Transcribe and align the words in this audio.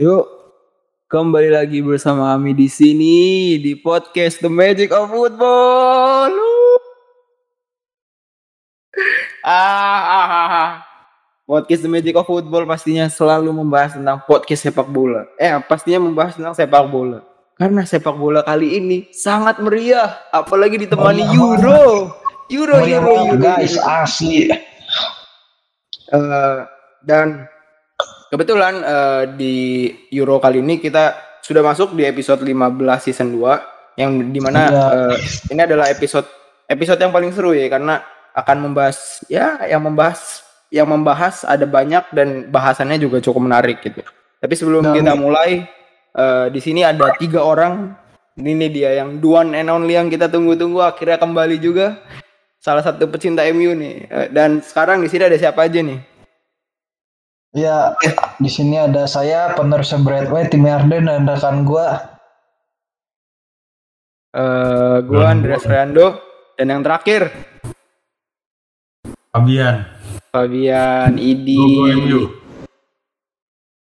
Yuk, 0.00 0.24
kembali 1.12 1.52
lagi 1.52 1.84
bersama 1.84 2.32
kami 2.32 2.56
di 2.56 2.64
sini 2.64 3.16
di 3.60 3.76
podcast 3.76 4.40
The 4.40 4.48
Magic 4.48 4.88
of 4.88 5.12
Football. 5.12 6.32
Ah, 9.44 10.00
ah, 10.00 10.28
ah, 10.32 10.48
ah. 10.48 10.70
Podcast 11.44 11.84
The 11.84 11.92
Magic 11.92 12.16
of 12.16 12.24
Football 12.24 12.64
pastinya 12.64 13.04
selalu 13.12 13.52
membahas 13.52 13.92
tentang 13.92 14.24
podcast 14.24 14.64
sepak 14.64 14.88
bola. 14.88 15.28
Eh, 15.36 15.52
pastinya 15.68 16.08
membahas 16.08 16.40
tentang 16.40 16.56
sepak 16.56 16.88
bola. 16.88 17.20
Karena 17.60 17.84
sepak 17.84 18.16
bola 18.16 18.40
kali 18.40 18.80
ini 18.80 19.12
sangat 19.12 19.60
meriah, 19.60 20.24
apalagi 20.32 20.80
ditemani 20.88 21.20
Meriah 21.20 21.36
Euro. 21.36 21.82
Euro, 22.48 22.74
Meriah 22.80 22.96
Euro, 22.96 23.12
banget, 23.12 23.28
Euro. 23.28 23.44
guys 23.44 23.74
asli 23.76 24.48
Eh, 26.12 26.58
dan 27.04 27.44
kebetulan 28.32 28.74
eh, 28.80 29.22
di 29.36 29.54
Euro 30.16 30.40
kali 30.40 30.64
ini 30.64 30.80
kita 30.80 31.12
sudah 31.44 31.60
masuk 31.60 31.92
di 31.92 32.08
episode 32.08 32.40
15 32.40 32.80
season 33.04 33.28
2 33.36 34.00
yang 34.00 34.32
di 34.32 34.40
mana 34.40 34.72
Iya. 34.72 34.84
eh, 35.12 35.16
ini 35.52 35.60
adalah 35.60 35.92
episode 35.92 36.24
episode 36.64 36.96
yang 36.96 37.12
paling 37.12 37.28
seru 37.36 37.52
ya 37.52 37.68
karena 37.68 38.00
akan 38.32 38.56
membahas 38.64 39.20
ya 39.28 39.60
yang 39.68 39.84
membahas 39.84 40.40
yang 40.72 40.88
membahas 40.88 41.44
ada 41.44 41.68
banyak 41.68 42.00
dan 42.16 42.48
bahasannya 42.48 42.96
juga 42.96 43.20
cukup 43.20 43.44
menarik 43.44 43.84
gitu. 43.84 44.00
Tapi 44.40 44.54
sebelum 44.56 44.80
Dan- 44.88 44.96
kita 45.04 45.12
mulai 45.12 45.68
eh, 46.16 46.46
di 46.48 46.60
sini 46.64 46.80
ada 46.80 47.12
tiga 47.20 47.44
orang 47.44 47.92
ini 48.40 48.72
dia 48.72 48.96
yang 48.96 49.20
one 49.20 49.52
and 49.52 49.68
only 49.68 49.92
yang 49.92 50.08
kita 50.08 50.32
tunggu-tunggu 50.32 50.80
akhirnya 50.80 51.20
kembali 51.20 51.60
juga 51.60 52.00
salah 52.56 52.80
satu 52.80 53.04
pecinta 53.12 53.44
MU 53.52 53.76
nih 53.76 54.08
Eh, 54.08 54.28
dan 54.32 54.64
sekarang 54.64 55.04
di 55.04 55.12
sini 55.12 55.28
ada 55.28 55.36
siapa 55.36 55.68
aja 55.68 55.84
nih 55.84 56.00
ya 57.52 57.92
di 58.40 58.48
sini 58.48 58.80
ada 58.80 59.04
saya 59.04 59.52
penerus 59.52 59.92
Bradway 60.00 60.48
tim 60.48 60.64
Arden 60.64 61.08
dan 61.08 61.28
rekan 61.28 61.64
gua 61.64 62.08
Eh, 64.32 64.96
gua 65.04 65.28
Andreas 65.28 65.68
Rando 65.68 66.16
dan 66.56 66.72
yang 66.72 66.80
terakhir 66.80 67.28
Fabian, 69.28 69.84
Fabian 70.32 71.20
Idi. 71.20 71.60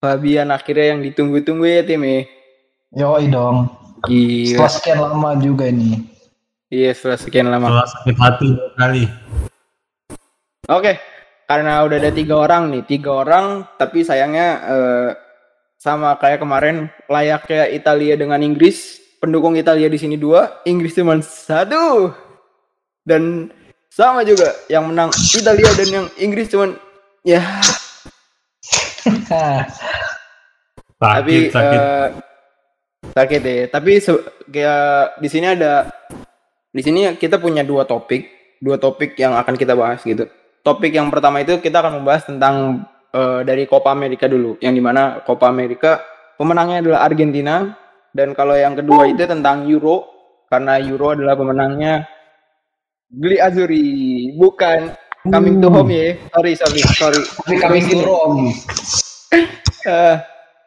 Fabian 0.03 0.51
akhirnya 0.51 0.95
yang 0.95 0.99
ditunggu-tunggu 0.99 1.63
ya 1.63 1.81
tim 1.87 2.03
ya. 2.03 2.27
yoi 2.91 3.31
dong 3.31 3.71
Gila. 4.03 4.67
setelah 4.67 4.71
sekian 4.75 4.99
lama 4.99 5.29
juga 5.39 5.71
ini 5.71 6.11
Iya 6.73 6.89
setelah 6.97 7.19
sekian 7.21 7.47
lama. 7.53 7.69
Setelah 7.69 7.89
sakit 7.93 8.15
hati 8.17 8.45
dua 8.49 8.69
kali. 8.81 9.03
Oke, 10.73 10.97
karena 11.47 11.83
udah 11.83 11.97
ada 11.99 12.11
tiga 12.11 12.35
orang 12.39 12.71
nih, 12.71 12.83
tiga 12.87 13.11
orang, 13.25 13.67
tapi 13.77 14.01
sayangnya 14.01 14.47
eh, 14.63 15.09
sama 15.77 16.15
kayak 16.15 16.39
kemarin 16.39 16.87
layaknya 17.11 17.67
Italia 17.69 18.15
dengan 18.15 18.39
Inggris, 18.39 19.03
pendukung 19.19 19.59
Italia 19.59 19.91
di 19.91 19.99
sini 19.99 20.15
dua, 20.15 20.63
Inggris 20.63 20.95
cuma 20.95 21.19
satu, 21.19 22.15
dan 23.03 23.51
sama 23.91 24.23
juga 24.25 24.55
yang 24.71 24.89
menang 24.89 25.11
Italia 25.35 25.69
dan 25.77 25.87
yang 25.91 26.05
Inggris 26.17 26.49
cuman 26.49 26.73
ya 27.21 27.43
Hah, 29.29 29.67
tapi 30.97 31.51
Sakit, 31.51 31.51
sakit. 31.51 31.79
eh, 31.79 32.07
sakit 33.11 33.41
ya. 33.43 33.65
Tapi 33.67 33.91
kayak 34.47 35.19
di 35.19 35.27
sini 35.27 35.45
ada 35.51 35.91
di 36.71 36.81
sini 36.81 37.19
kita 37.19 37.37
punya 37.37 37.67
dua 37.67 37.83
topik, 37.83 38.55
dua 38.63 38.79
topik 38.79 39.19
yang 39.19 39.35
akan 39.35 39.59
kita 39.59 39.75
bahas 39.75 39.99
gitu. 40.07 40.23
Topik 40.63 40.95
yang 40.95 41.11
pertama 41.11 41.43
itu 41.43 41.59
kita 41.59 41.83
akan 41.83 41.99
membahas 41.99 42.23
tentang 42.23 42.87
eh, 43.11 43.43
dari 43.43 43.67
Copa 43.67 43.91
America 43.91 44.31
dulu, 44.31 44.55
yang 44.63 44.71
di 44.71 44.79
mana 44.79 45.19
Copa 45.27 45.51
America 45.51 45.99
pemenangnya 46.39 46.79
adalah 46.79 46.99
Argentina 47.03 47.75
dan 48.15 48.31
kalau 48.31 48.55
yang 48.55 48.71
kedua 48.71 49.11
itu 49.11 49.27
tentang 49.27 49.67
Euro 49.67 50.07
karena 50.47 50.79
Euro 50.79 51.19
adalah 51.19 51.35
pemenangnya 51.35 52.07
Gli 53.11 53.37
Azzurri, 53.37 54.31
bukan 54.39 54.95
coming 55.27 55.59
to 55.59 55.67
home 55.67 55.91
ya. 55.91 56.15
Sorry, 56.31 56.55
sorry, 56.55 56.81
sorry. 56.95 57.21
tapi 57.43 57.55
kami 57.59 57.79
turun 57.85 58.33
Eh, 59.83 60.15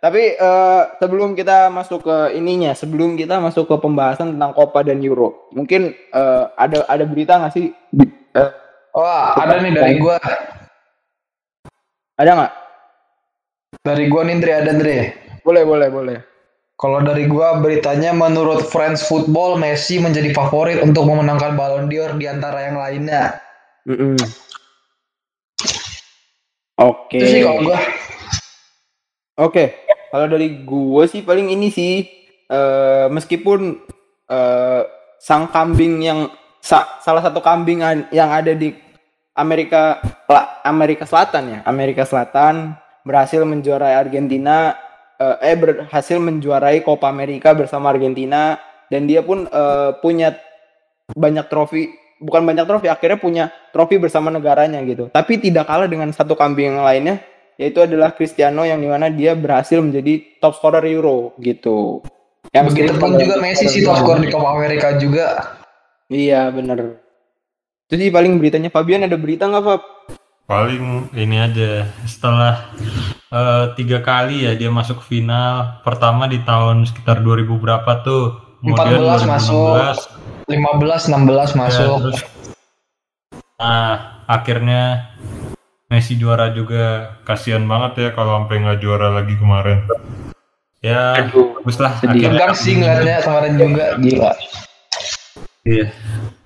tapi 0.04 0.36
eh, 0.36 0.82
sebelum 1.00 1.32
kita 1.32 1.72
masuk 1.72 2.04
ke 2.04 2.36
ininya, 2.36 2.76
sebelum 2.76 3.16
kita 3.16 3.40
masuk 3.40 3.64
ke 3.64 3.76
pembahasan 3.80 4.36
tentang 4.36 4.52
Copa 4.52 4.84
dan 4.84 5.00
Euro, 5.00 5.48
mungkin 5.56 5.96
eh, 5.96 6.44
ada 6.52 6.84
ada 6.84 7.04
berita 7.08 7.40
nggak 7.40 7.54
sih? 7.56 7.72
Di- 7.88 8.12
wah 8.96 9.36
ada 9.36 9.60
nih 9.60 9.72
dari 9.72 9.94
gua 10.00 10.16
ada 12.16 12.30
nggak? 12.32 12.52
dari 13.84 14.04
gua 14.08 14.24
nih 14.24 14.34
Andre 14.34 14.52
ada 14.56 14.70
Andre 14.72 14.96
Boleh, 15.44 15.62
boleh, 15.62 15.88
boleh. 15.88 16.18
kalau 16.74 16.98
dari 17.00 17.28
gua 17.28 17.60
beritanya 17.60 18.10
menurut 18.10 18.66
Friends 18.66 19.04
Football 19.04 19.56
Messi 19.56 20.00
menjadi 20.00 20.32
favorit 20.32 20.80
untuk 20.80 21.06
memenangkan 21.06 21.54
Ballon 21.54 21.86
d'Or 21.86 22.16
di 22.16 22.26
antara 22.26 22.66
yang 22.66 22.76
lainnya. 22.76 23.38
Oke. 26.76 27.16
itu 27.16 27.26
sih 27.30 27.40
kalau 27.40 27.62
gua 27.62 27.78
Oke, 29.36 29.76
kalau 30.08 30.26
dari 30.26 30.64
gue 30.64 31.04
sih 31.04 31.20
paling 31.20 31.52
ini 31.52 31.68
sih 31.68 32.08
eh 32.46 33.06
meskipun 33.06 33.76
eh 34.26 34.82
sang 35.20 35.46
kambing 35.46 36.00
yang 36.00 36.32
sa- 36.58 36.96
salah 36.98 37.20
satu 37.20 37.38
kambing 37.38 37.84
an- 37.84 38.08
yang 38.10 38.32
ada 38.32 38.50
di 38.50 38.72
Amerika 39.36 40.00
Amerika 40.64 41.04
Selatan 41.04 41.44
ya, 41.52 41.58
Amerika 41.68 42.02
Selatan 42.08 42.74
berhasil 43.06 43.44
menjuarai 43.44 43.94
Argentina 43.94 44.74
eh, 45.20 45.52
eh 45.52 45.56
berhasil 45.56 46.18
menjuarai 46.18 46.82
Copa 46.82 47.06
America 47.06 47.54
bersama 47.54 47.94
Argentina 47.94 48.58
dan 48.90 49.06
dia 49.06 49.22
pun 49.22 49.46
eh, 49.46 49.90
punya 50.02 50.34
banyak 51.14 51.46
trofi 51.46 51.92
bukan 52.18 52.42
banyak 52.42 52.66
trofi 52.66 52.88
akhirnya 52.88 53.18
punya 53.20 53.44
trofi 53.70 54.00
bersama 54.00 54.32
negaranya 54.32 54.82
gitu 54.82 55.12
tapi 55.12 55.38
tidak 55.38 55.68
kalah 55.68 55.86
dengan 55.86 56.10
satu 56.10 56.34
kambing 56.34 56.74
yang 56.74 56.82
lainnya 56.82 57.22
yaitu 57.60 57.84
adalah 57.84 58.12
Cristiano 58.12 58.66
yang 58.66 58.82
di 58.82 58.88
mana 58.88 59.08
dia 59.08 59.32
berhasil 59.32 59.80
menjadi 59.80 60.40
top 60.44 60.60
scorer 60.60 60.84
Euro 60.92 61.32
gitu. 61.40 62.04
begitu 62.52 62.96
pun 63.00 63.16
juga 63.16 63.40
Messi 63.40 63.68
sih 63.68 63.80
top 63.84 64.00
skor 64.00 64.20
di 64.20 64.28
Copa 64.28 64.56
America 64.56 64.96
juga 64.96 65.56
Iya 66.06 66.54
bener. 66.54 67.05
Itu 67.86 68.02
sih 68.02 68.10
paling 68.10 68.42
beritanya 68.42 68.66
Fabian 68.66 69.06
ada 69.06 69.14
berita 69.14 69.46
nggak 69.46 69.62
Fab? 69.62 69.82
Paling 70.50 71.14
ini 71.14 71.38
aja 71.38 71.86
setelah 72.02 72.74
eh, 73.30 73.64
tiga 73.78 74.02
kali 74.02 74.42
ya 74.42 74.58
dia 74.58 74.74
masuk 74.74 75.06
final. 75.06 75.78
Pertama 75.86 76.26
di 76.26 76.42
tahun 76.42 76.82
sekitar 76.82 77.22
2000 77.22 77.46
berapa 77.46 78.02
tuh? 78.02 78.42
14 78.66 79.30
masuk. 79.30 80.02
15 80.50 80.50
16 80.50 81.14
Ya, 81.14 81.46
masuk 81.54 81.94
terus, 82.10 82.20
nah 83.58 84.22
akhirnya 84.26 85.14
Messi 85.86 86.18
juara 86.18 86.50
juga. 86.50 87.14
Kasihan 87.22 87.62
banget 87.70 88.02
ya 88.02 88.08
kalau 88.18 88.42
sampai 88.42 88.66
nggak 88.66 88.82
juara 88.82 89.14
lagi 89.14 89.38
kemarin. 89.38 89.86
Ya, 90.82 91.22
bagus 91.30 91.78
lah. 91.78 91.94
sedih. 92.02 92.34
tegang 92.34 92.50
sih 92.58 92.82
ngeliatnya 92.82 93.22
kemarin 93.22 93.54
juga 93.54 93.94
gila 94.02 94.34
Iya. 95.66 95.90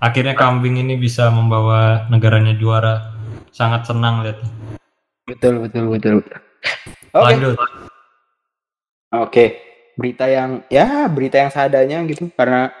Akhirnya 0.01 0.33
kambing 0.33 0.81
ini 0.81 0.97
bisa 0.97 1.29
membawa 1.29 2.09
negaranya 2.09 2.57
juara. 2.57 3.13
Sangat 3.53 3.85
senang 3.85 4.25
lihat. 4.25 4.41
Betul 5.29 5.61
betul 5.61 5.93
betul. 5.93 6.13
betul. 6.25 6.37
Oke. 7.13 7.25
Lanjut. 7.29 7.55
Oke. 9.13 9.45
Berita 9.93 10.25
yang 10.25 10.65
ya 10.73 11.05
berita 11.05 11.37
yang 11.37 11.53
seadanya 11.53 12.01
gitu 12.09 12.33
karena 12.33 12.73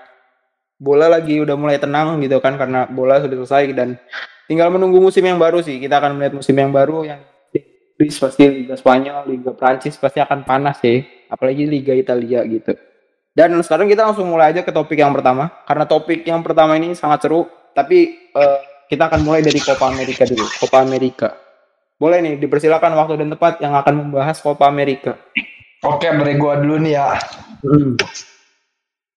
bola 0.81 1.05
lagi 1.05 1.37
udah 1.37 1.53
mulai 1.53 1.77
tenang 1.77 2.17
gitu 2.25 2.41
kan 2.41 2.57
karena 2.57 2.89
bola 2.89 3.21
sudah 3.21 3.37
selesai 3.45 3.77
dan 3.77 4.01
tinggal 4.49 4.73
menunggu 4.73 4.97
musim 4.97 5.21
yang 5.21 5.37
baru 5.37 5.61
sih. 5.61 5.77
Kita 5.77 6.01
akan 6.01 6.17
melihat 6.17 6.33
musim 6.41 6.57
yang 6.57 6.73
baru 6.73 7.05
yang 7.05 7.21
Inggris 7.53 8.17
pasti 8.17 8.49
Liga 8.49 8.73
Spanyol, 8.73 9.29
Liga 9.29 9.53
Prancis 9.53 9.93
pasti 9.93 10.17
akan 10.17 10.41
panas 10.41 10.81
sih, 10.81 11.05
apalagi 11.29 11.69
Liga 11.69 11.93
Italia 11.93 12.41
gitu. 12.49 12.73
Dan 13.31 13.55
sekarang 13.63 13.87
kita 13.87 14.03
langsung 14.03 14.27
mulai 14.27 14.51
aja 14.51 14.59
ke 14.59 14.75
topik 14.75 14.99
yang 14.99 15.15
pertama 15.15 15.47
karena 15.63 15.87
topik 15.87 16.27
yang 16.27 16.43
pertama 16.43 16.75
ini 16.75 16.91
sangat 16.91 17.23
seru, 17.23 17.47
tapi 17.71 18.11
eh, 18.35 18.59
kita 18.91 19.07
akan 19.07 19.23
mulai 19.23 19.39
dari 19.39 19.55
Copa 19.63 19.87
America 19.87 20.27
dulu. 20.27 20.43
Copa 20.59 20.83
America. 20.83 21.31
Boleh 21.95 22.19
nih 22.19 22.35
dipersilakan 22.35 22.91
waktu 22.97 23.23
dan 23.23 23.31
tempat 23.31 23.63
yang 23.63 23.71
akan 23.71 23.93
membahas 24.07 24.35
Copa 24.43 24.67
America. 24.67 25.15
oke 25.81 26.05
dari 26.05 26.37
gua 26.37 26.61
dulu 26.61 26.77
nih 26.77 26.93
ya 26.93 27.07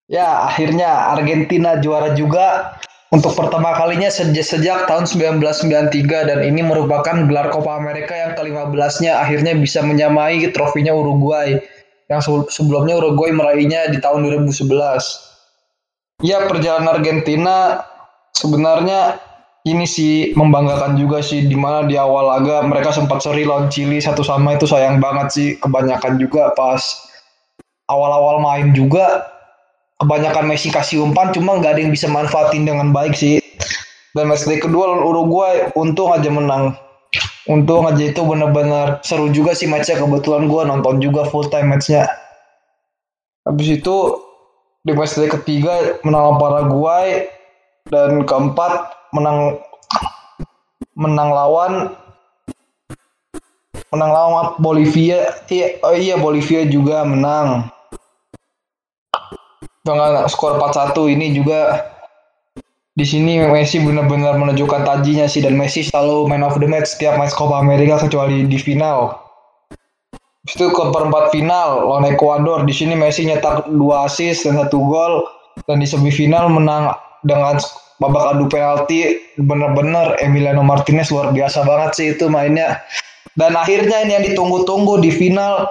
ya 0.09 0.49
akhirnya 0.49 1.13
Argentina 1.13 1.77
juara 1.81 2.17
juga 2.17 2.77
untuk 3.13 3.31
pertama 3.39 3.77
kalinya 3.79 4.11
sejak, 4.11 4.43
sejak 4.43 4.79
tahun 4.91 5.07
1993 5.07 6.29
dan 6.29 6.39
ini 6.43 6.67
merupakan 6.67 7.15
gelar 7.31 7.53
Copa 7.55 7.79
America 7.79 8.11
yang 8.11 8.35
ke-15-nya 8.35 9.23
akhirnya 9.23 9.55
bisa 9.55 9.85
menyamai 9.87 10.43
trofinya 10.51 10.91
Uruguay 10.91 11.63
yang 12.09 12.21
se- 12.21 12.51
sebelumnya 12.53 13.01
Uruguay 13.01 13.33
meraihnya 13.33 13.89
di 13.89 13.99
tahun 14.01 14.29
2011. 14.29 16.23
Ya 16.23 16.45
perjalanan 16.47 17.01
Argentina 17.01 17.83
sebenarnya 18.37 19.19
ini 19.65 19.89
sih 19.89 20.37
membanggakan 20.37 21.01
juga 21.01 21.25
sih 21.25 21.49
di 21.49 21.57
mana 21.57 21.89
di 21.89 21.97
awal 21.97 22.29
laga 22.37 22.61
mereka 22.69 22.93
sempat 22.93 23.25
seri 23.25 23.49
lawan 23.49 23.73
Chili 23.73 23.97
satu 23.99 24.21
sama 24.21 24.55
itu 24.57 24.69
sayang 24.69 25.01
banget 25.01 25.29
sih. 25.33 25.49
Kebanyakan 25.59 26.21
juga 26.21 26.53
pas 26.53 26.81
awal-awal 27.89 28.41
main 28.45 28.77
juga 28.77 29.25
kebanyakan 30.01 30.45
Messi 30.49 30.69
kasih 30.69 31.01
umpan 31.01 31.33
cuma 31.33 31.57
nggak 31.57 31.77
ada 31.77 31.81
yang 31.81 31.93
bisa 31.93 32.07
manfaatin 32.13 32.69
dengan 32.69 32.93
baik 32.93 33.17
sih. 33.17 33.41
Dan 34.15 34.31
day 34.31 34.63
kedua 34.63 34.95
lawan 34.95 35.03
Uruguay 35.03 35.75
untung 35.75 36.15
aja 36.15 36.31
menang 36.31 36.79
untung 37.45 37.85
aja 37.85 38.05
itu 38.05 38.21
benar-benar 38.25 39.05
seru 39.05 39.29
juga 39.29 39.53
sih 39.53 39.69
matchnya. 39.69 40.01
Kebetulan 40.01 40.49
gue 40.49 40.63
nonton 40.65 41.01
juga 41.01 41.29
full 41.29 41.49
time 41.53 41.77
matchnya. 41.77 42.09
Habis 43.45 43.81
itu 43.81 43.97
di 44.85 44.93
match 44.97 45.17
day 45.17 45.29
ketiga 45.29 46.01
menang 46.05 46.41
Paraguay. 46.41 47.29
Dan 47.85 48.25
keempat 48.25 48.97
menang 49.13 49.61
menang 50.97 51.29
lawan 51.29 51.73
menang 53.93 54.11
lawan 54.11 54.57
Bolivia. 54.57 55.37
Iya 55.53 55.85
oh 55.85 55.93
iya 55.93 56.17
Bolivia 56.17 56.65
juga 56.65 57.05
menang. 57.05 57.69
Dengan 59.85 60.25
skor 60.33 60.57
4-1 60.57 60.97
ini 61.13 61.37
juga 61.37 61.93
di 62.95 63.03
sini 63.03 63.43
Messi 63.43 63.83
benar-benar 63.83 64.39
menunjukkan 64.39 64.87
tajinya 64.87 65.27
sih 65.27 65.43
dan 65.43 65.59
Messi 65.59 65.83
selalu 65.83 66.31
man 66.31 66.47
of 66.47 66.55
the 66.63 66.69
match 66.71 66.95
setiap 66.95 67.19
match 67.19 67.35
Copa 67.35 67.59
America 67.59 67.99
kecuali 67.99 68.47
di 68.47 68.55
final. 68.55 69.19
Itu 70.47 70.71
ke 70.71 70.83
perempat 70.95 71.35
final 71.35 71.91
lawan 71.91 72.07
Ekuador 72.07 72.63
di 72.63 72.71
sini 72.71 72.95
Messi 72.95 73.27
nyetak 73.27 73.67
dua 73.67 74.07
assist 74.07 74.47
dan 74.47 74.63
satu 74.63 74.79
gol. 74.87 75.27
Dan 75.67 75.79
di 75.79 75.87
semifinal 75.87 76.51
menang 76.51 76.95
dengan 77.27 77.59
babak 77.99 78.39
adu 78.39 78.47
penalti. 78.47 79.19
Bener-bener 79.43 80.15
Emiliano 80.23 80.63
Martinez 80.63 81.11
luar 81.11 81.35
biasa 81.35 81.67
banget 81.67 81.91
sih 81.99 82.07
itu 82.15 82.31
mainnya. 82.31 82.79
Dan 83.35 83.59
akhirnya 83.59 84.07
ini 84.07 84.15
yang 84.15 84.25
ditunggu-tunggu 84.35 85.03
di 85.03 85.11
final. 85.11 85.67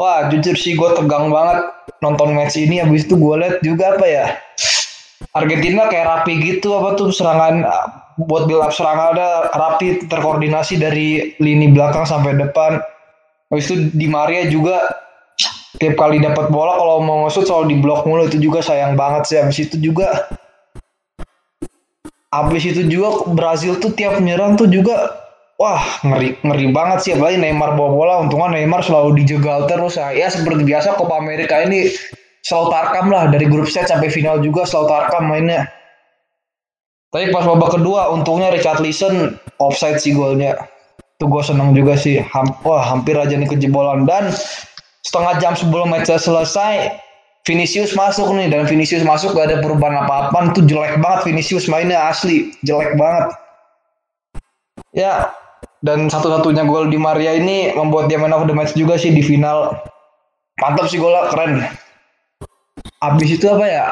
Wah 0.00 0.32
jujur 0.32 0.56
sih 0.56 0.76
gue 0.76 0.90
tegang 0.96 1.28
banget 1.28 1.68
nonton 2.00 2.32
match 2.32 2.56
ini. 2.56 2.80
Habis 2.80 3.04
itu 3.04 3.20
gue 3.20 3.34
lihat 3.36 3.60
juga 3.60 3.96
apa 4.00 4.06
ya 4.08 4.26
Argentina 5.34 5.90
kayak 5.90 6.06
rapi 6.06 6.38
gitu 6.38 6.78
apa 6.78 6.94
tuh 6.94 7.10
serangan 7.10 7.66
buat 8.22 8.46
build 8.46 8.62
up 8.62 8.70
serangan 8.70 9.18
ada 9.18 9.50
rapi 9.50 10.06
terkoordinasi 10.06 10.78
dari 10.78 11.34
lini 11.42 11.74
belakang 11.74 12.06
sampai 12.06 12.38
depan. 12.38 12.78
Habis 13.50 13.66
itu 13.70 13.74
di 13.90 14.06
Maria 14.06 14.46
juga 14.46 14.78
tiap 15.82 15.98
kali 15.98 16.22
dapat 16.22 16.54
bola 16.54 16.78
kalau 16.78 17.02
mau 17.02 17.26
ngesut 17.26 17.50
selalu 17.50 17.74
diblok 17.74 18.06
mulu. 18.06 18.30
Itu 18.30 18.38
juga 18.38 18.62
sayang 18.62 18.94
banget 18.94 19.22
sih 19.26 19.36
habis 19.42 19.58
itu 19.58 19.76
juga. 19.82 20.30
Habis 22.30 22.70
itu 22.70 22.86
juga 22.86 23.26
Brazil 23.34 23.78
tuh 23.78 23.90
tiap 23.94 24.18
menyerang 24.22 24.54
tuh 24.54 24.70
juga 24.70 25.18
wah 25.58 25.82
ngeri 26.06 26.38
ngeri 26.46 26.70
banget 26.70 26.98
sih. 27.02 27.10
Apalagi 27.10 27.42
Neymar 27.42 27.74
bawa 27.74 27.90
bola 27.90 28.14
untungnya 28.22 28.54
Neymar 28.54 28.86
selalu 28.86 29.18
dijegal 29.18 29.66
terus. 29.66 29.98
Ya, 29.98 30.14
ya 30.14 30.30
seperti 30.30 30.62
biasa 30.62 30.94
Copa 30.94 31.18
America 31.18 31.58
ini 31.58 31.90
selalu 32.44 32.66
tarkam 32.70 33.06
lah 33.08 33.32
dari 33.32 33.48
grup 33.48 33.66
set 33.66 33.88
sampai 33.88 34.12
final 34.12 34.38
juga 34.38 34.68
selalu 34.68 34.86
tarkam 34.92 35.24
mainnya. 35.26 35.64
Tapi 37.10 37.32
pas 37.32 37.46
babak 37.46 37.80
kedua 37.80 38.12
untungnya 38.12 38.52
Richard 38.52 38.84
Leeson 38.84 39.40
offside 39.62 39.98
sih 39.98 40.12
golnya. 40.12 40.54
Itu 41.16 41.30
gue 41.30 41.42
seneng 41.46 41.72
juga 41.72 41.96
sih. 41.96 42.20
Ham 42.20 42.52
wah 42.66 42.82
hampir 42.82 43.14
aja 43.14 43.38
nih 43.38 43.48
kejebolan. 43.48 44.04
Dan 44.04 44.34
setengah 45.06 45.38
jam 45.38 45.54
sebelum 45.54 45.94
match 45.94 46.10
selesai 46.10 46.90
Vinicius 47.46 47.94
masuk 47.94 48.34
nih. 48.34 48.50
Dan 48.50 48.66
Vinicius 48.66 49.06
masuk 49.06 49.38
gak 49.38 49.54
ada 49.54 49.62
perubahan 49.62 50.04
apa-apa 50.04 50.50
itu 50.52 50.66
jelek 50.66 50.98
banget 50.98 51.30
Vinicius 51.30 51.70
mainnya 51.70 52.10
asli. 52.10 52.50
Jelek 52.66 52.98
banget. 52.98 53.30
Ya 54.90 55.30
dan 55.86 56.10
satu-satunya 56.10 56.66
gol 56.66 56.90
di 56.90 56.98
Maria 56.98 57.38
ini 57.38 57.76
membuat 57.78 58.10
dia 58.10 58.18
man 58.18 58.34
of 58.34 58.50
the 58.50 58.54
match 58.56 58.74
juga 58.74 58.98
sih 58.98 59.14
di 59.14 59.22
final. 59.22 59.70
Mantap 60.58 60.90
sih 60.90 60.98
golnya 60.98 61.30
keren 61.30 61.62
abis 63.12 63.36
itu 63.36 63.46
apa 63.50 63.66
ya? 63.66 63.86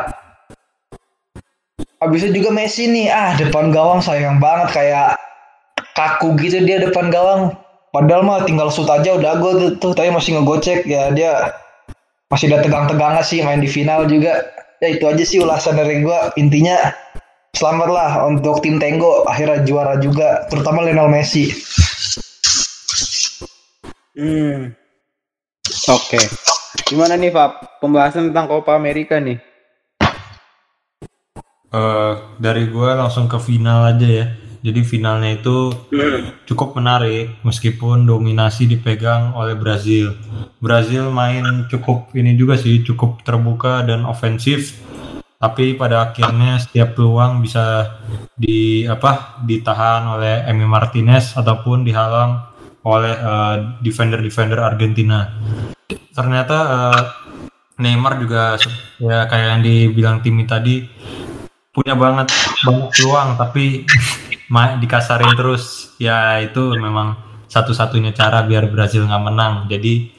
Abisnya 2.03 2.35
juga 2.35 2.51
Messi 2.51 2.91
nih. 2.91 3.07
Ah 3.09 3.39
depan 3.39 3.71
gawang 3.71 4.03
sayang 4.03 4.43
banget. 4.43 4.75
Kayak 4.75 5.09
kaku 5.95 6.35
gitu 6.43 6.59
dia 6.67 6.83
depan 6.83 7.15
gawang. 7.15 7.55
Padahal 7.93 8.25
mah 8.25 8.43
tinggal 8.49 8.73
shoot 8.73 8.89
aja 8.89 9.15
udah 9.21 9.37
gol 9.39 9.77
tuh, 9.77 9.93
tapi 9.93 10.11
masih 10.11 10.41
ngegocek. 10.41 10.83
Ya 10.89 11.15
dia 11.15 11.55
masih 12.33 12.51
ada 12.51 12.65
tegang-tegangnya 12.65 13.23
sih 13.23 13.45
main 13.45 13.63
di 13.63 13.71
final 13.71 14.09
juga. 14.11 14.43
Ya 14.83 14.99
itu 14.99 15.07
aja 15.07 15.23
sih 15.23 15.39
ulasan 15.39 15.79
dari 15.79 16.03
gue 16.03 16.19
intinya 16.35 16.91
selamatlah 17.55 18.27
untuk 18.27 18.59
tim 18.65 18.83
Tenggo 18.83 19.23
akhirnya 19.29 19.63
juara 19.63 19.95
juga 20.03 20.43
terutama 20.51 20.83
Lionel 20.83 21.07
Messi. 21.07 21.55
Hmm. 24.19 24.75
Oke. 25.87 26.19
Gimana 26.89 27.21
nih, 27.21 27.33
Pak? 27.33 27.81
Pembahasan 27.81 28.33
tentang 28.33 28.49
Copa 28.49 28.77
America 28.77 29.21
nih. 29.21 29.53
Eh, 31.73 32.15
dari 32.37 32.69
gue 32.69 32.91
langsung 32.93 33.25
ke 33.33 33.41
final 33.41 33.97
aja 33.97 34.05
ya. 34.05 34.27
Jadi 34.63 34.81
finalnya 34.87 35.43
itu 35.43 35.75
cukup 36.47 36.79
menarik 36.79 37.43
meskipun 37.43 38.07
dominasi 38.07 38.71
dipegang 38.71 39.35
oleh 39.35 39.59
Brazil. 39.59 40.15
Brazil 40.63 41.11
main 41.11 41.67
cukup 41.67 42.15
ini 42.15 42.39
juga 42.39 42.55
sih 42.55 42.85
cukup 42.87 43.27
terbuka 43.27 43.83
dan 43.83 44.07
ofensif. 44.07 44.79
Tapi 45.43 45.75
pada 45.75 46.07
akhirnya 46.07 46.63
setiap 46.63 46.95
peluang 46.95 47.43
bisa 47.43 47.99
di 48.39 48.87
apa 48.87 49.43
ditahan 49.43 50.07
oleh 50.15 50.47
Emi 50.47 50.69
Martinez 50.69 51.35
ataupun 51.35 51.83
dihalang 51.83 52.47
oleh 52.87 53.17
eh, 53.19 53.57
defender-defender 53.83 54.63
Argentina. 54.63 55.27
Ternyata 55.91 56.57
eh, 56.69 57.03
Neymar 57.83 58.21
juga 58.21 58.61
ya 59.01 59.27
kayak 59.27 59.49
yang 59.59 59.63
dibilang 59.65 60.17
Timmy 60.23 60.45
tadi 60.47 60.87
punya 61.73 61.97
banget 61.97 62.29
banyak 62.63 62.93
peluang 62.93 63.29
tapi 63.41 63.89
dikasarin 64.83 65.33
terus. 65.35 65.97
Ya 65.97 66.39
itu 66.45 66.77
memang 66.77 67.17
satu-satunya 67.49 68.13
cara 68.13 68.45
biar 68.45 68.69
Brazil 68.69 69.09
nggak 69.09 69.25
menang. 69.25 69.55
Jadi 69.67 70.13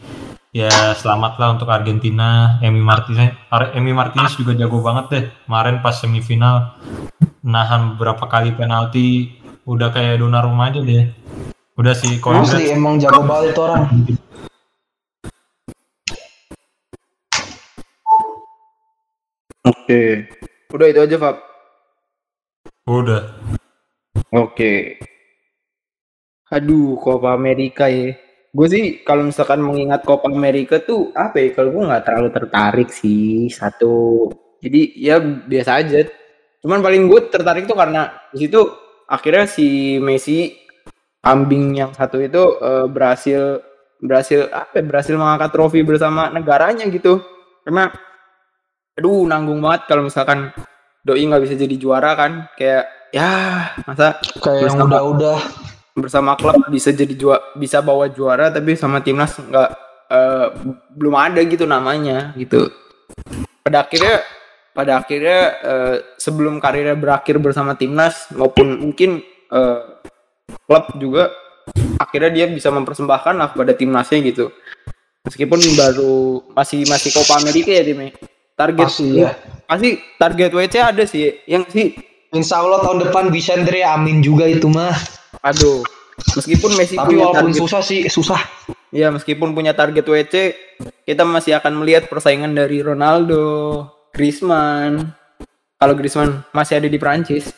ya 0.50 0.98
selamatlah 0.98 1.56
untuk 1.56 1.70
Argentina. 1.70 2.58
Emi 2.60 2.82
Martinez 2.82 3.38
Ar- 3.54 3.72
Emi 3.78 3.94
Martinez 3.94 4.34
juga 4.36 4.58
jago 4.58 4.82
banget 4.82 5.06
deh. 5.14 5.26
Kemarin 5.46 5.80
pas 5.86 5.94
semifinal 5.94 6.76
nahan 7.46 7.96
beberapa 7.96 8.26
kali 8.26 8.52
penalti 8.58 9.38
udah 9.64 9.94
kayak 9.94 10.20
Donnarumma 10.20 10.74
aja 10.74 10.82
deh. 10.82 11.14
Udah 11.74 11.94
sih 11.98 12.22
asli 12.22 12.70
emang 12.70 13.02
jago 13.02 13.26
banget 13.26 13.58
orang 13.58 13.90
Oke. 19.64 20.28
Udah 20.76 20.88
itu 20.92 21.00
aja, 21.00 21.16
Pak. 21.16 21.36
udah 22.84 23.24
Oke. 24.34 25.00
Aduh, 26.52 27.00
Copa 27.00 27.32
America 27.38 27.88
ya. 27.88 28.18
Gue 28.54 28.68
sih 28.70 28.84
kalau 29.02 29.26
misalkan 29.26 29.64
mengingat 29.64 30.06
Copa 30.06 30.30
America 30.30 30.78
tuh 30.84 31.10
apa 31.16 31.42
ya? 31.42 31.56
Kalau 31.56 31.74
gue 31.74 31.84
nggak 31.90 32.04
terlalu 32.06 32.30
tertarik 32.30 32.90
sih 32.94 33.50
satu. 33.50 34.30
Jadi 34.62 35.00
ya 35.00 35.18
biasa 35.22 35.82
aja. 35.82 36.06
Cuman 36.62 36.84
paling 36.84 37.10
gue 37.10 37.20
tertarik 37.34 37.66
tuh 37.66 37.78
karena 37.78 38.14
di 38.30 38.46
situ 38.46 38.62
akhirnya 39.10 39.46
si 39.50 39.98
Messi 39.98 40.54
kambing 41.24 41.78
yang 41.78 41.92
satu 41.96 42.20
itu 42.22 42.44
eh, 42.62 42.86
berhasil 42.92 43.64
berhasil 43.98 44.52
apa? 44.52 44.78
ya, 44.78 44.84
Berhasil 44.86 45.16
mengangkat 45.18 45.50
trofi 45.56 45.82
bersama 45.82 46.30
negaranya 46.30 46.86
gitu. 46.92 47.24
Karena 47.66 47.90
aduh 48.94 49.26
nanggung 49.26 49.60
banget 49.62 49.90
kalau 49.90 50.06
misalkan 50.06 50.54
doi 51.04 51.26
nggak 51.26 51.44
bisa 51.44 51.56
jadi 51.60 51.76
juara 51.76 52.12
kan. 52.16 52.32
Kayak 52.56 52.86
ya 53.14 53.30
masa 53.86 54.18
kayak 54.42 54.74
yang 54.74 54.90
udah-udah 54.90 55.40
bersama 55.94 56.34
klub 56.34 56.58
bisa 56.74 56.90
jadi 56.90 57.14
juara 57.14 57.54
bisa 57.54 57.86
bawa 57.86 58.10
juara 58.10 58.50
tapi 58.50 58.74
sama 58.74 59.06
timnas 59.06 59.38
nggak 59.38 59.70
eh, 60.10 60.48
belum 60.98 61.16
ada 61.18 61.42
gitu 61.46 61.70
namanya 61.70 62.34
gitu. 62.40 62.72
Pada 63.62 63.86
akhirnya 63.86 64.26
pada 64.74 64.98
akhirnya 64.98 65.40
eh, 65.62 65.96
sebelum 66.18 66.58
karirnya 66.58 66.98
berakhir 66.98 67.38
bersama 67.38 67.78
timnas 67.78 68.32
maupun 68.34 68.82
mungkin 68.82 69.22
eh, 69.54 69.80
klub 70.66 70.86
juga 70.98 71.30
akhirnya 72.02 72.32
dia 72.34 72.46
bisa 72.50 72.74
mempersembahkan 72.74 73.34
lah 73.38 73.50
pada 73.54 73.78
timnasnya 73.78 74.20
gitu. 74.26 74.50
Meskipun 75.24 75.56
baru 75.80 76.44
masih 76.52 76.84
masih 76.90 77.16
Copa 77.16 77.40
America 77.40 77.72
ya 77.72 77.86
timnya 77.86 78.12
target 78.54 78.88
Pasti, 78.90 79.08
ya. 79.20 79.32
pasti 79.66 79.90
target 80.22 80.52
WC 80.54 80.76
ada 80.82 81.04
sih 81.06 81.34
yang 81.50 81.66
sih 81.70 81.94
Insya 82.34 82.66
Allah 82.66 82.82
tahun 82.82 83.10
depan 83.10 83.30
bisa 83.30 83.54
Andre 83.54 83.86
amin 83.86 84.26
juga 84.26 84.50
itu 84.50 84.66
mah 84.70 84.94
aduh 85.46 85.86
meskipun 86.38 86.78
Messi 86.78 86.98
tapi 86.98 87.14
punya 87.14 87.30
walaupun 87.30 87.54
target 87.54 87.62
susah 87.62 87.82
sih 87.82 88.06
susah 88.10 88.42
Ya 88.94 89.10
meskipun 89.10 89.58
punya 89.58 89.74
target 89.74 90.06
WC, 90.06 90.54
kita 91.10 91.26
masih 91.26 91.58
akan 91.58 91.82
melihat 91.82 92.06
persaingan 92.06 92.54
dari 92.54 92.86
Ronaldo, 92.86 93.90
Griezmann. 94.14 95.18
Kalau 95.82 95.98
Griezmann 95.98 96.46
masih 96.54 96.78
ada 96.78 96.86
di 96.86 97.02
Prancis. 97.02 97.50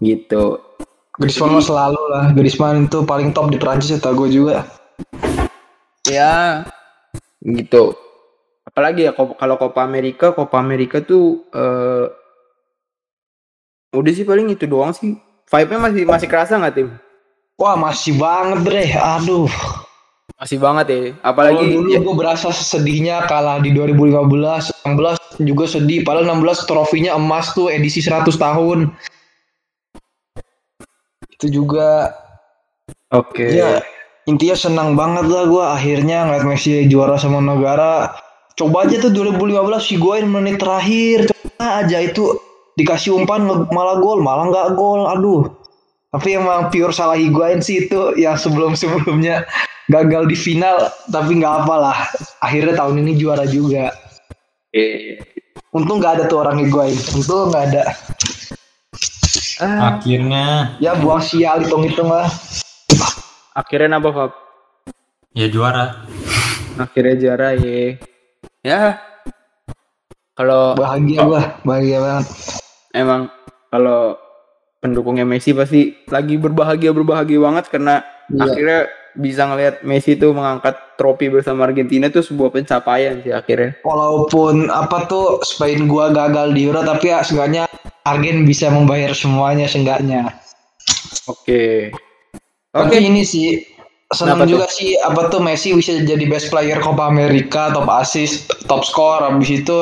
gitu 0.00 0.58
Griezmann 1.20 1.54
mah 1.54 1.62
selalu 1.62 2.02
lah. 2.10 2.24
Griezmann 2.34 2.90
itu 2.90 3.06
paling 3.06 3.30
top 3.30 3.54
di 3.54 3.62
Prancis 3.62 3.94
ya 3.94 4.10
gue 4.10 4.28
juga. 4.32 4.66
ya 6.08 6.66
gitu 7.44 7.94
apalagi 8.70 9.10
ya 9.10 9.12
kalau 9.14 9.56
Copa 9.58 9.82
America 9.82 10.30
Copa 10.30 10.62
America 10.62 11.02
tuh 11.02 11.42
eh 11.50 12.06
udah 13.90 14.12
sih 14.14 14.22
paling 14.22 14.46
itu 14.54 14.70
doang 14.70 14.94
sih 14.94 15.18
vibe-nya 15.50 15.78
masih 15.82 16.02
masih 16.06 16.28
kerasa 16.30 16.54
nggak 16.54 16.74
tim 16.78 16.88
Wah 17.60 17.76
masih 17.76 18.16
banget 18.16 18.58
bre. 18.64 18.84
Aduh. 18.96 19.50
masih 20.40 20.56
banget 20.56 20.86
ya 20.88 21.00
apalagi 21.20 21.76
dulu 21.76 21.92
ya, 21.92 22.00
gue 22.00 22.14
berasa 22.16 22.48
sedihnya 22.48 23.28
kalah 23.28 23.60
di 23.60 23.76
2015, 23.76 24.72
16 24.88 25.44
juga 25.44 25.68
sedih. 25.68 26.00
Padahal 26.00 26.32
16 26.40 26.64
trofinya 26.64 27.12
emas 27.12 27.52
tuh 27.52 27.68
edisi 27.68 28.00
100 28.00 28.24
tahun. 28.40 28.88
Itu 31.36 31.52
juga 31.52 32.16
oke 33.12 33.52
ya 33.52 33.84
intinya 34.24 34.56
senang 34.56 34.96
banget 34.96 35.28
lah 35.28 35.44
gue 35.44 35.64
akhirnya 35.76 36.24
ngeliat 36.24 36.44
Messi 36.48 36.88
juara 36.88 37.20
sama 37.20 37.44
negara. 37.44 38.16
Coba 38.58 38.86
aja 38.86 39.00
tuh 39.00 39.10
2015 39.12 39.80
si 39.80 39.96
Higuain 39.96 40.26
menit 40.28 40.60
terakhir. 40.60 41.30
Coba 41.30 41.84
aja 41.84 41.98
itu. 42.02 42.36
Dikasih 42.78 43.12
umpan 43.18 43.44
malah 43.70 44.00
gol 44.00 44.22
malah 44.22 44.48
nggak 44.48 44.68
gol. 44.78 45.06
Aduh. 45.10 45.50
Tapi 46.10 46.34
emang 46.34 46.74
pure 46.74 46.90
salah 46.90 47.14
Higuain 47.14 47.62
sih 47.62 47.86
itu 47.86 48.18
yang 48.18 48.34
sebelum 48.34 48.74
sebelumnya 48.74 49.46
gagal 49.86 50.26
di 50.26 50.34
final 50.34 50.90
tapi 51.10 51.38
nggak 51.38 51.64
apalah. 51.64 52.10
Akhirnya 52.42 52.74
tahun 52.78 53.06
ini 53.06 53.12
juara 53.18 53.46
juga. 53.46 53.94
Oke. 54.70 55.18
untung 55.70 56.02
nggak 56.02 56.18
ada 56.18 56.24
tuh 56.26 56.42
orang 56.42 56.58
Higuain 56.66 56.98
untung 57.14 57.54
nggak 57.54 57.64
ada. 57.70 57.84
Akhirnya. 59.60 60.74
Ya 60.82 60.98
buang 60.98 61.22
sial 61.22 61.62
hitung 61.62 61.86
hitung 61.86 62.10
lah. 62.10 62.26
Akhirnya 63.54 63.98
apa 64.02 64.10
Fab? 64.10 64.32
ya 65.30 65.46
juara. 65.46 66.06
akhirnya 66.74 67.14
juara 67.14 67.48
ya 67.54 67.94
ya 68.60 69.00
kalau 70.36 70.76
bahagia 70.76 71.24
gua 71.24 71.42
bahagia 71.64 71.98
banget 72.00 72.26
emang 72.92 73.32
kalau 73.72 74.16
pendukungnya 74.80 75.24
Messi 75.28 75.52
pasti 75.52 75.96
lagi 76.08 76.36
berbahagia 76.40 76.92
berbahagia 76.92 77.40
banget 77.40 77.68
karena 77.68 78.04
Iya. 78.30 78.46
akhirnya 78.46 78.80
bisa 79.18 79.42
ngelihat 79.42 79.82
Messi 79.82 80.14
tuh 80.14 80.30
mengangkat 80.30 80.78
trofi 80.94 81.26
bersama 81.26 81.66
Argentina 81.66 82.06
tuh 82.06 82.22
sebuah 82.22 82.54
pencapaian 82.54 83.18
sih 83.26 83.34
akhirnya. 83.34 83.74
walaupun 83.82 84.70
apa 84.70 85.10
tuh 85.10 85.42
Spain 85.42 85.90
gua 85.90 86.14
gagal 86.14 86.54
di 86.54 86.70
Euro 86.70 86.86
tapi 86.86 87.10
ya 87.10 87.26
seenggaknya 87.26 87.66
Argen 88.06 88.46
bisa 88.46 88.70
membayar 88.70 89.10
semuanya 89.12 89.66
seenggaknya 89.66 90.30
Oke. 91.28 91.90
Tapi 92.70 92.96
Oke. 92.96 93.02
ini 93.02 93.22
sih 93.26 93.66
senang 94.10 94.42
Kenapa 94.42 94.46
tuh? 94.46 94.52
juga 94.58 94.66
sih 94.66 94.98
apa 95.06 95.30
tuh 95.30 95.38
Messi 95.38 95.70
bisa 95.70 95.94
jadi 96.02 96.24
best 96.26 96.50
player 96.50 96.82
Copa 96.82 97.06
America, 97.06 97.70
top 97.70 97.86
assist, 97.86 98.50
top 98.66 98.82
score, 98.82 99.22
habis 99.22 99.62
itu 99.62 99.78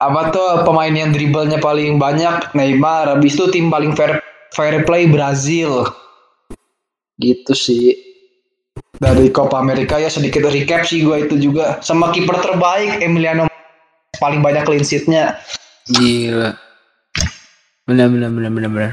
apa 0.00 0.32
tuh 0.32 0.64
pemain 0.64 0.90
yang 0.90 1.12
dribblenya 1.12 1.60
paling 1.60 2.00
banyak 2.00 2.50
Neymar, 2.56 3.12
habis 3.12 3.36
itu 3.36 3.52
tim 3.52 3.68
paling 3.68 3.92
fair 3.92 4.18
fair 4.56 4.80
play 4.88 5.04
Brazil. 5.06 5.86
Gitu 7.20 7.52
sih. 7.52 7.92
Dari 8.96 9.28
Copa 9.34 9.58
America 9.60 9.98
ya 9.98 10.08
sedikit 10.08 10.46
recap 10.48 10.86
sih 10.88 11.04
gua 11.04 11.20
itu 11.20 11.36
juga 11.36 11.82
sama 11.82 12.14
kiper 12.14 12.38
terbaik 12.38 13.02
Emiliano 13.02 13.50
paling 14.22 14.40
banyak 14.40 14.64
clean 14.64 14.86
sheet-nya. 14.86 15.36
Gila. 15.90 16.54
Benar 17.84 18.06
benar 18.08 18.30
benar 18.30 18.50
benar 18.54 18.70
benar. 18.70 18.92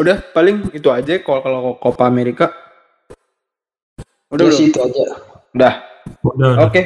Udah 0.00 0.24
paling 0.32 0.72
itu 0.72 0.88
aja 0.88 1.20
kalau 1.22 1.40
kalau 1.44 1.60
Copa 1.78 2.08
America. 2.08 2.50
Udah 4.30 4.46
Udah 4.46 4.46
udah. 4.46 4.58
sih 4.58 4.66
itu 4.70 4.78
aja. 4.78 5.04
Udah. 5.54 5.74
Udah, 6.22 6.48
udah. 6.54 6.66
Oke. 6.70 6.82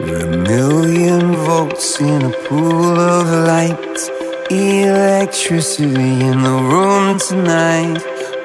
We're 0.00 0.24
a 0.24 0.38
million 0.48 1.34
volts 1.36 2.00
in 2.00 2.22
a 2.22 2.30
pool 2.46 2.98
of 2.98 3.26
light. 3.46 3.98
Electricity 4.50 6.20
in 6.30 6.42
the 6.42 6.56
room 6.72 7.18
tonight. 7.18 8.17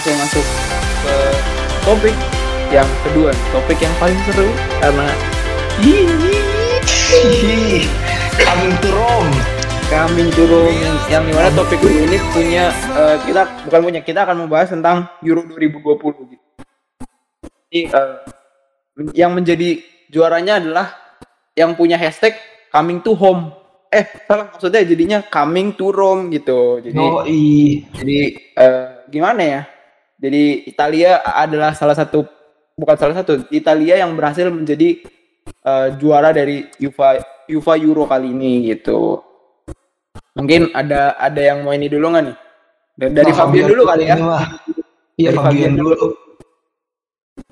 Langsung 0.00 0.16
masuk 0.16 0.46
ke 1.04 1.16
topik 1.84 2.16
yang 2.72 2.88
kedua, 3.04 3.36
topik 3.52 3.76
yang 3.84 3.92
paling 4.00 4.16
seru 4.24 4.48
karena. 4.80 5.12
Coming 8.40 8.74
to 8.80 8.88
Rome. 8.96 9.32
kami 9.92 10.24
turun 10.32 10.72
yang 11.12 11.26
di 11.28 11.36
mana 11.36 11.52
topik 11.52 11.84
ini 11.84 12.16
punya 12.32 12.72
eh, 12.96 13.16
kita 13.28 13.68
bukan 13.68 13.80
punya 13.84 14.00
kita 14.00 14.24
akan 14.24 14.46
membahas 14.48 14.72
tentang 14.72 15.04
Euro 15.20 15.44
2020 15.44 16.32
gitu. 16.32 16.46
Jadi 17.68 17.80
eh, 17.92 18.14
yang 19.12 19.36
menjadi 19.36 19.84
juaranya 20.08 20.64
adalah 20.64 20.96
yang 21.52 21.76
punya 21.76 22.00
hashtag 22.00 22.40
coming 22.72 23.04
to 23.04 23.12
home. 23.12 23.52
Eh 23.92 24.08
salah 24.24 24.48
maksudnya 24.48 24.80
jadinya 24.80 25.20
coming 25.28 25.76
to 25.76 25.92
Rome 25.92 26.32
gitu. 26.32 26.80
Jadi 26.80 26.96
Oh, 26.96 27.20
i. 27.28 27.84
jadi 27.92 28.18
eh, 28.56 28.86
gimana 29.12 29.42
ya? 29.44 29.62
Jadi 30.20 30.68
Italia 30.68 31.24
adalah 31.24 31.72
salah 31.72 31.96
satu 31.96 32.28
bukan 32.76 32.96
salah 33.00 33.16
satu 33.24 33.48
Italia 33.48 34.04
yang 34.04 34.12
berhasil 34.12 34.52
menjadi 34.52 35.00
eh, 35.64 35.88
juara 35.96 36.36
dari 36.36 36.68
UEFA 36.76 37.24
UEFA 37.48 37.74
Euro 37.80 38.04
kali 38.04 38.28
ini 38.28 38.68
gitu. 38.68 39.24
Mungkin 40.36 40.76
ada 40.76 41.16
ada 41.16 41.40
yang 41.40 41.64
mau 41.64 41.72
ini 41.72 41.88
dulu 41.88 42.12
nggak 42.12 42.24
nih? 42.28 42.36
Dari, 43.00 43.12
dari 43.16 43.32
Nah, 43.32 43.38
Fabian 43.40 43.66
dulu 43.72 43.82
kali 43.88 44.04
ya. 44.04 44.16
Iya, 45.16 45.30
Fabian 45.36 45.40
Fabian 45.40 45.72
dulu. 45.76 45.96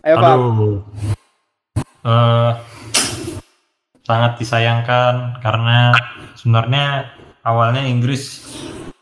Ayo 0.05 0.17
Fab. 0.21 0.41
Eh, 2.09 2.53
sangat 4.05 4.33
disayangkan 4.41 5.41
karena 5.45 5.93
sebenarnya 6.39 7.13
awalnya 7.45 7.85
Inggris 7.85 8.45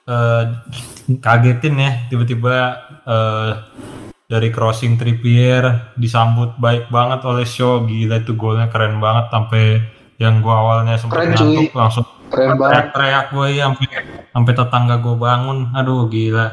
eh, 0.06 0.42
kagetin 1.22 1.76
ya 1.78 1.92
tiba-tiba 2.10 2.82
eh, 3.06 3.50
dari 4.26 4.48
crossing 4.50 4.98
Trippier 4.98 5.94
disambut 5.94 6.58
baik 6.58 6.90
banget 6.90 7.22
oleh 7.22 7.46
Shaw. 7.46 7.86
Gila 7.86 8.20
itu 8.20 8.34
golnya 8.34 8.66
keren 8.66 8.98
banget 8.98 9.30
sampai 9.30 9.64
yang 10.18 10.42
gua 10.42 10.54
awalnya 10.66 10.98
sempat 10.98 11.22
cuy. 11.22 11.30
ngantuk 11.30 11.72
langsung 11.76 12.04
Keren 12.26 12.58
banget. 12.58 12.90
teriak-teriak 12.90 13.26
gue 13.30 13.48
sampai 13.62 13.86
sampai 14.34 14.52
tetangga 14.58 14.96
gue 14.98 15.14
bangun. 15.14 15.58
Aduh 15.78 16.10
gila. 16.10 16.46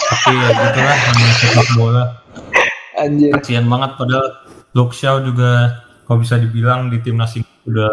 Tapi 0.00 0.32
ya 0.32 0.48
gitulah 0.56 0.96
namanya 0.96 1.34
sepak 1.36 1.68
bola. 1.76 2.04
Anjir. 2.98 3.30
kasihan 3.38 3.66
banget 3.70 3.94
padahal 3.94 4.26
Luke 4.74 4.90
Shaw 4.90 5.22
juga 5.22 5.84
kalau 6.02 6.18
bisa 6.18 6.34
dibilang 6.34 6.90
di 6.90 6.98
timnas 7.04 7.36
ini 7.36 7.46
udah 7.68 7.92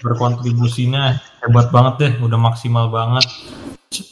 berkontribusinya. 0.00 1.18
Hebat 1.42 1.74
banget 1.74 1.94
deh 1.98 2.12
udah 2.22 2.38
maksimal 2.38 2.86
banget. 2.88 3.26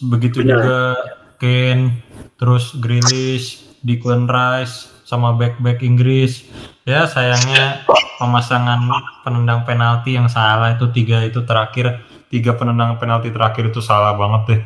Begitu 0.03 0.43
juga 0.43 0.99
Kane 1.45 2.01
terus 2.41 2.73
Grealish 2.81 3.61
Declan 3.85 4.25
Rice 4.25 4.89
sama 5.05 5.37
back-back 5.37 5.85
Inggris. 5.85 6.49
Ya 6.89 7.05
sayangnya 7.05 7.85
pemasangan 8.17 8.81
penendang 9.21 9.69
penalti 9.69 10.17
yang 10.17 10.33
salah 10.33 10.73
itu 10.73 10.89
tiga 10.89 11.21
itu 11.21 11.45
terakhir. 11.45 12.01
Tiga 12.33 12.57
penendang 12.57 12.97
penalti 12.97 13.29
terakhir 13.29 13.69
itu 13.69 13.85
salah 13.85 14.17
banget 14.17 14.43
deh. 14.49 14.61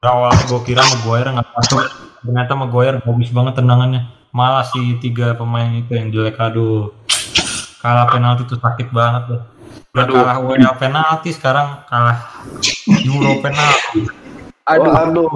Awal 0.00 0.32
gue 0.48 0.60
kira 0.64 0.80
Maguire 0.80 1.36
nggak 1.36 1.48
masuk. 1.52 1.84
Ternyata 2.24 2.52
Maguire 2.56 2.96
bagus 3.04 3.28
banget 3.28 3.60
tendangannya. 3.60 4.08
Malah 4.32 4.64
si 4.64 4.96
tiga 5.04 5.36
pemain 5.36 5.68
itu 5.68 5.92
yang 5.92 6.08
jelek 6.08 6.40
aduh. 6.40 6.96
Kalah 7.84 8.08
penalti 8.08 8.48
itu 8.48 8.56
sakit 8.56 8.88
banget 8.88 9.36
deh. 9.36 9.42
Udah 9.92 10.06
kalah 10.08 10.38
WA 10.40 10.72
penalti 10.80 11.28
sekarang 11.36 11.84
kalah 11.92 12.24
Euro 13.04 13.42
penalti 13.44 14.19
Aduh, 14.70 14.92
Aduh. 14.94 15.28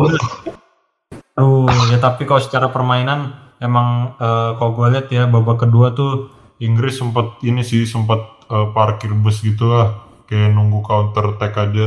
Aduh, 1.34 1.66
ya 1.90 1.98
tapi 1.98 2.22
kalau 2.30 2.38
secara 2.38 2.70
permainan 2.70 3.34
emang 3.58 4.14
eh, 4.22 4.50
kalau 4.54 4.70
gue 4.78 4.86
lihat 4.94 5.06
ya 5.10 5.26
babak 5.26 5.66
kedua 5.66 5.90
tuh 5.90 6.30
Inggris 6.62 7.02
sempat 7.02 7.42
ini 7.42 7.66
sih 7.66 7.82
sempat 7.82 8.22
eh, 8.46 8.66
parkir 8.70 9.10
bus 9.18 9.42
gitu 9.42 9.66
lah. 9.74 9.98
Kayak 10.30 10.54
nunggu 10.54 10.80
counter 10.86 11.34
attack 11.34 11.58
aja. 11.58 11.86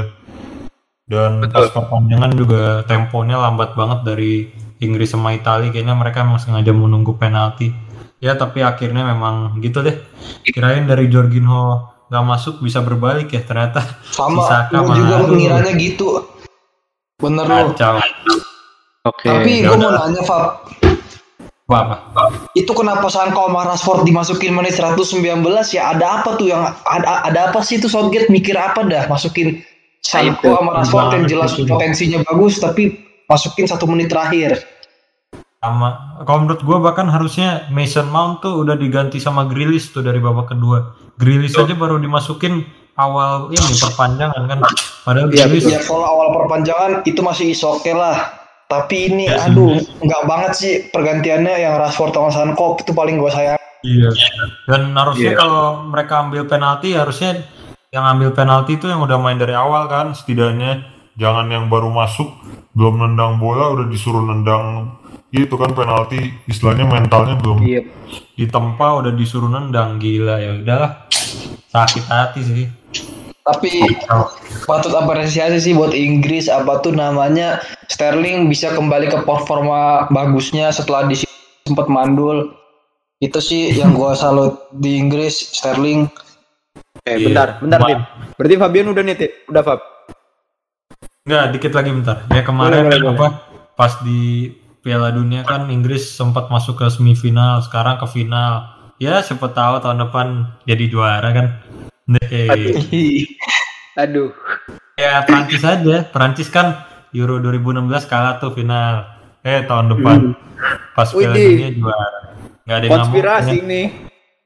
Dan 1.08 1.48
pas 1.48 1.72
perpanjangan 1.72 2.32
juga 2.36 2.84
temponya 2.84 3.40
lambat 3.40 3.80
banget 3.80 4.00
dari 4.04 4.52
Inggris 4.84 5.16
sama 5.16 5.32
Italia. 5.32 5.72
Kayaknya 5.72 5.96
mereka 5.96 6.28
emang 6.28 6.44
sengaja 6.44 6.76
menunggu 6.76 7.16
penalti. 7.16 7.72
Ya 8.20 8.36
tapi 8.36 8.60
akhirnya 8.62 9.08
memang 9.08 9.64
gitu 9.64 9.80
deh. 9.80 9.96
Kirain 10.44 10.84
dari 10.84 11.08
Jorginho 11.08 11.96
nggak 12.12 12.26
masuk 12.28 12.60
bisa 12.60 12.84
berbalik 12.84 13.32
ya 13.32 13.42
ternyata. 13.48 13.80
Sama, 14.12 14.68
gue 14.68 14.96
juga 15.00 15.16
mengiranya 15.24 15.72
gitu. 15.80 16.37
Bener 17.18 17.46
loh. 17.50 17.74
kacau 17.74 17.98
oke. 19.10 19.26
Tapi 19.26 19.66
gue 19.66 19.78
mau 19.78 19.90
nanya, 19.90 20.22
Fab. 20.22 20.70
apa 21.68 22.00
apa 22.16 22.48
Itu 22.56 22.72
kenapa 22.72 23.12
Sanko 23.12 23.52
sama 23.52 23.68
Rashford 23.68 24.08
dimasukin 24.08 24.56
menit 24.56 24.80
119 24.80 25.20
ya? 25.76 25.92
Ada 25.92 26.24
apa 26.24 26.40
tuh 26.40 26.48
yang 26.48 26.64
ada, 26.88 27.28
ada 27.28 27.52
apa 27.52 27.60
sih 27.60 27.76
itu 27.76 27.92
Southgate 27.92 28.32
mikir 28.32 28.56
apa 28.56 28.88
dah 28.88 29.04
masukin 29.12 29.60
Sanko 30.00 30.56
sama 30.56 30.80
Rashford 30.80 31.08
yang 31.20 31.26
jelas 31.28 31.60
potensinya 31.60 32.24
bagus 32.24 32.64
tapi 32.64 33.04
masukin 33.28 33.68
satu 33.68 33.84
menit 33.90 34.08
terakhir. 34.08 34.64
sama 35.58 36.22
kalau 36.24 36.46
menurut 36.46 36.62
gue 36.62 36.78
bahkan 36.80 37.10
harusnya 37.10 37.66
Mason 37.74 38.08
Mount 38.14 38.46
tuh 38.46 38.62
udah 38.62 38.78
diganti 38.78 39.18
sama 39.18 39.50
Grealish 39.50 39.90
tuh 39.90 40.06
dari 40.06 40.22
babak 40.22 40.54
kedua 40.54 40.94
Grealish 41.18 41.58
aja 41.58 41.74
baru 41.74 41.98
dimasukin 41.98 42.62
awal 42.98 43.32
ini 43.54 43.62
perpanjangan 43.78 44.44
kan 44.46 44.60
padahal 45.06 45.28
Grealish 45.30 45.66
Ya 45.66 45.80
kalau 45.82 46.04
awal 46.04 46.34
perpanjangan 46.36 46.92
itu 47.06 47.22
masih 47.22 47.54
oke 47.64 47.94
lah. 47.94 48.18
Tapi 48.68 49.08
ini 49.08 49.32
aduh 49.32 49.80
nggak 50.04 50.24
banget 50.28 50.52
sih 50.52 50.74
pergantiannya 50.92 51.56
yang 51.56 51.80
Rashford 51.80 52.12
sama 52.12 52.30
Sanko 52.30 52.76
itu 52.76 52.92
paling 52.92 53.16
gue 53.16 53.32
sayang. 53.32 53.56
iya 53.86 54.10
dan 54.68 54.92
harusnya 54.92 55.32
Iya. 55.32 55.40
kalau 55.40 55.86
mereka 55.88 56.26
ambil 56.26 56.44
penalti 56.44 56.92
harusnya 56.92 57.46
yang 57.88 58.04
ambil 58.04 58.36
penalti 58.36 58.76
itu 58.76 58.90
yang 58.92 59.00
udah 59.00 59.16
main 59.16 59.40
dari 59.40 59.56
awal 59.56 59.88
kan 59.88 60.12
setidaknya 60.12 60.84
jangan 61.18 61.50
yang 61.50 61.66
baru 61.68 61.90
masuk 61.90 62.30
belum 62.72 63.02
nendang 63.02 63.42
bola 63.42 63.74
udah 63.74 63.90
disuruh 63.90 64.22
nendang 64.22 64.94
gitu 65.28 65.58
kan 65.58 65.74
penalti 65.74 66.32
istilahnya 66.46 66.86
mentalnya 66.86 67.36
belum 67.36 67.60
Iya. 67.60 67.84
ditempa 68.38 69.02
udah 69.02 69.12
disuruh 69.12 69.50
nendang 69.50 69.98
gila 69.98 70.38
ya 70.38 70.56
udahlah 70.56 71.10
sakit 71.68 72.04
hati 72.06 72.42
sih 72.42 72.66
Tapi 73.42 73.80
patut 74.68 74.92
apresiasi 74.92 75.58
sih 75.58 75.72
buat 75.72 75.96
Inggris 75.96 76.52
apa 76.52 76.84
tuh 76.84 76.92
namanya 76.92 77.64
Sterling 77.88 78.52
bisa 78.52 78.68
kembali 78.70 79.08
ke 79.08 79.24
performa 79.24 80.04
bagusnya 80.08 80.68
setelah 80.68 81.08
di 81.08 81.16
sempat 81.64 81.88
mandul. 81.88 82.52
Itu 83.18 83.40
sih 83.40 83.72
yang 83.72 83.96
gua 83.96 84.20
salut 84.20 84.68
di 84.76 85.00
Inggris 85.00 85.56
Sterling. 85.56 86.12
Eh, 87.08 87.16
Iya. 87.16 87.24
bentar, 87.24 87.48
bentar, 87.64 87.80
Ma- 87.80 87.88
Tim. 87.88 88.00
Berarti 88.36 88.56
Fabian 88.60 88.88
udah 88.92 89.04
nih? 89.06 89.16
Udah, 89.48 89.64
Fab. 89.64 89.80
Enggak, 91.28 91.46
dikit 91.60 91.74
lagi 91.76 91.92
bentar. 91.92 92.24
Ya 92.32 92.40
kemarin 92.40 92.88
Boleh, 92.88 93.04
boleh, 93.04 93.20
apa 93.20 93.28
pas 93.76 94.00
di 94.00 94.48
Piala 94.80 95.12
Dunia 95.12 95.44
kan 95.44 95.68
Inggris 95.68 96.08
sempat 96.08 96.48
masuk 96.48 96.80
ke 96.80 96.88
semifinal, 96.88 97.60
sekarang 97.68 98.00
ke 98.00 98.08
final. 98.08 98.72
Ya 98.96 99.20
siapa 99.20 99.52
tahu 99.52 99.84
tahun 99.84 100.08
depan 100.08 100.56
jadi 100.64 100.88
juara 100.88 101.28
kan. 101.36 101.48
Nih, 102.08 103.28
Aduh. 104.00 104.32
ya 104.96 105.20
Prancis 105.28 105.68
aja. 105.68 106.08
Prancis 106.08 106.48
kan 106.48 106.88
Euro 107.12 107.44
2016 107.44 108.08
kalah 108.08 108.40
tuh 108.40 108.56
final. 108.56 109.04
Eh 109.44 109.68
tahun 109.68 110.00
depan 110.00 110.32
pas 110.96 111.12
Piala. 111.12 111.36
Dunia 111.36 111.76
juara. 111.76 112.20
Gak 112.64 112.72
ada 112.72 112.86
yang 112.88 112.88
nggak 112.88 113.04
Konspirasi 113.04 113.58
ya. 113.60 113.64
nih. 113.68 113.86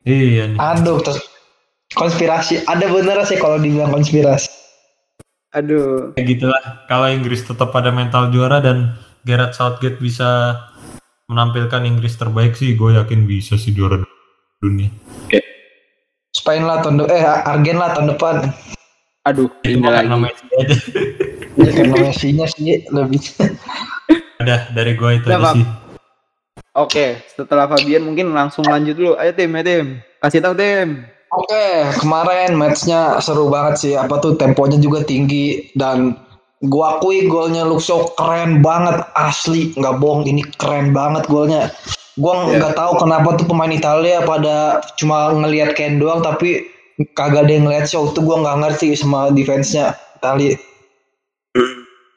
Iya 0.02 0.44
nih. 0.50 0.58
Aduh, 0.58 0.98
terus 1.06 1.22
konspirasi. 1.94 2.66
Ada 2.66 2.90
bener 2.90 3.22
sih 3.30 3.38
kalau 3.38 3.62
dibilang 3.62 3.94
konspirasi. 3.94 4.61
Aduh. 5.52 6.16
Kayak 6.16 6.28
gitulah. 6.38 6.64
Kalau 6.88 7.08
Inggris 7.12 7.44
tetap 7.44 7.76
pada 7.76 7.92
mental 7.92 8.32
juara 8.32 8.64
dan 8.64 8.96
Gareth 9.28 9.60
Southgate 9.60 10.00
bisa 10.00 10.56
menampilkan 11.28 11.84
Inggris 11.84 12.16
terbaik 12.16 12.56
sih, 12.56 12.76
gue 12.76 12.96
yakin 12.96 13.28
bisa 13.28 13.56
sih 13.60 13.76
juara 13.76 14.00
dunia. 14.60 14.92
Spain 16.32 16.64
lah 16.64 16.80
tahun 16.80 17.04
eh 17.12 17.24
Argen 17.24 17.78
lah 17.78 17.92
tahun 17.92 18.16
depan. 18.16 18.36
Aduh, 19.28 19.52
Itu 19.62 19.78
lagi. 19.84 20.08
karena 20.08 20.16
Messi 20.18 20.46
aja. 20.58 20.76
Ya 21.60 21.72
karena 21.76 21.96
Messi-nya 22.00 22.46
sih 22.50 22.88
lebih. 22.90 23.22
Udah 24.42 24.72
dari 24.74 24.96
gue 24.98 25.10
itu 25.20 25.28
aja 25.30 25.54
sih. 25.54 25.68
Oke, 26.72 27.20
setelah 27.28 27.68
Fabian 27.68 28.08
mungkin 28.08 28.32
langsung 28.32 28.64
lanjut 28.64 28.96
dulu. 28.96 29.14
Ayo, 29.20 29.36
Tim, 29.36 29.52
ayo, 29.60 29.64
Tim. 29.68 29.86
Kasih 30.24 30.40
tahu, 30.40 30.56
Tim. 30.56 31.04
Oke, 31.32 31.88
kemarin 32.04 32.60
matchnya 32.60 33.24
seru 33.24 33.48
banget 33.48 33.76
sih. 33.80 33.94
Apa 33.96 34.20
tuh 34.20 34.36
temponya 34.36 34.76
juga 34.76 35.00
tinggi 35.08 35.72
dan 35.80 36.20
gua 36.68 37.00
akui 37.00 37.32
golnya 37.32 37.64
Luxo 37.64 38.12
keren 38.20 38.60
banget 38.60 39.00
asli, 39.16 39.72
nggak 39.80 39.96
bohong 40.04 40.28
ini 40.28 40.44
keren 40.60 40.92
banget 40.92 41.24
golnya. 41.32 41.72
Gua 42.20 42.52
Iya. 42.52 42.60
nggak 42.60 42.76
tahu 42.76 42.92
kenapa 43.00 43.40
tuh 43.40 43.48
pemain 43.48 43.72
Italia 43.72 44.20
pada 44.28 44.84
cuma 45.00 45.32
ngelihat 45.32 45.72
Ken 45.80 46.04
doang 46.04 46.20
tapi 46.20 46.68
kagak 47.16 47.48
ada 47.48 47.52
yang 47.56 47.64
ngeliat 47.64 47.88
show 47.88 48.12
tuh 48.12 48.28
gua 48.28 48.44
nggak 48.44 48.58
ngerti 48.68 48.92
sama 49.00 49.32
defense-nya 49.32 49.96
Italia. 50.20 50.60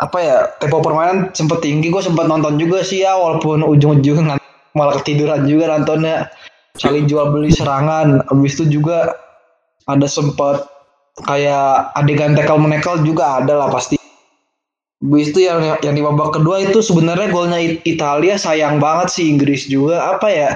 Apa 0.02 0.18
ya 0.18 0.36
tempo 0.58 0.82
permainan 0.82 1.30
sempet 1.30 1.62
tinggi 1.62 1.86
gue 1.86 2.02
sempet 2.02 2.26
nonton 2.26 2.58
juga 2.58 2.82
sih 2.82 3.06
ya 3.06 3.14
walaupun 3.14 3.62
ujung-ujungnya 3.62 4.36
ngan- 4.36 4.42
malah 4.74 4.98
ketiduran 4.98 5.46
juga 5.46 5.70
nontonnya 5.70 6.28
saling 6.74 7.06
jual 7.06 7.30
beli 7.30 7.50
serangan 7.50 8.22
habis 8.26 8.54
itu 8.54 8.80
juga 8.80 9.14
ada 9.86 10.04
sempat 10.04 10.66
kayak 11.22 11.94
adegan 11.94 12.34
tackle 12.34 12.58
menekel 12.58 12.98
juga 13.00 13.38
ada 13.38 13.54
lah 13.56 13.68
pasti 13.70 13.94
habis 14.98 15.30
itu 15.30 15.44
yang 15.44 15.62
yang 15.80 15.94
di 15.94 16.02
babak 16.02 16.34
kedua 16.34 16.58
itu 16.60 16.80
sebenarnya 16.80 17.30
golnya 17.30 17.58
It- 17.58 17.84
Italia 17.84 18.34
sayang 18.34 18.78
banget 18.78 19.08
sih 19.08 19.28
Inggris 19.28 19.64
juga 19.64 20.10
apa 20.10 20.26
ya 20.26 20.50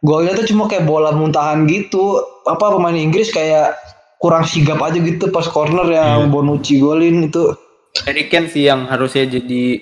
golnya 0.00 0.36
tuh 0.36 0.44
cuma 0.44 0.66
kayak 0.66 0.84
bola 0.84 1.10
muntahan 1.10 1.64
gitu 1.64 2.20
apa 2.44 2.68
pemain 2.70 2.92
Inggris 2.92 3.32
kayak 3.32 3.72
kurang 4.20 4.44
sigap 4.44 4.80
aja 4.80 4.96
gitu 4.96 5.28
pas 5.28 5.44
corner 5.44 5.84
yang 5.86 6.28
Iya. 6.28 6.28
Bonucci 6.28 6.76
golin 6.76 7.28
itu 7.28 7.56
Harry 8.02 8.26
Kane 8.26 8.48
sih 8.48 8.66
yang 8.66 8.84
harusnya 8.84 9.22
jadi 9.22 9.78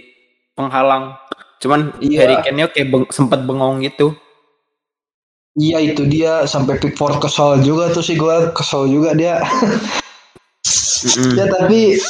penghalang. 0.53 1.17
Cuman 1.59 1.97
Iya. 1.99 2.19
Harry 2.23 2.37
Kane-nya 2.39 2.69
kayak 2.69 2.89
beng- 2.91 3.09
sempat 3.09 3.41
bengong 3.41 3.81
gitu. 3.81 4.13
Iya 5.53 5.85
itu 5.85 6.09
dia 6.09 6.49
sampai 6.49 6.81
Pickford 6.81 7.21
kesel 7.21 7.61
juga 7.61 7.93
tuh 7.93 8.01
sih 8.01 8.17
gue 8.17 8.49
kesel 8.57 8.89
juga 8.89 9.13
dia. 9.13 9.45
Ya 11.37 11.45
tapi 11.45 12.01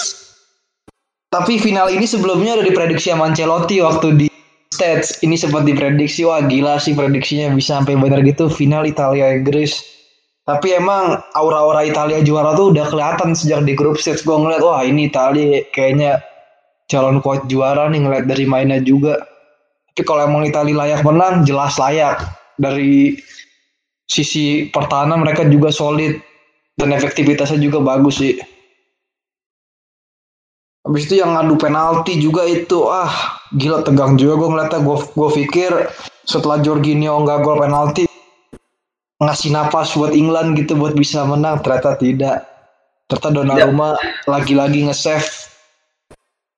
tapi 1.32 1.58
final 1.58 1.90
ini 1.90 2.06
sebelumnya 2.06 2.60
udah 2.60 2.66
diprediksi 2.70 3.10
sama 3.10 3.32
Ancelotti 3.32 3.82
waktu 3.82 4.08
di 4.14 4.26
stats 4.70 5.18
ini 5.26 5.34
sempat 5.34 5.66
diprediksi 5.66 6.22
wah 6.22 6.38
gila 6.44 6.78
sih 6.78 6.94
prediksinya 6.94 7.50
bisa 7.50 7.82
sampai 7.82 7.98
benar 7.98 8.22
gitu 8.22 8.46
final 8.46 8.86
Italia 8.86 9.34
Inggris. 9.34 9.82
Tapi 10.46 10.74
emang 10.78 11.18
aura-aura 11.34 11.82
Italia 11.86 12.22
juara 12.22 12.54
tuh 12.54 12.74
udah 12.74 12.86
kelihatan 12.90 13.34
sejak 13.34 13.66
di 13.66 13.74
grup 13.74 13.98
stage 13.98 14.22
gue 14.22 14.34
ngeliat 14.34 14.62
wah 14.62 14.86
ini 14.86 15.10
Italia 15.10 15.66
kayaknya 15.74 16.22
calon 16.86 17.18
kuat 17.18 17.46
juara 17.50 17.90
nih 17.90 18.06
ngeliat 18.06 18.30
dari 18.30 18.46
mainnya 18.46 18.78
juga. 18.78 19.18
Tapi 19.90 20.02
kalau 20.06 20.30
emang 20.30 20.46
Italia 20.46 20.78
layak 20.78 21.02
menang 21.02 21.42
jelas 21.42 21.74
layak 21.78 22.22
dari 22.62 23.18
sisi 24.06 24.70
pertahanan 24.70 25.26
mereka 25.26 25.42
juga 25.50 25.74
solid. 25.74 26.22
Dan 26.72 26.94
efektivitasnya 26.94 27.60
juga 27.60 27.84
bagus 27.84 28.22
sih. 28.22 28.40
Habis 30.88 31.02
itu 31.04 31.20
yang 31.20 31.36
ngadu 31.36 31.60
penalti 31.60 32.16
juga 32.16 32.48
itu 32.48 32.88
ah 32.88 33.12
gila 33.52 33.84
tegang 33.84 34.16
juga 34.16 34.40
gue 34.40 34.48
ngeliatnya. 34.56 34.80
Gue 34.80 34.98
gue 35.04 35.30
pikir 35.44 35.70
setelah 36.24 36.64
Jorginho 36.64 37.22
nggak 37.22 37.44
gol 37.44 37.60
penalti 37.60 38.08
ngasih 39.20 39.52
napas 39.52 39.94
buat 39.94 40.16
England 40.16 40.56
gitu 40.56 40.74
buat 40.80 40.96
bisa 40.96 41.28
menang. 41.28 41.60
Ternyata 41.60 42.00
tidak. 42.00 42.48
Ternyata 43.12 43.28
Donnarumma 43.36 44.00
lagi-lagi 44.24 44.88
nge-save. 44.88 45.28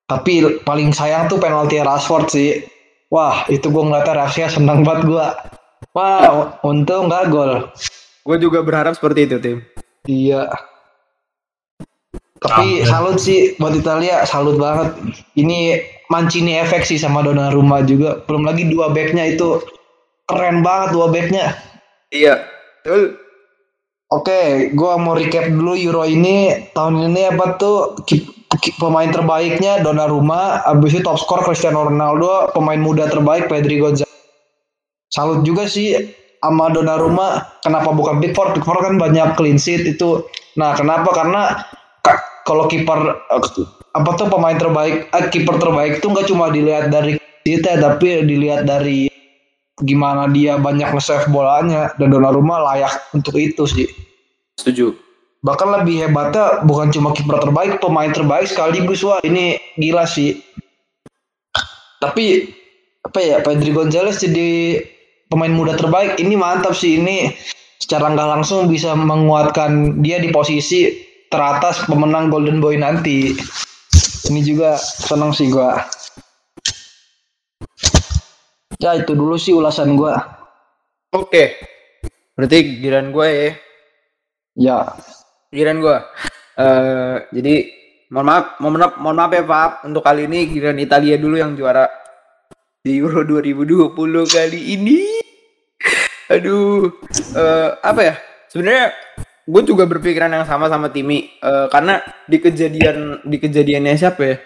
Tapi 0.06 0.62
paling 0.62 0.94
sayang 0.94 1.26
tuh 1.26 1.42
penalti 1.42 1.82
Rashford 1.82 2.26
sih 2.30 2.62
wah 3.14 3.46
itu 3.46 3.70
gue 3.70 3.82
ngeliatnya 3.86 4.18
reaksinya 4.18 4.50
senang 4.50 4.82
banget 4.82 5.06
gue 5.06 5.26
wah 5.94 6.58
untung 6.60 7.08
nggak 7.08 7.30
gol 7.30 7.70
Gue 8.24 8.40
juga 8.40 8.64
berharap 8.64 8.96
seperti 8.96 9.28
itu 9.28 9.36
tim. 9.36 9.58
Iya. 10.08 10.48
Tapi 12.40 12.80
Hampir. 12.80 12.88
salut 12.88 13.16
sih 13.20 13.52
buat 13.56 13.76
Italia, 13.76 14.24
salut 14.24 14.56
banget. 14.56 14.96
Ini 15.36 15.80
Mancini 16.08 16.56
efek 16.56 16.88
sih 16.88 16.96
sama 16.96 17.20
Donnarumma 17.20 17.84
juga. 17.84 18.24
Belum 18.24 18.48
lagi 18.48 18.64
dua 18.68 18.92
backnya 18.92 19.28
itu 19.28 19.60
keren 20.24 20.64
banget 20.64 20.96
dua 20.96 21.12
backnya. 21.12 21.52
Iya. 22.08 22.48
Betul. 22.80 23.20
Oke, 24.08 24.72
gua 24.72 24.96
mau 24.96 25.12
recap 25.12 25.48
dulu 25.48 25.76
Euro 25.76 26.08
ini 26.08 26.68
tahun 26.72 27.12
ini 27.12 27.28
apa 27.28 27.60
tuh 27.60 27.96
ki- 28.08 28.24
ki- 28.56 28.76
pemain 28.80 29.12
terbaiknya 29.12 29.84
Donnarumma, 29.84 30.64
abis 30.64 30.96
itu 30.96 31.04
top 31.04 31.20
skor 31.20 31.44
Cristiano 31.44 31.88
Ronaldo, 31.88 32.52
pemain 32.56 32.80
muda 32.80 33.04
terbaik 33.04 33.52
Pedri 33.52 33.84
Gonzalez. 33.84 34.08
Salut 35.14 35.46
juga 35.46 35.70
sih 35.70 35.94
sama 36.42 36.74
Donnarumma. 36.74 37.46
Kenapa 37.62 37.94
bukan 37.94 38.18
Pickford? 38.18 38.58
Pickford 38.58 38.82
kan 38.82 38.94
banyak 38.98 39.38
clean 39.38 39.62
sheet 39.62 39.86
itu. 39.86 40.26
Nah, 40.58 40.74
kenapa? 40.74 41.14
Karena 41.14 41.62
ka- 42.02 42.42
kalau 42.42 42.66
kiper 42.66 43.14
eh, 43.30 43.42
apa 43.94 44.10
tuh 44.18 44.26
pemain 44.26 44.58
terbaik, 44.58 45.06
eh, 45.14 45.24
kiper 45.30 45.62
terbaik 45.62 46.02
itu 46.02 46.10
nggak 46.10 46.26
cuma 46.26 46.50
dilihat 46.50 46.90
dari 46.90 47.14
kita, 47.46 47.78
tapi 47.78 48.26
dilihat 48.26 48.66
dari 48.66 49.06
gimana 49.86 50.26
dia 50.34 50.58
banyak 50.58 50.90
nge-save 50.90 51.30
bolanya 51.30 51.94
dan 51.94 52.10
Donnarumma 52.10 52.58
layak 52.74 52.98
untuk 53.14 53.38
itu 53.38 53.70
sih. 53.70 53.86
Setuju. 54.58 54.98
Bahkan 55.46 55.68
lebih 55.78 56.08
hebatnya 56.08 56.66
bukan 56.66 56.90
cuma 56.90 57.14
kiper 57.14 57.38
terbaik, 57.38 57.78
pemain 57.78 58.10
terbaik 58.10 58.50
sekaligus 58.50 59.06
wah 59.06 59.22
ini 59.22 59.62
gila 59.78 60.08
sih. 60.10 60.42
Tapi 62.02 62.50
apa 63.04 63.18
ya 63.20 63.36
Pedri 63.44 63.70
Gonzalez 63.70 64.18
jadi 64.24 64.80
pemain 65.28 65.52
muda 65.52 65.74
terbaik 65.76 66.20
ini 66.20 66.34
mantap 66.36 66.76
sih 66.76 67.00
ini 67.00 67.32
secara 67.80 68.12
nggak 68.12 68.28
langsung 68.38 68.70
bisa 68.70 68.96
menguatkan 68.96 70.00
dia 70.00 70.16
di 70.20 70.32
posisi 70.32 71.04
teratas 71.28 71.82
pemenang 71.84 72.30
Golden 72.30 72.62
Boy 72.62 72.78
nanti. 72.78 73.34
Ini 74.24 74.40
juga 74.40 74.80
seneng 74.80 75.36
sih 75.36 75.52
gua. 75.52 75.84
Ya 78.80 78.96
itu 78.96 79.12
dulu 79.12 79.36
sih 79.36 79.52
ulasan 79.52 80.00
gua. 80.00 80.16
Oke. 81.12 81.60
Berarti 82.34 82.82
giliran 82.82 83.14
gue 83.14 83.28
ya. 83.30 83.50
Ya, 84.54 84.78
Giliran 85.54 85.78
gue. 85.78 85.96
Eh 86.58 87.16
jadi 87.30 87.54
mohon 88.10 88.26
maaf, 88.26 88.58
mohon 88.58 88.74
maaf, 88.78 88.94
mohon 88.98 89.16
maaf 89.18 89.30
ya 89.30 89.42
Pak. 89.46 89.70
Untuk 89.86 90.02
kali 90.02 90.26
ini 90.26 90.50
giliran 90.50 90.78
Italia 90.82 91.14
dulu 91.14 91.38
yang 91.38 91.54
juara 91.54 91.86
di 92.84 93.00
Euro 93.00 93.24
2020 93.24 93.96
kali 94.28 94.76
ini. 94.76 95.00
Aduh, 96.28 96.92
eh 97.32 97.68
apa 97.80 98.00
ya? 98.04 98.14
Sebenarnya 98.52 98.92
gue 99.48 99.62
juga 99.64 99.88
berpikiran 99.88 100.28
yang 100.28 100.44
sama 100.44 100.68
sama 100.68 100.92
Timi 100.92 101.32
Eh, 101.40 101.66
karena 101.72 102.04
di 102.28 102.36
kejadian 102.36 103.24
di 103.24 103.40
kejadiannya 103.40 103.96
siapa 103.96 104.20
ya? 104.20 104.36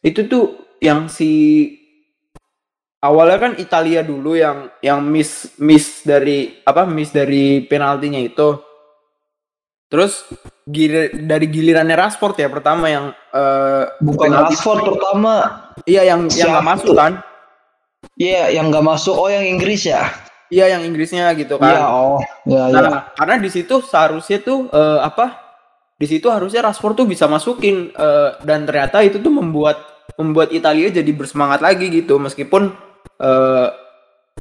Itu 0.00 0.24
tuh 0.24 0.44
yang 0.80 1.12
si 1.12 1.68
awalnya 3.04 3.36
kan 3.36 3.52
Italia 3.60 4.00
dulu 4.00 4.32
yang 4.32 4.72
yang 4.80 5.04
miss 5.04 5.52
miss 5.60 6.00
dari 6.08 6.64
apa 6.64 6.88
miss 6.88 7.12
dari 7.12 7.60
penaltinya 7.68 8.20
itu. 8.20 8.64
Terus 9.92 10.24
gilir, 10.64 11.12
dari 11.28 11.46
gilirannya 11.52 12.00
Rashford 12.00 12.40
ya 12.40 12.48
pertama 12.48 12.88
yang 12.88 13.12
eh, 13.12 13.84
bukan 14.00 14.32
penalti- 14.32 14.56
Rashford 14.56 14.80
pertama. 14.88 15.34
Iya 15.84 16.16
yang 16.16 16.32
yang 16.32 16.48
Siapa 16.56 16.64
masuk 16.64 16.96
kan? 16.96 17.20
Iya, 18.14 18.54
yang 18.54 18.70
nggak 18.70 18.84
masuk. 18.84 19.14
Oh, 19.16 19.28
yang 19.28 19.44
Inggris 19.44 19.88
ya? 19.88 20.06
Iya 20.52 20.76
yang 20.76 20.82
Inggrisnya 20.86 21.32
gitu 21.34 21.56
kan. 21.58 21.72
Iya, 21.72 21.84
oh, 21.88 22.20
ya, 22.46 22.62
ya. 22.70 22.78
Nah, 22.78 23.02
karena 23.16 23.40
di 23.40 23.50
situ 23.50 23.80
seharusnya 23.82 24.38
tuh 24.44 24.70
eh, 24.70 25.00
apa? 25.02 25.40
Di 25.98 26.06
situ 26.10 26.26
harusnya 26.30 26.62
Rashford 26.62 26.94
tuh 27.00 27.06
bisa 27.08 27.24
masukin 27.26 27.90
eh, 27.90 28.30
dan 28.44 28.68
ternyata 28.68 29.00
itu 29.02 29.18
tuh 29.18 29.32
membuat 29.32 29.82
membuat 30.14 30.54
Italia 30.54 30.92
jadi 30.94 31.10
bersemangat 31.10 31.58
lagi 31.58 31.90
gitu 31.90 32.20
meskipun 32.22 32.70
eh 33.18 33.68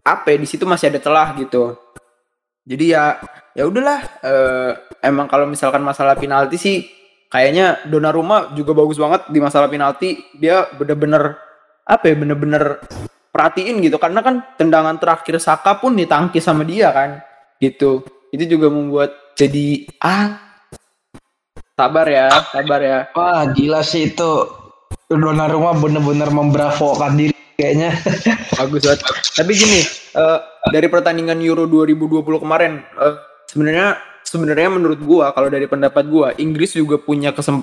apa 0.04 0.26
ya, 0.36 0.38
di 0.38 0.48
situ 0.50 0.68
masih 0.68 0.92
ada 0.92 1.00
celah 1.00 1.34
gitu. 1.40 1.80
Jadi 2.68 2.94
ya 2.94 3.18
ya 3.58 3.64
udahlah 3.66 4.00
eh, 4.22 4.72
emang 5.02 5.26
kalau 5.32 5.48
misalkan 5.48 5.82
masalah 5.82 6.14
penalti 6.20 6.60
sih 6.60 6.78
kayaknya 7.32 7.82
Donnarumma 7.90 8.54
juga 8.54 8.78
bagus 8.78 9.00
banget 9.00 9.32
di 9.32 9.40
masalah 9.40 9.72
penalti. 9.72 10.20
Dia 10.38 10.68
bener-bener 10.76 11.40
apa 11.88 12.12
ya 12.12 12.16
bener-bener 12.16 12.84
perhatiin 13.34 13.82
gitu 13.82 13.98
karena 13.98 14.22
kan 14.22 14.46
tendangan 14.56 15.02
terakhir 15.02 15.42
Saka 15.42 15.82
pun 15.82 15.98
ditangkis 15.98 16.46
sama 16.46 16.62
dia 16.62 16.94
kan 16.94 17.18
gitu 17.58 18.06
itu 18.30 18.46
juga 18.46 18.70
membuat 18.70 19.34
jadi 19.34 19.90
ah 19.98 20.38
sabar 21.74 22.06
ya 22.06 22.30
sabar 22.54 22.80
ya 22.80 23.00
Wah, 23.18 23.50
gila 23.50 23.82
sih 23.82 24.14
itu. 24.14 24.62
Donnarumma 25.10 25.78
bener-bener 25.78 26.30
membravokan 26.34 27.14
diri 27.14 27.38
kayaknya. 27.54 27.94
bagus 28.58 28.82
banget 28.86 29.02
tapi 29.34 29.52
gini 29.54 29.82
eh, 30.18 30.40
dari 30.70 30.88
pertandingan 30.90 31.42
Euro 31.42 31.66
2020 31.66 32.44
kemarin 32.44 32.82
eh, 32.82 33.16
sebenarnya 33.50 33.98
sebenarnya 34.26 34.70
menurut 34.74 35.00
gua 35.02 35.34
kalau 35.34 35.50
dari 35.50 35.66
pendapat 35.70 36.04
gua 36.08 36.34
Inggris 36.38 36.74
juga 36.74 36.98
punya 37.02 37.34
kesem 37.34 37.62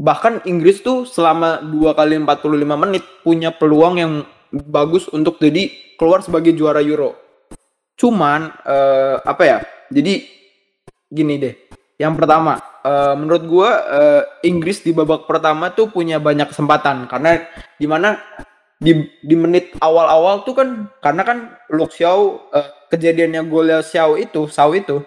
bahkan 0.00 0.40
Inggris 0.48 0.82
tuh 0.82 1.04
selama 1.04 1.62
dua 1.62 1.94
kali 1.94 2.18
45 2.18 2.82
menit 2.88 3.04
punya 3.22 3.52
peluang 3.54 3.94
yang 4.00 4.12
bagus 4.52 5.08
untuk 5.10 5.40
jadi 5.40 5.72
keluar 5.96 6.20
sebagai 6.20 6.52
juara 6.52 6.84
Euro. 6.84 7.16
Cuman 7.96 8.52
eh, 8.62 9.16
apa 9.24 9.42
ya? 9.42 9.58
Jadi 9.88 10.28
gini 11.08 11.34
deh. 11.40 11.54
Yang 11.96 12.14
pertama 12.20 12.60
eh, 12.84 13.14
menurut 13.16 13.42
gua 13.48 13.70
eh, 13.88 14.22
Inggris 14.46 14.84
di 14.84 14.92
babak 14.92 15.24
pertama 15.24 15.72
tuh 15.72 15.88
punya 15.88 16.20
banyak 16.20 16.52
kesempatan. 16.52 17.08
Karena 17.08 17.40
di 17.80 17.86
mana 17.88 18.20
di 18.82 19.06
di 19.22 19.34
menit 19.38 19.78
awal-awal 19.78 20.42
tuh 20.42 20.58
kan 20.58 20.68
karena 20.98 21.22
kan 21.22 21.38
Luke 21.72 21.94
Shaw 21.94 22.50
eh, 22.52 22.68
kejadiannya 22.92 23.46
golnya 23.48 23.78
Shaw 23.80 24.18
itu 24.20 24.50
Shaw 24.50 24.70
itu 24.76 25.00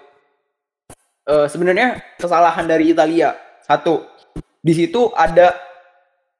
eh, 1.30 1.48
sebenarnya 1.52 2.18
kesalahan 2.18 2.66
dari 2.66 2.96
Italia. 2.96 3.36
Satu 3.66 4.06
di 4.66 4.74
situ 4.74 5.14
ada 5.14 5.54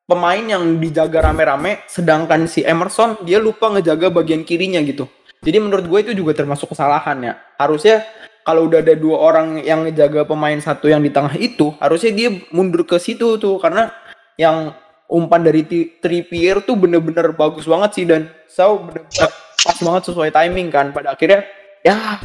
pemain 0.06 0.42
yang 0.42 0.78
dijaga 0.78 1.30
rame-rame 1.30 1.82
sedangkan 1.90 2.46
si 2.46 2.62
Emerson 2.62 3.18
dia 3.26 3.42
lupa 3.42 3.74
ngejaga 3.74 4.14
bagian 4.14 4.46
kirinya 4.46 4.80
gitu. 4.86 5.10
Jadi 5.46 5.58
menurut 5.62 5.86
gue 5.86 6.00
itu 6.10 6.12
juga 6.18 6.34
termasuk 6.34 6.74
kesalahan 6.74 7.18
ya. 7.22 7.34
Harusnya 7.58 8.06
kalau 8.46 8.70
udah 8.70 8.82
ada 8.82 8.94
dua 8.98 9.18
orang 9.22 9.62
yang 9.62 9.86
ngejaga 9.86 10.26
pemain 10.26 10.58
satu 10.58 10.90
yang 10.90 11.02
di 11.02 11.10
tengah 11.14 11.34
itu 11.38 11.74
harusnya 11.82 12.12
dia 12.14 12.30
mundur 12.50 12.86
ke 12.86 12.98
situ 12.98 13.38
tuh. 13.38 13.58
Karena 13.62 13.94
yang 14.42 14.74
umpan 15.06 15.46
dari 15.46 15.66
Trippier 16.02 16.66
tuh 16.66 16.74
bener-bener 16.78 17.34
bagus 17.38 17.70
banget 17.70 17.90
sih 17.94 18.06
dan 18.10 18.30
Shaw 18.50 18.90
bener-bener 18.90 19.30
pas 19.66 19.78
banget 19.78 20.04
sesuai 20.10 20.30
timing 20.34 20.74
kan. 20.74 20.90
Pada 20.94 21.14
akhirnya 21.14 21.46
ya 21.86 22.22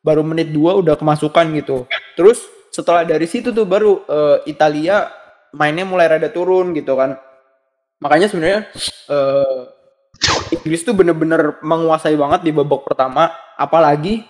baru 0.00 0.24
menit 0.24 0.48
dua 0.52 0.76
udah 0.80 0.96
kemasukan 0.96 1.52
gitu. 1.52 1.84
Terus 2.16 2.44
setelah 2.72 3.04
dari 3.04 3.28
situ 3.28 3.52
tuh 3.52 3.68
baru 3.68 4.04
eh, 4.08 4.48
Italia 4.48 5.17
mainnya 5.54 5.84
mulai 5.88 6.06
rada 6.10 6.28
turun 6.28 6.74
gitu 6.76 6.96
kan. 6.98 7.16
Makanya 7.98 8.26
sebenarnya 8.30 8.60
eh, 9.10 9.60
Inggris 10.54 10.82
tuh 10.86 10.94
bener-bener 10.94 11.58
menguasai 11.62 12.14
banget 12.14 12.46
di 12.46 12.52
babak 12.54 12.86
pertama. 12.86 13.30
Apalagi 13.58 14.24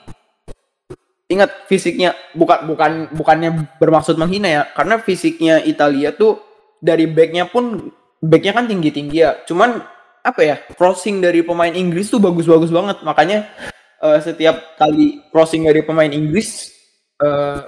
ingat 1.29 1.69
fisiknya 1.69 2.17
bukan 2.33 2.65
bukan 2.65 2.93
bukannya 3.13 3.51
bermaksud 3.77 4.17
menghina 4.17 4.49
ya. 4.49 4.63
Karena 4.73 5.01
fisiknya 5.01 5.61
Italia 5.65 6.13
tuh 6.17 6.41
dari 6.81 7.05
backnya 7.11 7.49
pun 7.49 7.93
backnya 8.23 8.53
kan 8.57 8.65
tinggi 8.67 8.91
tinggi 8.91 9.25
ya. 9.25 9.45
Cuman 9.45 9.81
apa 10.25 10.41
ya 10.45 10.57
crossing 10.77 11.23
dari 11.25 11.41
pemain 11.45 11.73
Inggris 11.73 12.09
tuh 12.09 12.21
bagus-bagus 12.21 12.73
banget. 12.73 13.05
Makanya 13.05 13.49
eh, 14.01 14.19
setiap 14.25 14.77
kali 14.81 15.23
crossing 15.29 15.69
dari 15.69 15.85
pemain 15.85 16.11
Inggris 16.11 16.73
eh, 17.21 17.61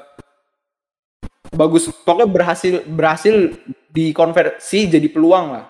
bagus. 1.53 1.91
Pokoknya 1.91 2.29
berhasil 2.31 2.75
berhasil 2.87 3.35
dikonversi 3.91 4.91
jadi 4.91 5.09
peluang 5.11 5.47
lah. 5.59 5.65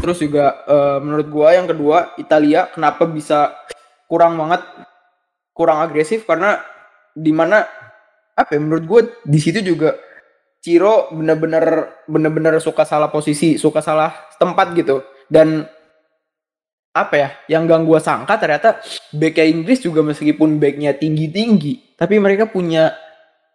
Terus 0.00 0.18
juga 0.22 0.64
eh, 0.64 0.98
menurut 1.02 1.28
gua 1.28 1.48
yang 1.52 1.68
kedua 1.68 2.16
Italia 2.16 2.70
kenapa 2.72 3.04
bisa 3.04 3.52
kurang 4.08 4.40
banget 4.40 4.64
kurang 5.52 5.84
agresif? 5.84 6.24
Karena 6.24 6.62
di 7.12 7.34
mana 7.34 7.66
apa 8.32 8.56
ya 8.56 8.60
menurut 8.62 8.84
gue 8.88 9.00
di 9.28 9.36
situ 9.36 9.60
juga 9.60 9.92
Ciro 10.60 11.12
bener-bener 11.12 12.00
bener-bener 12.04 12.60
suka 12.60 12.84
salah 12.84 13.08
posisi, 13.08 13.56
suka 13.56 13.80
salah 13.80 14.12
tempat 14.36 14.76
gitu. 14.76 15.00
Dan 15.28 15.64
apa 16.90 17.14
ya, 17.16 17.28
yang 17.48 17.70
gak 17.70 17.86
gua 17.86 18.02
sangka 18.02 18.36
ternyata 18.36 18.82
backnya 19.14 19.46
Inggris 19.46 19.80
juga 19.80 20.02
meskipun 20.02 20.58
backnya 20.60 20.92
tinggi-tinggi, 20.92 21.96
tapi 21.96 22.18
mereka 22.18 22.50
punya 22.50 22.92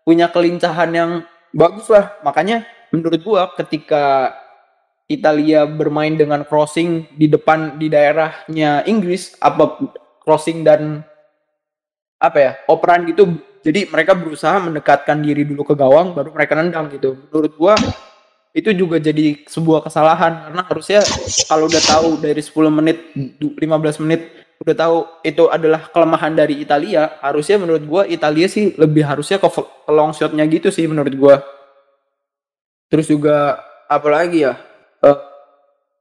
punya 0.06 0.30
kelincahan 0.30 0.90
yang 0.94 1.12
bagus 1.52 1.90
lah. 1.90 2.16
Makanya 2.22 2.64
menurut 2.94 3.20
gua 3.26 3.50
ketika 3.58 4.32
Italia 5.10 5.66
bermain 5.66 6.14
dengan 6.16 6.46
crossing 6.46 7.10
di 7.14 7.28
depan 7.28 7.82
di 7.82 7.90
daerahnya 7.90 8.86
Inggris, 8.86 9.36
apa 9.42 9.82
crossing 10.22 10.66
dan 10.66 11.06
apa 12.16 12.38
ya 12.42 12.52
operan 12.72 13.06
gitu 13.06 13.38
jadi 13.62 13.86
mereka 13.90 14.18
berusaha 14.18 14.58
mendekatkan 14.58 15.20
diri 15.22 15.46
dulu 15.46 15.62
ke 15.68 15.76
gawang 15.78 16.16
baru 16.18 16.32
mereka 16.34 16.58
nendang 16.58 16.90
gitu 16.90 17.18
menurut 17.30 17.54
gua 17.60 17.76
itu 18.56 18.72
juga 18.72 19.04
jadi 19.04 19.44
sebuah 19.46 19.84
kesalahan 19.84 20.48
karena 20.48 20.64
harusnya 20.64 21.00
kalau 21.46 21.68
udah 21.68 21.84
tahu 21.84 22.10
dari 22.24 22.40
10 22.40 22.72
menit 22.72 22.98
du- 23.36 23.52
15 23.52 24.00
menit 24.08 24.45
udah 24.62 24.76
tahu 24.76 24.98
itu 25.28 25.44
adalah 25.52 25.92
kelemahan 25.92 26.32
dari 26.32 26.64
Italia 26.64 27.20
harusnya 27.20 27.60
menurut 27.60 27.84
gua 27.84 28.04
Italia 28.08 28.48
sih 28.48 28.72
lebih 28.80 29.04
harusnya 29.04 29.36
ke, 29.36 29.48
ke 29.52 29.92
long 29.92 30.16
shotnya 30.16 30.48
gitu 30.48 30.72
sih 30.72 30.88
menurut 30.88 31.12
gua. 31.16 31.36
Terus 32.88 33.10
juga 33.12 33.60
apalagi 33.92 34.48
ya? 34.48 34.54
Eh, 35.04 35.18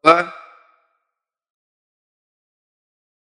gua- 0.04 0.30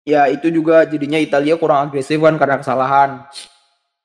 ya 0.03 0.27
itu 0.33 0.49
juga 0.51 0.83
jadinya 0.83 1.21
Italia 1.21 1.55
kurang 1.55 1.87
agresif 1.89 2.19
kan 2.19 2.35
karena 2.35 2.59
kesalahan. 2.59 3.09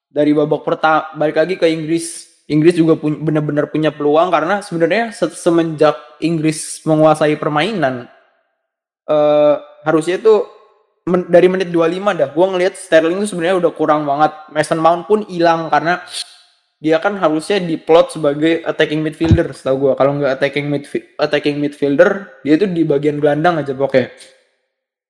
Dari 0.06 0.30
babak 0.32 0.62
pertama 0.62 1.10
balik 1.18 1.36
lagi 1.36 1.54
ke 1.58 1.66
Inggris. 1.66 2.28
Inggris 2.46 2.78
juga 2.78 2.94
punya 2.94 3.18
benar-benar 3.18 3.66
punya 3.74 3.90
peluang 3.90 4.30
karena 4.30 4.62
sebenarnya 4.62 5.10
se- 5.10 5.34
semenjak 5.34 5.98
Inggris 6.22 6.78
menguasai 6.86 7.34
permainan 7.34 8.06
eh 9.06 9.56
harusnya 9.86 10.18
itu 10.18 10.46
men- 11.06 11.28
dari 11.30 11.46
menit 11.46 11.70
25 11.70 12.18
dah 12.18 12.28
gua 12.34 12.46
ngelihat 12.52 12.74
Sterling 12.74 13.22
itu 13.22 13.32
sebenarnya 13.32 13.56
udah 13.62 13.72
kurang 13.72 14.04
banget. 14.04 14.32
Mason 14.50 14.80
Mount 14.82 15.06
pun 15.06 15.22
hilang 15.30 15.70
karena 15.70 16.02
dia 16.76 17.00
kan 17.00 17.16
harusnya 17.16 17.56
diplot 17.56 18.12
sebagai 18.12 18.60
attacking 18.66 19.00
midfielder 19.00 19.48
setahu 19.54 19.88
gua. 19.88 19.92
Kalau 19.94 20.18
nggak 20.18 20.32
attacking 20.36 20.66
attacking 21.16 21.56
midfielder 21.62 22.42
dia 22.42 22.58
itu 22.58 22.66
di 22.68 22.82
bagian 22.82 23.22
gelandang 23.22 23.62
aja 23.62 23.72
pokoknya. 23.72 24.12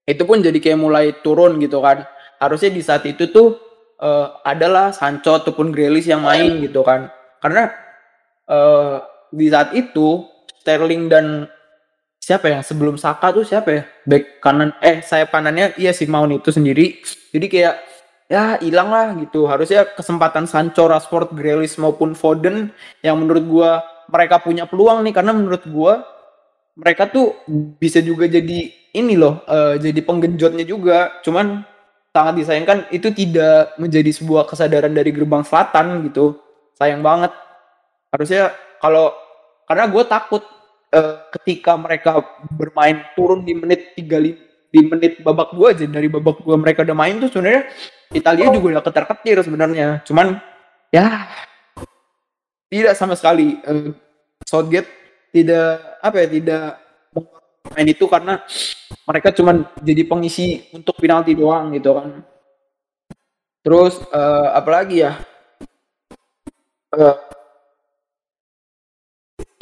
Itu 0.07 0.23
pun 0.23 0.39
jadi 0.45 0.57
kayak 0.63 0.79
mulai 0.79 1.11
turun 1.25 1.59
gitu 1.59 1.83
kan. 1.83 2.07
Harusnya 2.39 2.71
di 2.71 2.85
saat 2.85 3.03
itu 3.09 3.33
tuh 3.33 3.59
eh, 3.99 4.29
adalah 4.47 4.93
Sancho 4.95 5.35
ataupun 5.35 5.73
Grealish 5.75 6.07
yang 6.07 6.23
main 6.23 6.63
gitu 6.63 6.87
kan. 6.87 7.11
Karena 7.43 7.73
eh, 8.47 8.97
di 9.33 9.47
saat 9.51 9.75
itu 9.75 10.29
Sterling 10.63 11.11
dan 11.11 11.51
siapa 12.27 12.51
ya? 12.51 12.59
Sebelum 12.67 12.99
Saka 12.99 13.31
tuh 13.31 13.47
siapa 13.47 13.71
ya? 13.71 13.83
Back 14.03 14.43
kanan 14.43 14.75
eh 14.83 14.99
sayap 14.99 15.31
kanannya 15.31 15.79
iya 15.79 15.95
si 15.95 16.11
Mount 16.11 16.43
itu 16.43 16.51
sendiri. 16.51 16.99
Jadi 17.31 17.47
kayak 17.47 17.75
ya 18.27 18.59
hilang 18.59 18.91
lah 18.91 19.15
gitu. 19.23 19.47
Harusnya 19.47 19.87
kesempatan 19.87 20.51
Sancho, 20.51 20.91
Rashford, 20.91 21.31
Grealish 21.39 21.79
maupun 21.79 22.19
Foden 22.19 22.75
yang 23.07 23.23
menurut 23.23 23.47
gua 23.47 23.71
mereka 24.11 24.43
punya 24.43 24.67
peluang 24.67 25.07
nih. 25.07 25.15
Karena 25.15 25.31
menurut 25.31 25.63
gua 25.71 26.03
mereka 26.75 27.07
tuh 27.07 27.39
bisa 27.79 28.03
juga 28.03 28.27
jadi 28.27 28.75
ini 28.75 29.15
loh 29.15 29.47
eh, 29.47 29.79
jadi 29.79 30.01
penggenjotnya 30.03 30.67
juga. 30.67 31.23
Cuman 31.23 31.63
sangat 32.11 32.35
disayangkan 32.43 32.91
itu 32.91 33.15
tidak 33.15 33.79
menjadi 33.79 34.11
sebuah 34.11 34.51
kesadaran 34.51 34.91
dari 34.91 35.15
gerbang 35.15 35.47
selatan 35.47 36.03
gitu. 36.11 36.43
Sayang 36.75 37.07
banget. 37.07 37.31
Harusnya 38.11 38.51
kalau 38.83 39.15
karena 39.67 39.87
gue 39.91 40.05
takut 40.07 40.43
eh, 40.93 41.17
ketika 41.39 41.75
mereka 41.75 42.23
bermain 42.55 43.03
turun 43.17 43.43
di 43.43 43.55
menit 43.57 43.95
35 43.99 44.47
di 44.67 44.81
menit 44.83 45.23
babak 45.23 45.55
dua 45.57 45.73
aja 45.73 45.87
dari 45.89 46.11
babak 46.11 46.43
dua 46.43 46.59
mereka 46.59 46.85
udah 46.85 46.97
main 46.97 47.17
tuh 47.23 47.31
sebenarnya 47.33 47.71
Italia 48.13 48.53
juga 48.53 48.79
udah 48.79 48.85
ketar-ketir 48.85 49.37
sebenarnya. 49.43 50.05
Cuman 50.07 50.39
ya 50.93 51.27
tidak 52.71 52.95
sama 52.95 53.15
sekali. 53.17 53.59
Eh, 53.63 53.95
Southgate 54.47 54.91
tidak 55.35 55.99
apa 55.99 56.17
ya 56.23 56.29
tidak 56.31 56.67
main 57.75 57.89
itu 57.91 58.05
karena 58.07 58.39
mereka 59.09 59.35
cuman 59.35 59.67
jadi 59.83 60.07
pengisi 60.07 60.71
untuk 60.71 60.95
penalti 61.03 61.35
doang 61.35 61.75
gitu 61.75 61.99
kan. 61.99 62.23
Terus 63.67 63.99
eh, 63.99 64.49
apalagi 64.55 65.03
ya? 65.03 65.19
Eh, 66.95 67.17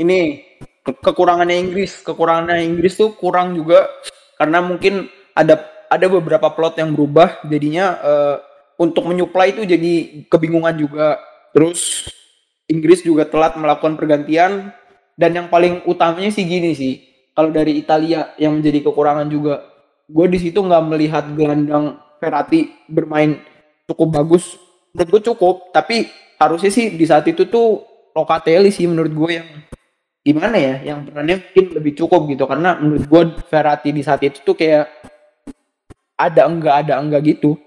ini 0.05 0.43
ke- 0.85 1.01
kekurangannya 1.01 1.57
Inggris. 1.57 2.05
Kekurangannya 2.05 2.63
Inggris 2.63 2.95
tuh 2.95 3.17
kurang 3.17 3.57
juga 3.57 3.89
karena 4.37 4.61
mungkin 4.61 5.09
ada 5.33 5.65
ada 5.89 6.07
beberapa 6.07 6.53
plot 6.53 6.79
yang 6.79 6.93
berubah. 6.93 7.43
Jadinya 7.49 7.99
eh, 7.99 8.37
untuk 8.79 9.09
menyuplai 9.09 9.57
itu 9.57 9.65
jadi 9.65 10.25
kebingungan 10.29 10.77
juga. 10.77 11.19
Terus 11.57 12.07
Inggris 12.69 13.01
juga 13.03 13.25
telat 13.25 13.57
melakukan 13.57 13.97
pergantian. 13.97 14.71
Dan 15.15 15.31
yang 15.31 15.47
paling 15.47 15.87
utamanya 15.87 16.31
sih 16.35 16.43
gini 16.43 16.75
sih. 16.75 17.07
Kalau 17.35 17.51
dari 17.51 17.79
Italia 17.79 18.35
yang 18.39 18.59
menjadi 18.59 18.91
kekurangan 18.91 19.27
juga. 19.31 19.63
Gue 20.05 20.29
di 20.29 20.37
situ 20.37 20.61
nggak 20.61 20.85
melihat 20.85 21.25
gelandang 21.33 21.97
Verratti 22.21 22.73
bermain 22.91 23.41
cukup 23.89 24.21
bagus. 24.21 24.59
Menurut 24.93 25.11
gue 25.11 25.23
cukup 25.33 25.55
tapi 25.71 26.11
harusnya 26.39 26.71
sih 26.71 26.93
di 26.93 27.05
saat 27.07 27.25
itu 27.31 27.47
tuh 27.47 27.83
Locatelli 28.15 28.71
sih 28.71 28.87
menurut 28.87 29.11
gue 29.11 29.31
yang 29.43 29.49
gimana 30.25 30.57
ya 30.57 30.75
yang 30.81 31.05
perannya 31.05 31.37
mungkin 31.45 31.67
lebih 31.77 31.93
cukup 32.01 32.25
gitu 32.33 32.49
karena 32.49 32.81
menurut 32.81 33.05
gue 33.05 33.23
Verratti 33.53 33.93
di 33.93 34.01
saat 34.01 34.25
itu 34.25 34.41
tuh 34.41 34.57
kayak 34.57 34.89
ada 36.17 36.49
enggak 36.49 36.89
ada 36.89 36.97
enggak 36.97 37.29
gitu 37.29 37.61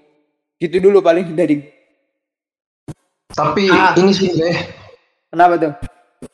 gitu 0.58 0.76
dulu 0.82 0.98
paling 0.98 1.38
dari 1.38 1.62
Tapi 3.30 3.70
Ah. 3.70 3.94
ini 3.94 4.10
sih 4.10 4.34
deh. 4.34 4.56
kenapa 5.30 5.54
tuh 5.60 5.72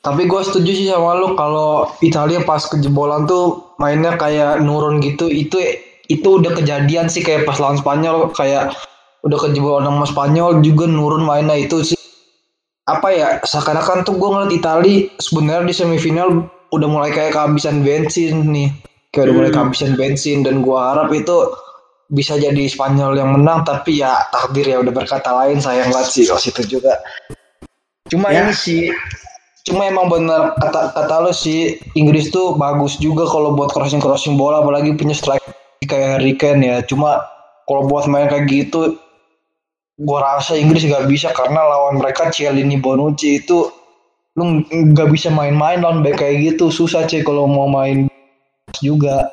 Tapi 0.01 0.25
gue 0.25 0.41
setuju 0.41 0.71
sih 0.73 0.89
sama 0.89 1.13
lu 1.13 1.37
kalau 1.37 1.85
Italia 2.01 2.41
pas 2.41 2.65
kejebolan 2.65 3.29
tuh 3.29 3.77
mainnya 3.77 4.17
kayak 4.17 4.65
nurun 4.65 4.97
gitu. 4.97 5.29
Itu 5.29 5.61
itu 6.09 6.25
udah 6.41 6.57
kejadian 6.57 7.05
sih 7.05 7.21
kayak 7.21 7.45
pas 7.45 7.61
lawan 7.61 7.77
Spanyol 7.77 8.33
kayak 8.33 8.73
udah 9.21 9.37
kejebolan 9.37 9.85
sama 9.85 10.05
Spanyol 10.09 10.65
juga 10.65 10.89
nurun 10.89 11.21
mainnya 11.21 11.53
itu 11.53 11.93
sih. 11.93 11.99
Apa 12.85 13.09
ya 13.09 13.27
seakan-akan 13.41 14.05
tuh 14.05 14.13
gue 14.15 14.29
ngeliat 14.29 14.51
Itali 14.53 14.95
sebenarnya 15.17 15.65
di 15.65 15.73
semifinal 15.73 16.45
udah 16.69 16.87
mulai 16.89 17.09
kayak 17.09 17.33
kehabisan 17.33 17.81
bensin 17.81 18.45
nih. 18.53 18.69
Kayak 19.09 19.31
udah 19.31 19.35
mulai 19.35 19.49
Hmm. 19.49 19.57
kehabisan 19.57 19.91
bensin 19.97 20.37
dan 20.45 20.61
gue 20.61 20.77
harap 20.77 21.09
itu 21.09 21.37
bisa 22.13 22.37
jadi 22.37 22.69
Spanyol 22.69 23.17
yang 23.17 23.33
menang 23.33 23.65
tapi 23.65 23.97
ya 23.97 24.13
takdir 24.29 24.69
ya 24.69 24.77
udah 24.77 24.93
berkata 24.93 25.25
lain 25.33 25.57
sayang 25.57 25.89
banget 25.89 26.09
sih 26.13 26.23
kalau 26.29 26.37
situ 26.37 26.77
juga. 26.77 27.01
Cuma 28.05 28.29
Ya. 28.29 28.45
ini 28.45 28.53
sih 28.53 28.93
cuma 29.65 29.89
emang 29.89 30.13
bener 30.13 30.53
kata 30.61 30.93
kata 30.93 31.25
lo 31.25 31.33
sih 31.33 31.81
Inggris 31.97 32.29
tuh 32.29 32.53
bagus 32.53 33.01
juga 33.01 33.25
kalau 33.25 33.57
buat 33.57 33.73
crossing 33.73 33.97
crossing 33.97 34.37
bola 34.37 34.61
apalagi 34.61 34.93
punya 34.93 35.17
strike 35.17 35.41
kayak 35.81 36.21
Harry 36.21 36.37
Kane 36.37 36.61
ya 36.61 36.77
cuma 36.85 37.25
kalau 37.65 37.89
buat 37.89 38.05
main 38.05 38.29
kayak 38.29 38.45
gitu 38.45 38.93
gua 39.95 40.35
rasa 40.35 40.59
Inggris 40.59 40.83
nggak 40.83 41.07
bisa 41.07 41.31
karena 41.31 41.63
lawan 41.63 42.03
mereka 42.03 42.27
Cialini 42.27 42.79
Bonucci 42.79 43.39
itu 43.43 43.71
lu 44.35 44.67
nggak 44.67 45.09
bisa 45.15 45.31
main-main 45.31 45.79
lawan 45.79 46.03
baik 46.03 46.19
kayak 46.19 46.55
gitu. 46.55 46.67
Susah 46.67 47.07
sih 47.07 47.23
kalau 47.23 47.47
mau 47.47 47.71
main 47.71 48.11
juga. 48.83 49.31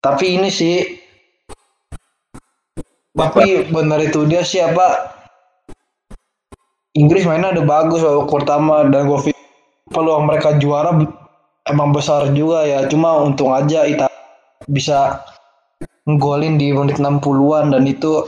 Tapi 0.00 0.40
ini 0.40 0.48
sih 0.52 1.00
tapi 3.10 3.68
benar 3.68 4.00
itu 4.00 4.24
dia 4.24 4.40
siapa 4.40 5.12
Inggris 6.96 7.26
mainnya 7.26 7.52
udah 7.52 7.66
bagus 7.66 8.00
babak 8.00 8.28
pertama 8.32 8.86
dan 8.88 9.06
gue 9.06 9.34
peluang 9.92 10.24
mereka 10.26 10.56
juara 10.58 10.94
emang 11.68 11.94
besar 11.94 12.32
juga 12.34 12.66
ya. 12.66 12.88
Cuma 12.88 13.20
untung 13.22 13.54
aja 13.54 13.86
Italia 13.86 14.10
bisa 14.66 15.22
ngegolin 16.08 16.58
di 16.58 16.74
menit 16.74 16.98
60-an 16.98 17.72
dan 17.72 17.84
itu 17.86 18.26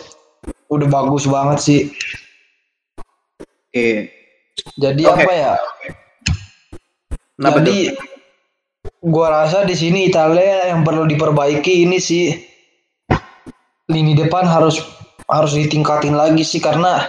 udah 0.72 0.88
bagus 0.88 1.28
banget 1.28 1.58
sih. 1.61 1.80
Oke. 3.68 4.08
Jadi 4.80 5.02
Oke. 5.04 5.24
apa 5.24 5.32
ya? 5.32 5.52
Kenapa 7.37 7.58
jadi 7.61 7.96
gua 9.04 9.42
rasa 9.42 9.64
di 9.68 9.74
sini 9.76 10.08
Italia 10.08 10.72
yang 10.72 10.85
perlu 10.85 11.04
diperbaiki 11.08 11.85
ini 11.88 11.98
sih. 12.00 12.32
Lini 13.92 14.16
depan 14.16 14.48
harus 14.48 14.80
harus 15.28 15.52
ditingkatin 15.56 16.16
lagi 16.16 16.44
sih 16.44 16.61
karena 16.61 17.08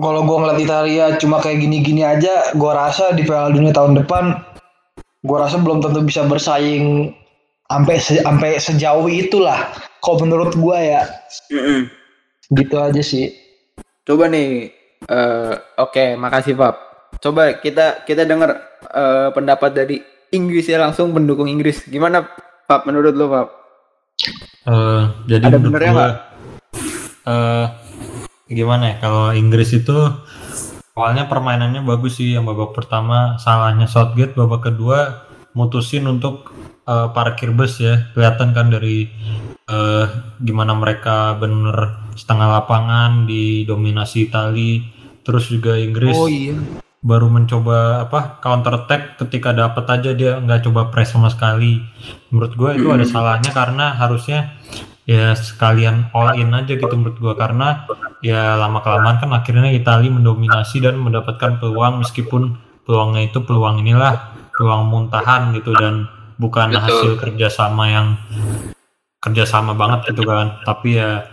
kalau 0.00 0.24
gua 0.24 0.46
ngeliat 0.46 0.60
Italia 0.64 1.04
cuma 1.20 1.44
kayak 1.44 1.60
gini-gini 1.60 2.02
aja 2.02 2.56
gua 2.56 2.88
rasa 2.88 3.12
di 3.12 3.22
Piala 3.22 3.52
Dunia 3.52 3.74
tahun 3.74 4.00
depan 4.00 4.38
gua 5.26 5.44
rasa 5.44 5.60
belum 5.60 5.84
tentu 5.84 6.00
bisa 6.00 6.24
bersaing 6.24 7.12
sampai 7.70 7.96
se- 8.02 8.22
sampai 8.26 8.58
sejauh 8.58 9.06
itulah 9.06 9.70
kalau 10.02 10.26
menurut 10.26 10.52
gua 10.58 10.78
ya 10.82 11.02
Mm-mm. 11.54 11.86
gitu 12.50 12.76
aja 12.82 13.00
sih 13.00 13.30
coba 14.02 14.26
nih 14.26 14.74
Eh, 15.00 15.54
Oke, 15.80 16.12
makasih 16.12 16.52
Pap. 16.60 16.76
Coba 17.24 17.56
kita 17.56 18.04
kita 18.04 18.28
dengar 18.28 18.50
eh, 18.84 19.28
pendapat 19.32 19.72
dari 19.72 19.96
Inggris 20.28 20.68
ya 20.68 20.76
langsung 20.76 21.16
pendukung 21.16 21.48
Inggris. 21.48 21.88
Gimana 21.88 22.28
Pap 22.68 22.84
menurut 22.84 23.16
lo 23.16 23.32
Pap? 23.32 23.48
Eh, 24.68 25.02
jadi 25.24 25.48
Ada 25.48 25.56
benernya 25.56 25.90
gua, 25.90 26.04
nggak? 26.04 26.12
eh, 27.24 27.66
gimana 28.50 28.84
ya 28.92 28.96
kalau 29.00 29.32
Inggris 29.32 29.70
itu 29.72 29.96
awalnya 30.92 31.24
permainannya 31.30 31.80
bagus 31.80 32.20
sih 32.20 32.34
yang 32.36 32.44
babak 32.44 32.76
pertama 32.76 33.40
salahnya 33.40 33.86
Southgate 33.88 34.36
babak 34.36 34.68
kedua 34.68 35.24
mutusin 35.56 36.04
untuk 36.06 36.50
eh, 36.90 37.08
parkir 37.14 37.54
bus 37.54 37.78
ya. 37.78 38.10
Kelihatan 38.10 38.50
kan 38.50 38.66
dari 38.74 39.06
eh, 39.70 40.06
gimana 40.42 40.74
mereka 40.74 41.38
bener 41.38 42.10
setengah 42.18 42.60
lapangan 42.60 43.30
didominasi 43.30 44.26
Itali 44.28 44.82
terus 45.22 45.46
juga 45.46 45.78
Inggris. 45.78 46.18
Iya. 46.26 46.58
baru 47.00 47.32
mencoba 47.32 48.04
apa 48.04 48.44
counter 48.44 48.84
attack 48.84 49.16
ketika 49.16 49.56
dapat 49.56 49.88
aja 49.88 50.12
dia 50.12 50.36
nggak 50.36 50.68
coba 50.68 50.92
press 50.92 51.16
sama 51.16 51.32
sekali. 51.32 51.80
Menurut 52.28 52.52
gue 52.52 52.70
itu 52.76 52.92
ada 52.92 53.08
salahnya 53.08 53.56
karena 53.56 53.96
harusnya 53.96 54.52
ya 55.08 55.32
sekalian 55.32 56.12
all 56.12 56.36
in 56.36 56.52
aja 56.52 56.76
gitu 56.76 56.92
menurut 56.92 57.16
gue 57.16 57.34
karena 57.40 57.88
ya 58.20 58.52
lama 58.60 58.84
kelamaan 58.84 59.16
kan 59.16 59.32
akhirnya 59.32 59.72
Italia 59.72 60.12
mendominasi 60.12 60.84
dan 60.84 61.00
mendapatkan 61.00 61.56
peluang 61.56 62.04
meskipun 62.04 62.60
peluangnya 62.84 63.32
itu 63.32 63.48
peluang 63.48 63.80
inilah 63.80 64.36
peluang 64.52 64.92
muntahan 64.92 65.56
gitu. 65.56 65.72
Dan 65.72 66.04
bukan 66.40 66.72
Betul. 66.72 66.80
hasil 66.80 67.10
kerjasama 67.18 67.84
yang 67.86 68.06
kerjasama 69.20 69.76
banget 69.76 70.00
gitu 70.08 70.24
kan 70.24 70.64
tapi 70.64 70.96
ya 70.96 71.28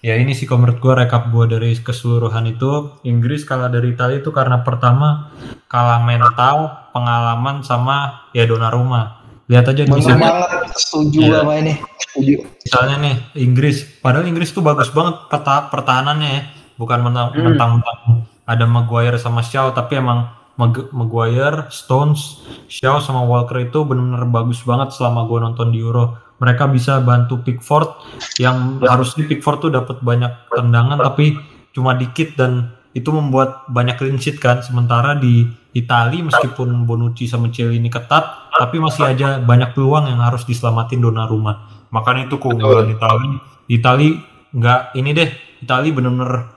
ya 0.00 0.16
ini 0.16 0.32
sih 0.32 0.48
kalau 0.48 0.64
menurut 0.64 0.80
gue 0.80 0.94
rekap 0.96 1.28
gue 1.28 1.44
dari 1.46 1.76
keseluruhan 1.76 2.48
itu 2.48 2.96
Inggris 3.04 3.44
kalah 3.44 3.68
dari 3.68 3.92
Italia 3.92 4.16
itu 4.16 4.32
karena 4.32 4.64
pertama 4.64 5.28
kalah 5.66 6.00
mental 6.00 6.56
pengalaman 6.90 7.60
sama 7.60 8.24
ya 8.32 8.48
Donnarumma 8.48 9.20
lihat 9.46 9.68
aja 9.68 9.84
di 9.84 9.86
Bener 9.86 10.00
sini 10.02 10.16
banget 10.16 10.48
setuju 10.74 11.18
Iya. 11.20 11.38
sama 11.38 11.52
ini. 11.56 11.74
Setuju. 12.00 12.34
misalnya 12.58 12.96
nih 12.98 13.14
Inggris 13.36 13.76
padahal 14.00 14.24
Inggris 14.24 14.48
tuh 14.50 14.64
bagus 14.64 14.88
banget 14.88 15.28
peta 15.28 15.68
pertahanannya 15.68 16.30
ya 16.30 16.42
bukan 16.74 16.98
mentang- 17.02 17.30
Hmm. 17.30 17.44
mentang-mentang 17.46 17.98
ada 18.42 18.64
Maguire 18.64 19.20
sama 19.20 19.40
Shaw 19.40 19.70
tapi 19.70 20.00
emang 20.00 20.32
Mag- 20.56 20.88
Maguire, 20.92 21.68
Stones, 21.68 22.40
Shaw 22.66 23.00
sama 23.04 23.24
Walker 23.28 23.60
itu 23.60 23.84
benar-benar 23.84 24.24
bagus 24.28 24.64
banget 24.64 24.96
selama 24.96 25.28
gue 25.28 25.38
nonton 25.40 25.68
di 25.72 25.80
Euro. 25.84 26.16
Mereka 26.36 26.68
bisa 26.68 27.00
bantu 27.00 27.40
Pickford 27.40 27.96
yang 28.40 28.80
harusnya 28.84 29.24
Pickford 29.24 29.68
tuh 29.68 29.72
dapat 29.72 30.04
banyak 30.04 30.52
tendangan 30.52 31.00
tapi 31.00 31.36
cuma 31.72 31.96
dikit 31.96 32.36
dan 32.36 32.76
itu 32.96 33.12
membuat 33.12 33.68
banyak 33.68 33.96
clean 34.00 34.16
sheet 34.16 34.40
kan. 34.40 34.64
Sementara 34.64 35.16
di 35.16 35.48
Italia 35.76 36.24
meskipun 36.24 36.88
Bonucci 36.88 37.28
sama 37.28 37.52
Cielini 37.52 37.92
ketat 37.92 38.52
tapi 38.56 38.80
masih 38.80 39.04
aja 39.04 39.36
banyak 39.40 39.76
peluang 39.76 40.08
yang 40.08 40.24
harus 40.24 40.48
diselamatin 40.48 41.04
Donnarumma. 41.04 41.68
Makanya 41.92 42.32
itu 42.32 42.40
keunggulan 42.40 42.88
Italia 42.88 43.36
Italia 43.68 44.12
nggak 44.56 44.80
ini 44.96 45.10
deh 45.12 45.30
Italia 45.60 45.92
bener-bener 45.92 46.55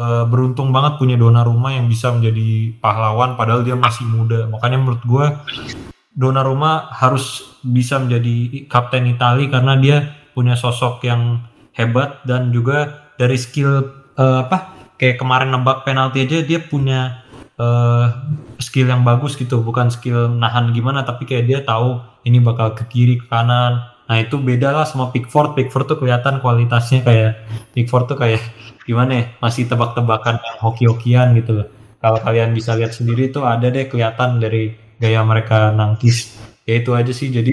eh, 0.00 0.24
beruntung 0.24 0.72
banget 0.72 0.96
punya 0.96 1.20
Donnarumma 1.20 1.76
yang 1.76 1.84
bisa 1.84 2.08
menjadi 2.08 2.72
pahlawan 2.80 3.36
padahal 3.36 3.60
dia 3.60 3.76
masih 3.76 4.08
muda. 4.08 4.48
Makanya 4.48 4.78
menurut 4.80 5.02
gue 5.04 5.26
Donnarumma 6.16 6.88
harus 6.90 7.44
bisa 7.60 8.00
menjadi 8.00 8.66
kapten 8.66 9.06
Italia 9.06 9.46
karena 9.52 9.76
dia 9.76 9.96
punya 10.32 10.56
sosok 10.56 11.04
yang 11.04 11.44
hebat 11.76 12.24
dan 12.24 12.50
juga 12.50 13.10
dari 13.20 13.36
skill 13.36 13.84
eh, 14.16 14.38
apa 14.48 14.72
kayak 14.96 15.20
kemarin 15.20 15.52
nebak 15.52 15.84
penalti 15.84 16.24
aja 16.24 16.40
dia 16.44 16.60
punya 16.64 17.22
eh, 17.60 18.06
skill 18.58 18.88
yang 18.88 19.04
bagus 19.04 19.36
gitu. 19.36 19.60
Bukan 19.60 19.92
skill 19.92 20.32
nahan 20.32 20.72
gimana 20.72 21.04
tapi 21.04 21.28
kayak 21.28 21.44
dia 21.46 21.60
tahu 21.60 22.00
ini 22.24 22.40
bakal 22.40 22.72
ke 22.72 22.88
kiri 22.88 23.20
ke 23.20 23.26
kanan. 23.28 23.84
Nah 24.10 24.16
itu 24.18 24.42
beda 24.42 24.74
lah 24.74 24.86
sama 24.88 25.14
Pickford. 25.14 25.54
Pickford 25.54 25.86
tuh 25.86 25.98
kelihatan 26.02 26.42
kualitasnya 26.42 27.06
kayak 27.06 27.46
Pickford 27.70 28.10
tuh 28.10 28.18
kayak 28.18 28.42
gimana 28.84 29.12
ya 29.12 29.24
masih 29.38 29.68
tebak-tebakan 29.68 30.40
yang 30.40 30.58
hoki-hokian 30.60 31.28
gitu 31.36 31.62
loh. 31.62 31.68
Kalau 32.00 32.18
kalian 32.20 32.56
bisa 32.56 32.72
lihat 32.76 32.96
sendiri 32.96 33.28
tuh 33.28 33.44
ada 33.44 33.68
deh 33.68 33.86
kelihatan 33.86 34.40
dari 34.40 34.72
gaya 34.96 35.20
mereka 35.24 35.72
nangkis. 35.72 36.36
Ya 36.64 36.80
itu 36.80 36.96
aja 36.96 37.12
sih 37.12 37.28
jadi 37.28 37.52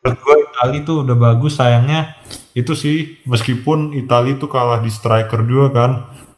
menurut 0.00 0.18
gue 0.24 0.36
Itali 0.48 0.78
tuh 0.80 1.04
udah 1.04 1.16
bagus 1.16 1.60
sayangnya 1.60 2.16
itu 2.56 2.72
sih 2.72 3.20
meskipun 3.28 3.92
Itali 3.92 4.40
tuh 4.40 4.48
kalah 4.48 4.80
di 4.80 4.88
striker 4.88 5.44
juga 5.44 5.68
kan 5.76 5.90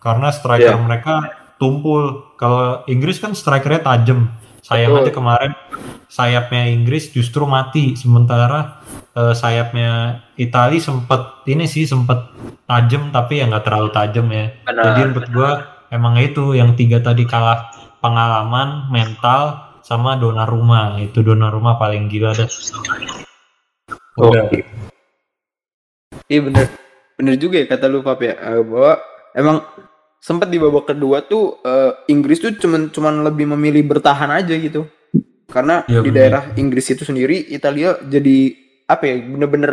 karena 0.02 0.34
striker 0.34 0.78
Iya. 0.78 0.82
mereka 0.82 1.14
tumpul. 1.62 2.34
Kalau 2.34 2.82
Inggris 2.90 3.22
kan 3.22 3.38
strikernya 3.38 3.86
tajam 3.86 4.26
sayang 4.62 4.94
Betul. 4.94 5.02
aja 5.04 5.12
kemarin 5.12 5.52
sayapnya 6.06 6.70
Inggris 6.70 7.10
justru 7.10 7.44
mati. 7.44 7.98
Sementara 7.98 8.80
eh, 9.12 9.34
sayapnya 9.34 10.22
Itali 10.38 10.78
sempet 10.78 11.44
ini 11.50 11.66
sih 11.66 11.84
sempet 11.84 12.30
tajam 12.64 13.10
tapi 13.10 13.42
ya 13.42 13.50
nggak 13.50 13.64
terlalu 13.66 13.90
tajam 13.90 14.26
ya. 14.30 14.54
Benar, 14.64 14.84
jadi 14.86 15.00
menurut 15.10 15.28
gua 15.34 15.50
emang 15.90 16.14
itu 16.22 16.54
yang 16.56 16.78
tiga 16.78 17.02
tadi 17.02 17.26
kalah 17.26 17.74
pengalaman 17.98 18.88
mental 18.88 19.74
sama 19.82 20.14
Donnarumma 20.16 20.96
itu 21.02 21.20
Donnarumma 21.20 21.76
paling 21.76 22.06
gila 22.06 22.32
deh. 22.32 22.48
Udah 24.16 24.46
Oke. 24.46 24.62
Iya 26.30 26.40
bener, 26.48 26.66
bener 27.18 27.34
juga 27.36 27.60
ya 27.60 27.66
kata 27.66 27.90
lu 27.90 28.00
Pap 28.00 28.20
ya. 28.22 28.38
Eh, 28.38 28.62
bahwa 28.62 29.00
emang 29.36 29.56
sempat 30.22 30.46
di 30.46 30.62
babak 30.62 30.94
kedua 30.94 31.26
tuh 31.26 31.58
eh, 31.60 31.92
Inggris 32.06 32.38
tuh 32.38 32.54
cuman 32.54 32.94
cuman 32.94 33.26
lebih 33.26 33.50
memilih 33.58 33.82
bertahan 33.90 34.30
aja 34.30 34.54
gitu. 34.54 34.86
Karena 35.50 35.82
Iya, 35.84 36.00
di 36.00 36.08
bener. 36.08 36.16
daerah 36.16 36.42
Inggris 36.54 36.86
itu 36.88 37.02
sendiri 37.02 37.50
Italia 37.50 37.98
jadi 38.00 38.54
apa 38.86 39.02
ya 39.04 39.14
bener-bener 39.20 39.72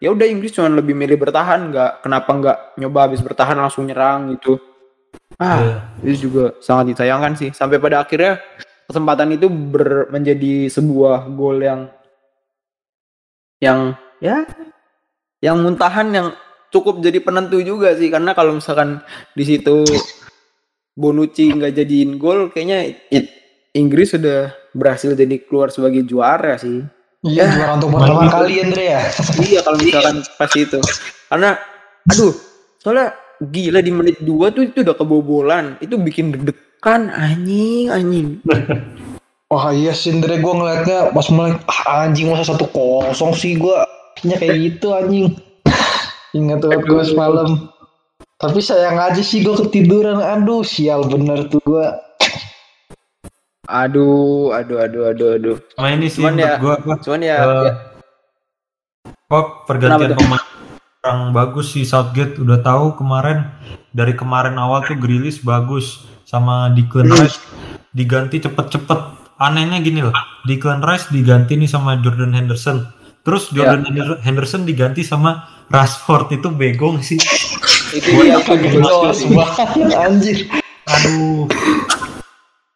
ya 0.00 0.08
udah 0.10 0.26
Inggris 0.26 0.56
cuman 0.56 0.72
lebih 0.74 0.96
milih 0.96 1.20
bertahan 1.20 1.70
nggak 1.70 1.90
kenapa 2.02 2.30
nggak 2.32 2.58
nyoba 2.80 2.98
habis 3.06 3.20
bertahan 3.20 3.54
langsung 3.54 3.84
nyerang 3.86 4.34
gitu. 4.34 4.56
Ah, 5.36 5.60
Iya. 5.60 5.76
itu 6.08 6.26
juga 6.26 6.56
sangat 6.58 6.96
disayangkan 6.96 7.32
sih 7.36 7.50
sampai 7.52 7.76
pada 7.76 8.00
akhirnya 8.00 8.40
kesempatan 8.88 9.36
itu 9.36 9.46
ber- 9.46 10.08
menjadi 10.10 10.66
sebuah 10.66 11.28
gol 11.30 11.60
yang 11.60 11.80
yang 13.60 13.94
ya 14.18 14.48
yang 15.40 15.60
muntahan 15.60 16.08
yang 16.10 16.28
cukup 16.70 17.02
jadi 17.02 17.18
penentu 17.20 17.60
juga 17.60 17.92
sih. 17.94 18.08
Karena 18.08 18.32
kalau 18.32 18.56
misalkan 18.56 19.02
di 19.34 19.44
situ 19.44 19.82
Bonucci 20.94 21.48
nggak 21.54 21.72
jadiin 21.74 22.18
gol 22.18 22.50
kayaknya 22.50 22.80
it- 23.08 23.32
Inggris 23.72 24.10
sudah 24.10 24.50
berhasil 24.74 25.14
jadi 25.14 25.38
keluar 25.46 25.70
sebagai 25.70 26.02
juara 26.02 26.58
sih. 26.58 26.82
Iya, 27.22 27.46
Ya. 27.46 27.52
juara 27.54 27.72
untuk 27.78 27.94
pertama 27.94 28.26
kali 28.26 28.54
Andre 28.58 28.84
ya. 28.90 29.02
iya 29.46 29.60
kalau 29.62 29.78
misalkan 29.78 30.16
pas 30.34 30.52
itu. 30.56 30.78
Karena 31.30 31.50
aduh 32.04 32.34
soalnya 32.82 33.14
gila 33.40 33.80
di 33.80 33.92
menit 33.94 34.16
2 34.20 34.50
tuh 34.50 34.62
itu 34.66 34.82
udah 34.82 34.96
kebobolan. 34.98 35.64
Itu 35.78 35.96
bikin 35.96 36.34
deg-degan 36.34 37.08
anjing 37.08 37.86
anjing. 37.88 38.28
Wah 39.50 39.70
iya 39.70 39.90
sih 39.90 40.10
Andre 40.10 40.38
gue 40.38 40.52
ngeliatnya 40.52 41.10
pas 41.10 41.26
mulai 41.30 41.54
ah, 41.66 42.06
anjing 42.06 42.30
masa 42.30 42.54
satu 42.54 42.66
kosong 42.70 43.34
sih 43.34 43.54
gue 43.54 43.76
kayaknya 44.18 44.36
kayak 44.36 44.56
gitu 44.58 44.86
anjing. 44.90 45.26
Ingat 46.32 46.62
banget 46.62 46.82
gue 46.84 47.02
semalam. 47.04 47.48
Tapi 48.36 48.58
sayang 48.58 48.96
aja 48.96 49.20
sih 49.20 49.40
gue 49.40 49.52
ketiduran. 49.58 50.18
Aduh 50.18 50.62
sial 50.62 51.04
bener 51.04 51.46
tuh 51.46 51.60
gue. 51.60 51.86
aduh 53.70 54.50
aduh 54.50 54.82
aduh 54.82 55.02
aduh 55.08 55.28
aduh. 55.36 55.56
Sama 55.72 55.88
ini 55.90 56.06
sih 56.06 56.18
Cuman 56.18 56.34
menurut 56.34 56.50
ya- 56.50 56.58
gua 56.58 56.74
apa 56.76 56.94
cuman 57.00 57.20
ya, 57.22 57.36
Eh, 57.36 57.46
ya. 57.62 57.72
Kok 59.24 59.46
pergantian 59.62 60.10
pemain 60.12 60.42
kurang 60.98 61.20
bagus 61.30 61.66
sih 61.70 61.86
Southgate. 61.86 62.34
Udah 62.36 62.58
tahu 62.58 62.98
kemarin 62.98 63.46
dari 63.90 64.12
kemarin 64.12 64.58
awal 64.58 64.82
tuh 64.82 64.98
Grilis 64.98 65.38
bagus 65.38 66.02
sama 66.26 66.70
Declan 66.70 67.06
Rice. 67.08 67.38
Diganti 67.90 68.38
cepet-cepet. 68.38 69.00
Anehnya 69.38 69.78
gini 69.78 70.02
loh 70.02 70.12
Declan 70.44 70.82
Rice 70.82 71.08
diganti 71.08 71.54
nih 71.54 71.64
sama 71.64 71.96
Jordan 71.96 72.34
Henderson 72.34 72.84
terus 73.20 73.48
Jordan 73.50 73.84
Hender- 73.84 74.20
Henderson 74.20 74.62
diganti 74.62 75.02
sama 75.02 75.42
Rashford 75.66 76.32
itu 76.32 76.48
begong 76.48 76.98
sih 77.00 77.20
itu 77.90 78.10
sih. 79.12 79.28
banget 79.30 79.68
anjir. 79.92 80.38
aduh 80.84 81.46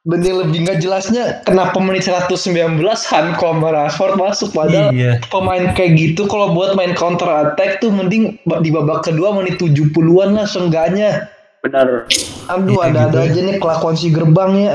Dan 0.04 0.20
yang 0.20 0.36
lebih 0.38 0.58
nggak 0.62 0.78
jelasnya 0.78 1.40
kenapa 1.42 1.80
menit 1.80 2.04
119 2.04 2.76
Hanko 3.02 3.46
sama 3.48 3.68
Rashford 3.70 4.14
masuk 4.14 4.52
padahal 4.52 4.92
iya 4.92 5.16
pemain 5.26 5.72
kayak 5.72 5.96
gitu 5.96 6.26
kalau 6.26 6.52
buat 6.52 6.74
main 6.74 6.92
counter 6.92 7.24
attack 7.24 7.80
tuh 7.80 7.88
mending 7.88 8.36
di 8.60 8.68
babak 8.68 9.00
kedua 9.02 9.32
menit 9.32 9.56
70-an 9.56 9.96
lah 10.34 10.44
seenggaknya. 10.44 11.32
benar 11.58 12.04
Aduh 12.46 12.76
Iya, 12.76 12.92
ada-ada 12.92 13.20
gitu. 13.22 13.32
aja 13.32 13.40
nih 13.42 13.56
kelakuan 13.56 13.96
si 13.96 14.08
gerbang 14.08 14.52
ya. 14.54 14.74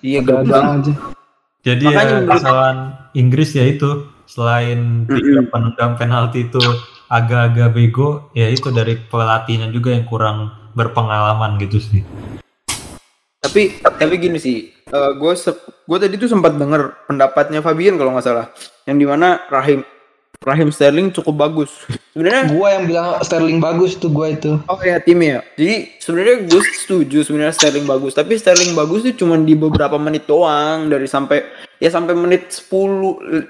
iya 0.00 0.20
gerbang 0.22 0.64
aja. 0.74 0.92
Jadi 1.60 1.84
Makanya 1.84 2.00
ya 2.00 2.16
menurut- 2.16 2.32
kesalahan 2.32 2.78
Inggris 3.12 3.50
ya 3.52 3.64
itu 3.68 3.90
selain 4.30 5.10
tiga 5.10 5.42
penendang 5.50 5.98
penalti 5.98 6.46
itu 6.46 6.62
agak-agak 7.10 7.74
bego 7.74 8.30
ya 8.30 8.46
itu 8.46 8.70
dari 8.70 8.94
pelatihnya 8.94 9.74
juga 9.74 9.90
yang 9.90 10.06
kurang 10.06 10.54
berpengalaman 10.78 11.58
gitu 11.58 11.82
sih. 11.82 12.06
Tapi 13.42 13.82
tapi 13.82 14.14
gini 14.20 14.38
sih, 14.38 14.70
gue 14.92 15.32
gue 15.66 15.98
tadi 15.98 16.14
tuh 16.14 16.30
sempat 16.30 16.54
denger 16.54 17.10
pendapatnya 17.10 17.58
Fabian 17.58 17.98
kalau 17.98 18.14
nggak 18.14 18.22
salah, 18.22 18.46
yang 18.86 19.00
di 19.00 19.06
mana 19.08 19.42
Rahim 19.50 19.82
Rahim 20.40 20.72
Sterling 20.72 21.12
cukup 21.12 21.36
bagus. 21.36 21.68
Sebenarnya 22.16 22.48
Gua 22.56 22.72
yang 22.72 22.88
bilang 22.88 23.20
Sterling 23.20 23.60
bagus 23.60 23.92
tuh 23.94 24.08
gua 24.08 24.32
itu. 24.32 24.56
Oh 24.66 24.80
ya 24.80 24.96
timnya. 24.96 25.44
Jadi 25.52 26.00
sebenarnya 26.00 26.48
gue 26.48 26.62
setuju 26.80 27.20
sebenarnya 27.20 27.52
Sterling 27.52 27.84
bagus, 27.84 28.16
tapi 28.16 28.40
Sterling 28.40 28.72
bagus 28.72 29.04
itu 29.04 29.20
cuma 29.20 29.36
di 29.36 29.52
beberapa 29.52 30.00
menit 30.00 30.24
doang 30.24 30.88
dari 30.88 31.04
sampai 31.04 31.44
ya 31.76 31.92
sampai 31.92 32.16
menit 32.16 32.48
10 32.48 32.72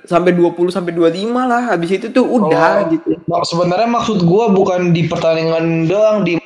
sampai 0.03 0.35
20 0.35 0.51
sampai 0.69 0.91
25 0.91 1.31
lah. 1.47 1.63
Habis 1.71 1.91
itu 1.95 2.07
tuh 2.11 2.27
udah 2.27 2.83
Oh. 2.83 2.91
gitu. 2.91 3.23
Mak- 3.23 3.47
Sebenarnya 3.47 3.87
maksud 3.87 4.27
gua 4.27 4.51
bukan 4.51 4.91
di 4.91 5.07
pertandingan 5.07 5.87
doang 5.87 6.27
di 6.27 6.43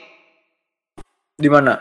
Di 1.35 1.49
mana? 1.49 1.81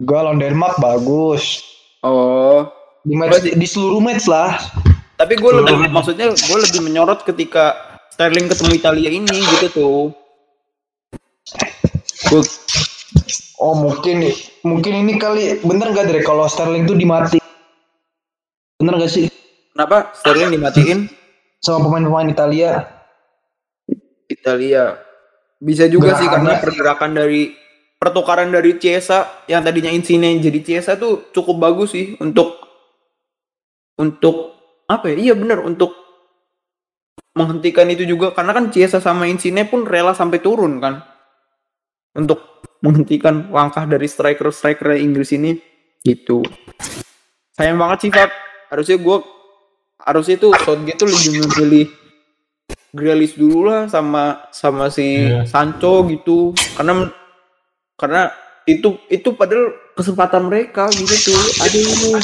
gua 0.00 0.24
lawan 0.24 0.40
Denmark 0.40 0.80
bagus. 0.80 1.60
Oh. 2.00 2.64
Di 3.04 3.12
match 3.12 3.44
di 3.44 3.66
seluruh 3.68 4.00
match 4.00 4.24
lah. 4.24 4.56
Tapi 5.18 5.34
gue 5.34 5.50
lebih 5.50 5.90
maksudnya 5.90 6.30
gue 6.30 6.58
lebih 6.62 6.78
menyorot 6.80 7.26
ketika 7.26 7.87
Sterling 8.18 8.50
ketemu 8.50 8.70
Italia 8.74 9.10
ini 9.14 9.38
gitu 9.46 9.66
tuh. 9.70 10.10
Oh 13.62 13.78
mungkin 13.78 14.26
mungkin 14.66 15.06
ini 15.06 15.22
kali 15.22 15.62
bener 15.62 15.94
gak 15.94 16.10
Dre 16.10 16.26
kalau 16.26 16.50
Sterling 16.50 16.82
tuh 16.82 16.98
dimati. 16.98 17.38
Bener 18.82 18.98
gak 18.98 19.14
sih 19.14 19.30
kenapa 19.70 20.10
Sterling 20.18 20.50
dimatiin 20.50 21.06
sama 21.62 21.86
pemain-pemain 21.86 22.26
Italia? 22.26 22.90
Italia? 24.26 24.98
Bisa 25.62 25.86
juga 25.86 26.18
sih 26.18 26.26
karena 26.26 26.58
pergerakan 26.58 27.14
dari 27.14 27.54
pertukaran 28.02 28.50
dari 28.50 28.82
Chiesa 28.82 29.46
yang 29.46 29.62
tadinya 29.62 29.94
Insigne 29.94 30.42
jadi 30.42 30.58
Chiesa 30.66 30.98
tuh 30.98 31.30
cukup 31.30 31.70
bagus 31.70 31.94
sih 31.94 32.18
untuk 32.18 32.66
untuk 33.94 34.58
apa 34.90 35.06
ya? 35.14 35.30
Iya 35.30 35.38
bener 35.38 35.62
untuk 35.62 36.07
menghentikan 37.38 37.86
itu 37.86 38.02
juga 38.02 38.34
karena 38.34 38.50
kan 38.50 38.74
Chiesa 38.74 38.98
sama 38.98 39.30
Insigne 39.30 39.62
pun 39.62 39.86
rela 39.86 40.10
sampai 40.10 40.42
turun 40.42 40.82
kan 40.82 41.06
untuk 42.18 42.66
menghentikan 42.82 43.46
langkah 43.54 43.86
dari 43.86 44.10
striker-striker 44.10 44.98
Inggris 44.98 45.30
ini 45.30 45.54
gitu. 46.02 46.42
Sayang 47.54 47.78
banget 47.78 47.98
sih 48.06 48.10
Fab. 48.10 48.30
Harusnya 48.70 48.98
gue 48.98 49.18
harusnya 50.02 50.36
tuh 50.38 50.52
Southgate 50.62 50.98
tuh 50.98 51.08
lebih 51.10 51.30
memilih 51.46 51.86
Grealish 52.88 53.36
dulu 53.36 53.68
lah 53.68 53.84
sama 53.86 54.48
sama 54.50 54.88
si 54.88 55.28
Iya. 55.28 55.44
Sancho 55.44 56.08
gitu 56.08 56.56
karena 56.78 57.12
karena 57.98 58.32
itu 58.64 58.96
itu 59.12 59.34
padahal 59.36 59.74
kesempatan 59.92 60.48
mereka 60.48 60.88
gitu 60.92 61.32
tuh. 61.32 61.40
Aduh. 61.66 62.20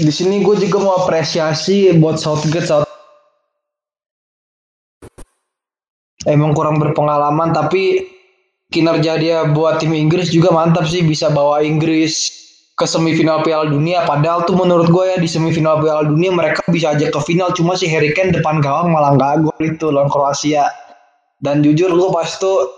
Di 0.00 0.12
sini 0.14 0.40
gue 0.40 0.54
juga 0.66 0.78
mau 0.80 0.94
apresiasi 1.04 1.92
buat 1.98 2.16
Southgate. 2.18 2.66
South 2.66 2.89
Emang 6.28 6.52
kurang 6.52 6.76
berpengalaman 6.76 7.56
tapi 7.56 8.04
kinerja 8.70 9.16
dia 9.16 9.38
buat 9.50 9.80
tim 9.80 9.96
Inggris 9.96 10.28
juga 10.28 10.52
mantap 10.52 10.84
sih 10.86 11.00
bisa 11.00 11.32
bawa 11.32 11.64
Inggris 11.64 12.40
ke 12.76 12.84
semifinal 12.88 13.44
Piala 13.44 13.68
Dunia. 13.68 14.04
Padahal 14.04 14.44
tuh 14.44 14.56
menurut 14.56 14.88
gue 14.88 15.04
ya 15.04 15.16
di 15.20 15.28
semifinal 15.28 15.80
Piala 15.80 16.08
Dunia 16.08 16.32
mereka 16.32 16.64
bisa 16.68 16.96
aja 16.96 17.08
ke 17.08 17.20
final 17.24 17.52
cuma 17.52 17.76
si 17.76 17.88
Harry 17.88 18.12
Kane 18.16 18.32
depan 18.32 18.60
gawang 18.64 18.92
malah 18.92 19.16
nggak 19.16 19.48
gol 19.48 19.60
itu 19.60 19.86
lawan 19.88 20.08
Kroasia. 20.08 20.68
Dan 21.40 21.64
jujur 21.64 21.88
gue 21.92 22.08
pas 22.12 22.28
tuh 22.36 22.68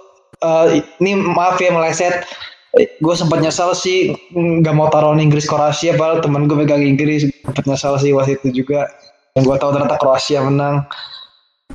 eh, 0.42 0.82
ini 1.02 1.18
maaf 1.18 1.58
ya 1.58 1.70
meleset 1.70 2.26
gue 2.72 3.14
sempat 3.14 3.44
nyesal 3.44 3.76
sih 3.76 4.16
nggak 4.32 4.72
mau 4.72 4.88
taruhan 4.88 5.20
Inggris 5.20 5.44
Kroasia 5.44 5.92
padahal 5.92 6.24
temen 6.24 6.48
gue 6.48 6.56
megang 6.56 6.80
Inggris 6.80 7.28
sempat 7.28 7.68
nyesal 7.68 8.00
sih 8.00 8.16
waktu 8.16 8.40
itu 8.40 8.64
juga. 8.64 8.88
Yang 9.36 9.44
gue 9.48 9.56
tahu 9.60 9.70
ternyata 9.76 9.96
Kroasia 10.00 10.40
menang. 10.44 10.88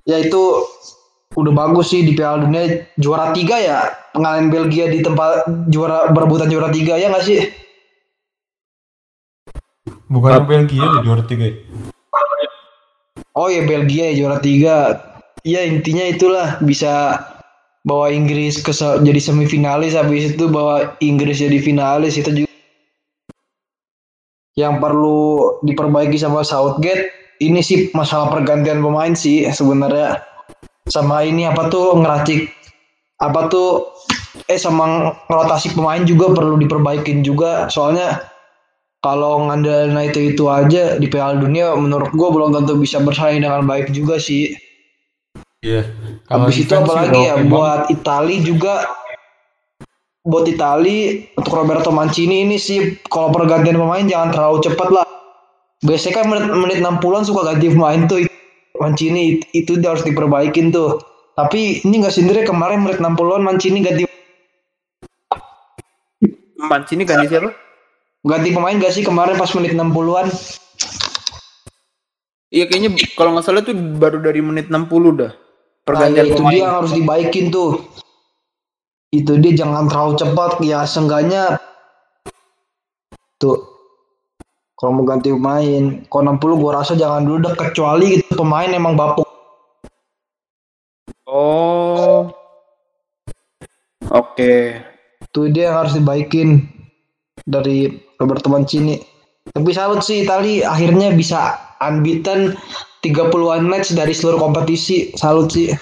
Ya 0.05 0.21
itu 0.21 0.65
udah 1.35 1.53
bagus 1.53 1.91
sih 1.91 2.05
di 2.05 2.15
Piala 2.15 2.45
Dunia. 2.47 2.87
Juara 2.95 3.35
tiga 3.35 3.57
ya? 3.59 3.79
Pengalaman 4.15 4.47
Belgia 4.49 4.87
di 4.87 5.03
tempat 5.03 5.45
juara 5.67 6.09
berebutan 6.15 6.47
juara 6.47 6.71
tiga 6.71 6.95
ya 6.95 7.11
nggak 7.11 7.25
sih? 7.25 7.39
Bukan 10.07 10.47
Belgia 10.47 10.85
di 10.87 10.99
juara 11.03 11.23
tiga. 11.27 11.45
ya? 11.51 11.55
oh 13.35 13.51
ya 13.51 13.61
Belgia 13.67 14.03
ya 14.09 14.13
juara 14.23 14.37
tiga. 14.39 14.75
Ya 15.43 15.61
intinya 15.67 16.07
itulah. 16.07 16.57
Bisa 16.63 17.21
bawa 17.83 18.11
Inggris 18.11 18.59
ke 18.63 18.71
se- 18.71 18.99
jadi 19.03 19.19
semifinalis 19.19 19.95
habis 19.95 20.35
itu 20.35 20.47
bawa 20.47 20.95
Inggris 21.03 21.43
jadi 21.43 21.59
finalis 21.59 22.15
itu 22.15 22.43
juga. 22.43 22.51
Yang 24.57 24.75
perlu 24.81 25.21
diperbaiki 25.61 26.17
sama 26.17 26.41
Southgate 26.41 27.13
ini 27.37 27.61
sih 27.61 27.93
masalah 27.93 28.33
pergantian 28.33 28.81
pemain 28.81 29.13
sih 29.13 29.45
sebenarnya 29.53 30.17
sama 30.87 31.23
ini 31.23 31.47
apa 31.47 31.67
tuh 31.67 31.99
ngeracik 31.99 32.51
apa 33.19 33.51
tuh 33.51 33.91
eh 34.45 34.59
sama 34.59 35.11
rotasi 35.27 35.73
pemain 35.73 36.05
juga 36.05 36.31
perlu 36.31 36.55
diperbaikin 36.61 37.25
juga 37.25 37.67
soalnya 37.67 38.21
kalau 39.01 39.47
ngandalin 39.49 39.97
itu 40.09 40.33
itu 40.33 40.43
aja 40.49 40.97
di 40.97 41.07
Piala 41.09 41.37
Dunia 41.37 41.73
menurut 41.77 42.11
gua 42.13 42.29
belum 42.33 42.53
tentu 42.53 42.77
bisa 42.77 43.01
bersaing 43.01 43.41
dengan 43.41 43.65
baik 43.65 43.93
juga 43.93 44.17
sih 44.21 44.53
Iya. 45.65 45.89
Kalau 46.29 46.45
Habis 46.45 46.57
itu 46.61 46.73
apalagi 46.73 47.17
ya 47.17 47.35
buat 47.49 47.89
Itali 47.89 48.45
juga 48.45 48.85
buat 50.21 50.45
Itali 50.45 51.27
untuk 51.33 51.53
Roberto 51.55 51.89
Mancini 51.89 52.45
ini 52.45 52.61
sih 52.61 52.99
kalau 53.09 53.33
pergantian 53.33 53.79
pemain 53.79 54.05
jangan 54.05 54.29
terlalu 54.35 54.57
cepat 54.61 54.89
lah. 54.93 55.05
Biasanya 55.81 56.13
kan 56.13 56.25
menit, 56.29 56.45
menit 56.53 56.77
60-an 56.81 57.23
suka 57.25 57.41
ganti 57.53 57.73
pemain 57.73 58.05
tuh 58.05 58.21
Mancini 58.79 59.37
it- 59.37 59.47
itu 59.53 59.77
dia 59.77 59.93
harus 59.93 60.05
diperbaikin 60.05 60.69
tuh. 60.69 61.01
Tapi 61.37 61.85
ini 61.85 62.01
nggak 62.01 62.15
sendiri 62.15 62.41
kemarin 62.43 62.81
menit 62.81 62.97
60-an 62.97 63.45
Mancini 63.45 63.85
ganti 63.85 64.03
Mancini 66.57 67.05
ganti 67.05 67.29
siapa? 67.29 67.53
ganti 68.27 68.49
pemain 68.51 68.75
gak 68.75 68.91
sih 68.91 69.05
kemarin 69.05 69.37
pas 69.39 69.47
menit 69.55 69.71
60-an? 69.71 70.27
Iya 72.51 72.65
kayaknya 72.67 72.89
kalau 73.15 73.35
nggak 73.37 73.45
salah 73.45 73.61
tuh 73.63 73.75
baru 73.75 74.19
dari 74.19 74.39
menit 74.41 74.67
60 74.67 75.15
dah. 75.15 75.31
Nah, 75.31 75.85
Pergantian 75.85 76.25
ya 76.27 76.31
itu 76.31 76.41
pemain. 76.43 76.51
dia 76.51 76.65
harus 76.67 76.91
dibaikin 76.91 77.45
tuh. 77.47 77.85
Itu 79.13 79.39
dia 79.39 79.55
jangan 79.55 79.87
terlalu 79.87 80.13
cepat 80.19 80.51
ya 80.59 80.83
seenggaknya 80.83 81.55
tuh 83.37 83.55
kalau 84.75 84.91
mau 84.99 85.05
ganti 85.05 85.29
pemain 85.31 86.03
kalau 86.09 86.35
60 86.35 86.61
gua 86.61 86.81
rasa 86.81 86.97
jangan 86.97 87.23
dulu 87.23 87.47
deh 87.47 87.55
kecuali 87.55 88.19
pemain 88.37 88.69
emang 88.69 88.93
bapuk 88.93 89.25
Oh. 91.27 92.31
Oke. 94.07 94.79
tuh 95.35 95.51
dia 95.51 95.67
yang 95.67 95.83
harus 95.83 95.99
dibaikin 95.99 96.63
dari 97.43 97.91
Roberto 98.15 98.47
Mancini 98.47 98.95
tapi 99.51 99.75
salut 99.75 99.99
sih 99.99 100.23
Itali 100.23 100.63
akhirnya 100.63 101.11
bisa 101.11 101.59
unbeaten 101.83 102.55
30-an 103.03 103.67
match 103.67 103.91
dari 103.91 104.15
seluruh 104.15 104.39
kompetisi 104.39 105.11
salut 105.19 105.51
sih 105.51 105.75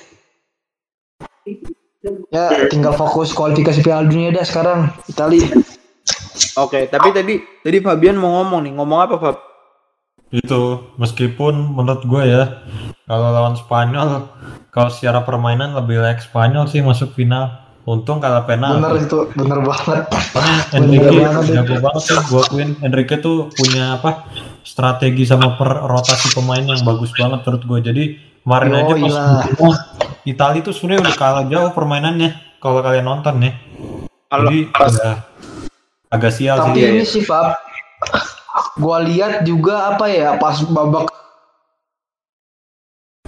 ya 2.33 2.65
tinggal 2.73 2.97
fokus 2.97 3.29
kualifikasi 3.37 3.85
Piala 3.85 4.09
Dunia 4.09 4.33
dah 4.33 4.43
sekarang 4.43 4.89
Itali 5.05 5.45
Oke, 6.55 6.87
tapi 6.91 7.15
tadi 7.15 7.39
tadi 7.63 7.77
Fabian 7.79 8.19
mau 8.19 8.39
ngomong 8.39 8.67
nih. 8.67 8.73
Ngomong 8.75 8.99
apa, 9.07 9.15
Fab? 9.19 9.54
Itu 10.35 10.91
meskipun 10.99 11.79
menurut 11.79 12.03
gue 12.03 12.23
ya 12.27 12.43
kalau 13.07 13.31
lawan 13.31 13.55
Spanyol 13.55 14.27
kalau 14.73 14.91
secara 14.91 15.23
permainan 15.23 15.71
lebih 15.71 16.03
layak 16.03 16.19
Spanyol 16.19 16.67
sih 16.67 16.83
masuk 16.83 17.15
final. 17.15 17.63
Untung 17.85 18.17
kalah 18.17 18.49
penalti. 18.49 18.81
bener 18.81 18.97
itu 18.97 19.17
bener 19.37 19.59
banget. 19.61 20.09
Enrique 20.75 21.21
jago 21.53 21.75
banget 21.77 22.01
sih 22.01 22.17
gue 22.17 22.41
akuin. 22.41 22.69
Enrique 22.81 23.21
tuh 23.21 23.53
punya 23.53 24.01
apa 24.01 24.25
strategi 24.65 25.21
sama 25.29 25.53
per 25.53 25.85
rotasi 25.85 26.33
pemain 26.33 26.65
yang 26.65 26.81
bagus 26.81 27.13
banget 27.13 27.45
menurut 27.45 27.63
gue 27.63 27.79
jadi 27.93 28.03
kemarin 28.41 28.69
Yoi 28.73 28.81
aja 28.81 28.93
pas 28.97 29.13
lah. 29.13 29.45
oh, 29.61 29.75
Itali 30.25 30.65
tuh 30.65 30.73
sebenarnya 30.73 31.05
udah 31.05 31.15
kalah 31.15 31.45
jauh 31.45 31.71
permainannya 31.77 32.57
kalau 32.57 32.81
kalian 32.81 33.05
nonton 33.05 33.37
ya. 33.45 33.53
Jadi 34.33 34.57
udah 34.73 35.15
agak 36.09 36.31
sial 36.33 36.57
Tapi 36.57 36.81
sih 36.81 36.89
ini 36.89 37.05
sih 37.05 37.21
Pak, 37.21 37.53
gua 38.79 39.03
lihat 39.03 39.43
juga 39.43 39.95
apa 39.95 40.07
ya 40.07 40.39
pas 40.39 40.59
babak 40.63 41.11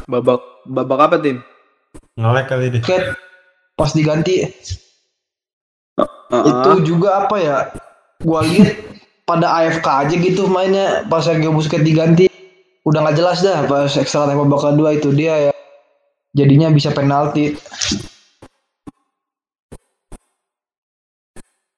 babak 0.07 0.41
babak 0.63 0.99
apa, 1.03 1.15
Tim? 1.19 1.37
ngelek 2.17 2.45
kali 2.49 2.67
deh 2.73 2.81
ket 2.81 3.13
pas 3.77 3.91
diganti 3.93 4.47
Heeh. 5.97 6.43
itu 6.43 6.71
juga 6.93 7.25
apa 7.25 7.35
ya? 7.39 7.57
Gua 8.21 8.41
lihat 8.43 8.73
pada 9.27 9.47
AFK 9.63 9.87
aja 9.87 10.15
gitu 10.15 10.47
mainnya 10.49 11.03
pas 11.05 11.23
Sergio 11.23 11.51
Busquets 11.51 11.83
diganti 11.83 12.27
udah 12.87 13.03
nggak 13.03 13.17
jelas 13.19 13.43
dah 13.43 13.67
pas 13.67 13.91
extra 13.99 14.25
time 14.25 14.47
babak 14.47 14.63
kedua 14.63 14.95
itu 14.95 15.11
dia 15.11 15.51
ya 15.51 15.53
jadinya 16.31 16.71
bisa 16.71 16.95
penalti 16.95 17.59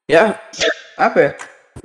ya 0.10 0.38
apa 1.00 1.18
ya? 1.18 1.32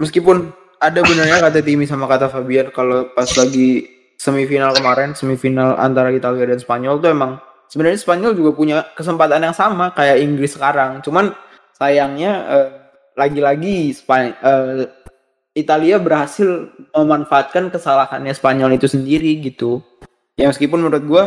Meskipun 0.00 0.50
ada 0.85 1.01
benernya 1.01 1.41
kata 1.41 1.64
Timi 1.64 1.89
sama 1.89 2.05
kata 2.05 2.28
Fabian 2.28 2.68
kalau 2.68 3.09
pas 3.16 3.28
lagi 3.41 3.89
semifinal 4.20 4.76
kemarin, 4.76 5.16
semifinal 5.16 5.80
antara 5.80 6.12
Italia 6.12 6.45
dan 6.53 6.61
Spanyol 6.61 7.01
tuh 7.01 7.11
emang 7.12 7.41
sebenarnya 7.72 7.99
Spanyol 8.01 8.37
juga 8.37 8.51
punya 8.53 8.78
kesempatan 8.93 9.41
yang 9.41 9.57
sama 9.57 9.97
kayak 9.97 10.20
Inggris 10.20 10.55
sekarang. 10.55 11.01
Cuman 11.01 11.32
sayangnya 11.74 12.32
eh, 12.53 12.68
lagi-lagi 13.16 13.97
eh, 13.97 14.85
Italia 15.55 15.97
berhasil 16.03 16.68
memanfaatkan 16.93 17.72
kesalahannya 17.72 18.35
Spanyol 18.37 18.76
itu 18.76 18.91
sendiri 18.91 19.41
gitu. 19.41 19.80
Ya 20.37 20.51
meskipun 20.51 20.82
menurut 20.82 21.05
gua 21.07 21.24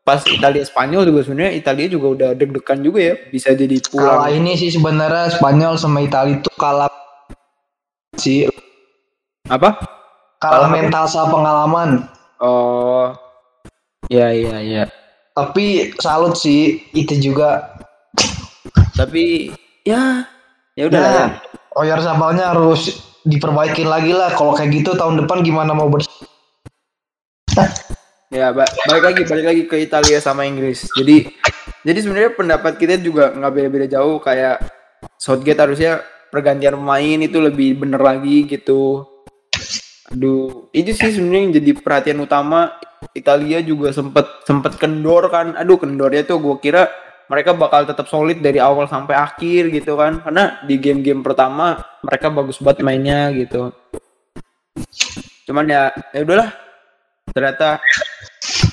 pas 0.00 0.24
Italia 0.26 0.64
Spanyol 0.64 1.06
juga 1.06 1.28
sebenarnya 1.28 1.52
Italia 1.54 1.86
juga 1.86 2.06
udah 2.16 2.30
deg-degan 2.32 2.80
juga 2.80 3.00
ya 3.04 3.14
bisa 3.28 3.52
jadi 3.52 3.76
pulang. 3.84 4.32
ini 4.32 4.56
sih 4.56 4.72
sebenarnya 4.72 5.28
Spanyol 5.36 5.76
sama 5.76 6.00
Italia 6.00 6.40
itu 6.40 6.50
kalah 6.56 6.88
sih 8.16 8.48
Apa? 9.50 9.82
kalah 10.40 10.70
apa? 10.70 10.76
mental 10.78 11.04
sama 11.10 11.36
pengalaman. 11.36 11.90
Oh. 12.40 13.12
Ya 14.08 14.32
ya 14.32 14.62
ya. 14.62 14.84
Tapi 15.36 15.92
salut 16.00 16.38
sih 16.38 16.86
itu 16.96 17.18
juga. 17.20 17.76
Tapi 18.96 19.52
ya 19.84 20.24
ya 20.78 20.84
udah 20.88 21.00
lah 21.00 21.10
ya. 21.12 21.18
Nah, 21.18 21.28
Oyarzabalnya 21.70 22.56
harus 22.56 23.02
diperbaikin 23.26 23.86
lagi 23.86 24.16
lah. 24.16 24.32
Kalau 24.34 24.56
kayak 24.56 24.70
gitu 24.70 24.96
tahun 24.96 25.22
depan 25.26 25.44
gimana 25.44 25.76
mau 25.76 25.92
bers 25.92 26.08
Ya, 28.30 28.54
ba- 28.54 28.70
balik 28.86 29.04
lagi, 29.10 29.22
balik 29.26 29.46
lagi 29.50 29.62
ke 29.66 29.76
Italia 29.82 30.22
sama 30.22 30.46
Inggris. 30.46 30.86
Jadi, 30.94 31.26
jadi 31.82 31.98
sebenarnya 31.98 32.30
pendapat 32.38 32.78
kita 32.78 33.02
juga 33.02 33.34
nggak 33.34 33.50
beda-beda 33.50 33.86
jauh. 33.98 34.22
Kayak 34.22 34.62
Southgate 35.18 35.58
harusnya 35.58 35.98
pergantian 36.30 36.78
pemain 36.78 37.18
itu 37.18 37.42
lebih 37.42 37.82
bener 37.82 37.98
lagi 37.98 38.46
gitu. 38.46 39.09
Aduh, 40.10 40.66
itu 40.74 40.90
sih 40.90 41.14
sebenarnya 41.14 41.40
yang 41.40 41.52
jadi 41.62 41.70
perhatian 41.78 42.18
utama. 42.18 42.74
Italia 43.14 43.62
juga 43.62 43.94
sempet 43.94 44.42
sempet 44.42 44.74
kendor 44.76 45.30
kan. 45.30 45.54
Aduh, 45.54 45.78
kendornya 45.78 46.26
tuh 46.26 46.42
gue 46.42 46.56
kira 46.58 46.90
mereka 47.30 47.54
bakal 47.54 47.86
tetap 47.86 48.10
solid 48.10 48.42
dari 48.42 48.58
awal 48.58 48.90
sampai 48.90 49.14
akhir 49.14 49.70
gitu 49.70 49.94
kan. 49.94 50.18
Karena 50.18 50.58
di 50.66 50.82
game-game 50.82 51.22
pertama 51.22 51.78
mereka 52.02 52.26
bagus 52.28 52.58
banget 52.58 52.82
mainnya 52.82 53.30
gitu. 53.30 53.70
Cuman 55.46 55.70
ya, 55.70 55.94
ya 56.10 56.20
udahlah. 56.26 56.50
Ternyata 57.30 57.78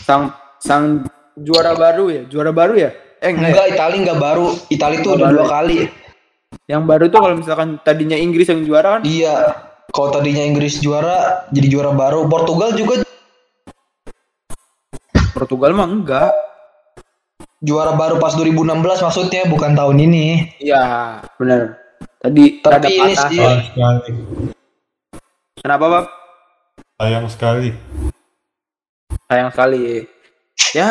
sang 0.02 0.34
sang 0.58 1.06
juara 1.38 1.78
baru 1.78 2.10
ya, 2.10 2.22
juara 2.26 2.50
baru 2.50 2.74
ya? 2.82 2.90
Eh 3.22 3.30
enggak, 3.30 3.46
ya? 3.46 3.54
Enggak, 3.54 3.68
Italia 3.78 3.98
enggak 4.02 4.22
baru. 4.22 4.48
Italia 4.74 4.98
itu 4.98 5.10
udah 5.14 5.20
baru 5.22 5.34
dua 5.38 5.46
ya? 5.46 5.50
kali. 5.54 5.78
Yang 6.66 6.84
baru 6.84 7.06
tuh 7.14 7.20
kalau 7.22 7.36
misalkan 7.38 7.70
tadinya 7.86 8.18
Inggris 8.18 8.50
yang 8.50 8.66
juara 8.66 8.98
kan? 8.98 9.02
Iya. 9.06 9.67
Kalau 9.88 10.10
tadinya 10.12 10.44
Inggris 10.44 10.78
juara, 10.78 11.48
jadi 11.50 11.68
juara 11.70 11.92
baru. 11.92 12.28
Portugal 12.28 12.74
juga 12.74 13.02
Portugal 15.32 15.72
mah 15.74 15.88
enggak. 15.88 16.32
juara 17.58 17.90
baru 17.92 18.22
pas 18.22 18.38
2016 18.38 18.70
maksudnya 19.02 19.50
bukan 19.50 19.74
tahun 19.74 19.98
ini. 20.00 20.26
Iya, 20.62 20.82
benar. 21.42 21.74
Tadi 22.22 22.62
Tapi 22.62 22.86
ini 22.92 23.14
sih- 23.16 23.42
Sayang 23.42 23.66
sekali. 23.66 24.12
Kenapa, 25.58 25.86
Bab? 25.90 26.06
Sayang 26.98 27.26
sekali. 27.28 27.70
Sayang 29.26 29.50
sekali. 29.50 30.06
Ya, 30.74 30.90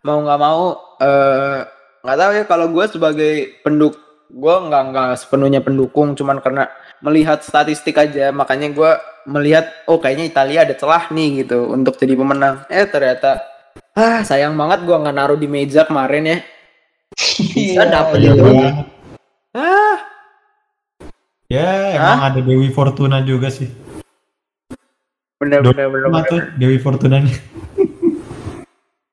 mau 0.00 0.24
nggak 0.24 0.40
mau 0.40 0.72
eh 1.00 1.68
nggak 2.00 2.16
tahu 2.16 2.30
ya 2.32 2.44
kalau 2.44 2.66
gue 2.70 2.84
sebagai 2.86 3.32
penduk 3.60 3.96
gue 4.26 4.54
nggak 4.60 4.82
nggak 4.90 5.08
sepenuhnya 5.16 5.60
pendukung 5.60 6.12
cuman 6.12 6.38
karena 6.38 6.66
melihat 6.98 7.40
statistik 7.40 7.94
aja 7.94 8.30
makanya 8.30 8.68
gue 8.68 8.90
melihat 9.26 9.68
oh 9.84 9.96
kayaknya 9.96 10.24
Italia 10.26 10.58
ada 10.62 10.74
celah 10.74 11.08
nih 11.08 11.44
gitu 11.44 11.68
untuk 11.68 11.94
jadi 11.94 12.14
pemenang 12.14 12.64
eh 12.66 12.84
ternyata 12.84 13.44
ah 13.92 14.20
sayang 14.20 14.54
banget 14.54 14.82
gue 14.82 14.96
nggak 14.96 15.14
naruh 15.14 15.36
di 15.36 15.46
meja 15.46 15.84
kemarin 15.84 16.24
ya 16.24 16.38
bisa 17.14 17.82
Iya, 17.82 17.84
dapet 17.86 18.18
iya. 18.18 18.32
itu 18.32 18.42
ah 19.54 19.98
Ya, 21.46 21.70
emang 21.94 22.20
ada 22.24 22.40
Dewi 22.40 22.66
Fortuna 22.68 23.22
juga 23.22 23.46
sih. 23.46 23.68
bener 25.36 25.60
bener 25.60 25.86
bener, 25.86 26.08
bener. 26.08 26.24
tuh 26.26 26.40
Dewi 26.56 26.80
Fortunanya. 26.80 27.30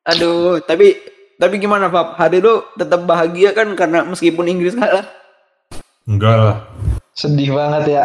aduh 0.01 0.57
tapi 0.59 0.97
tapi 1.41 1.57
gimana 1.57 1.89
Pak 1.89 2.21
hari 2.21 2.37
lu 2.37 2.61
tetap 2.77 3.01
bahagia 3.09 3.49
kan 3.57 3.73
karena 3.73 4.05
meskipun 4.05 4.45
Inggris 4.45 4.77
kalah 4.77 5.09
Enggak 6.05 6.33
lah. 6.37 6.57
Sedih 7.13 7.53
banget 7.53 7.97
ya. 7.97 8.03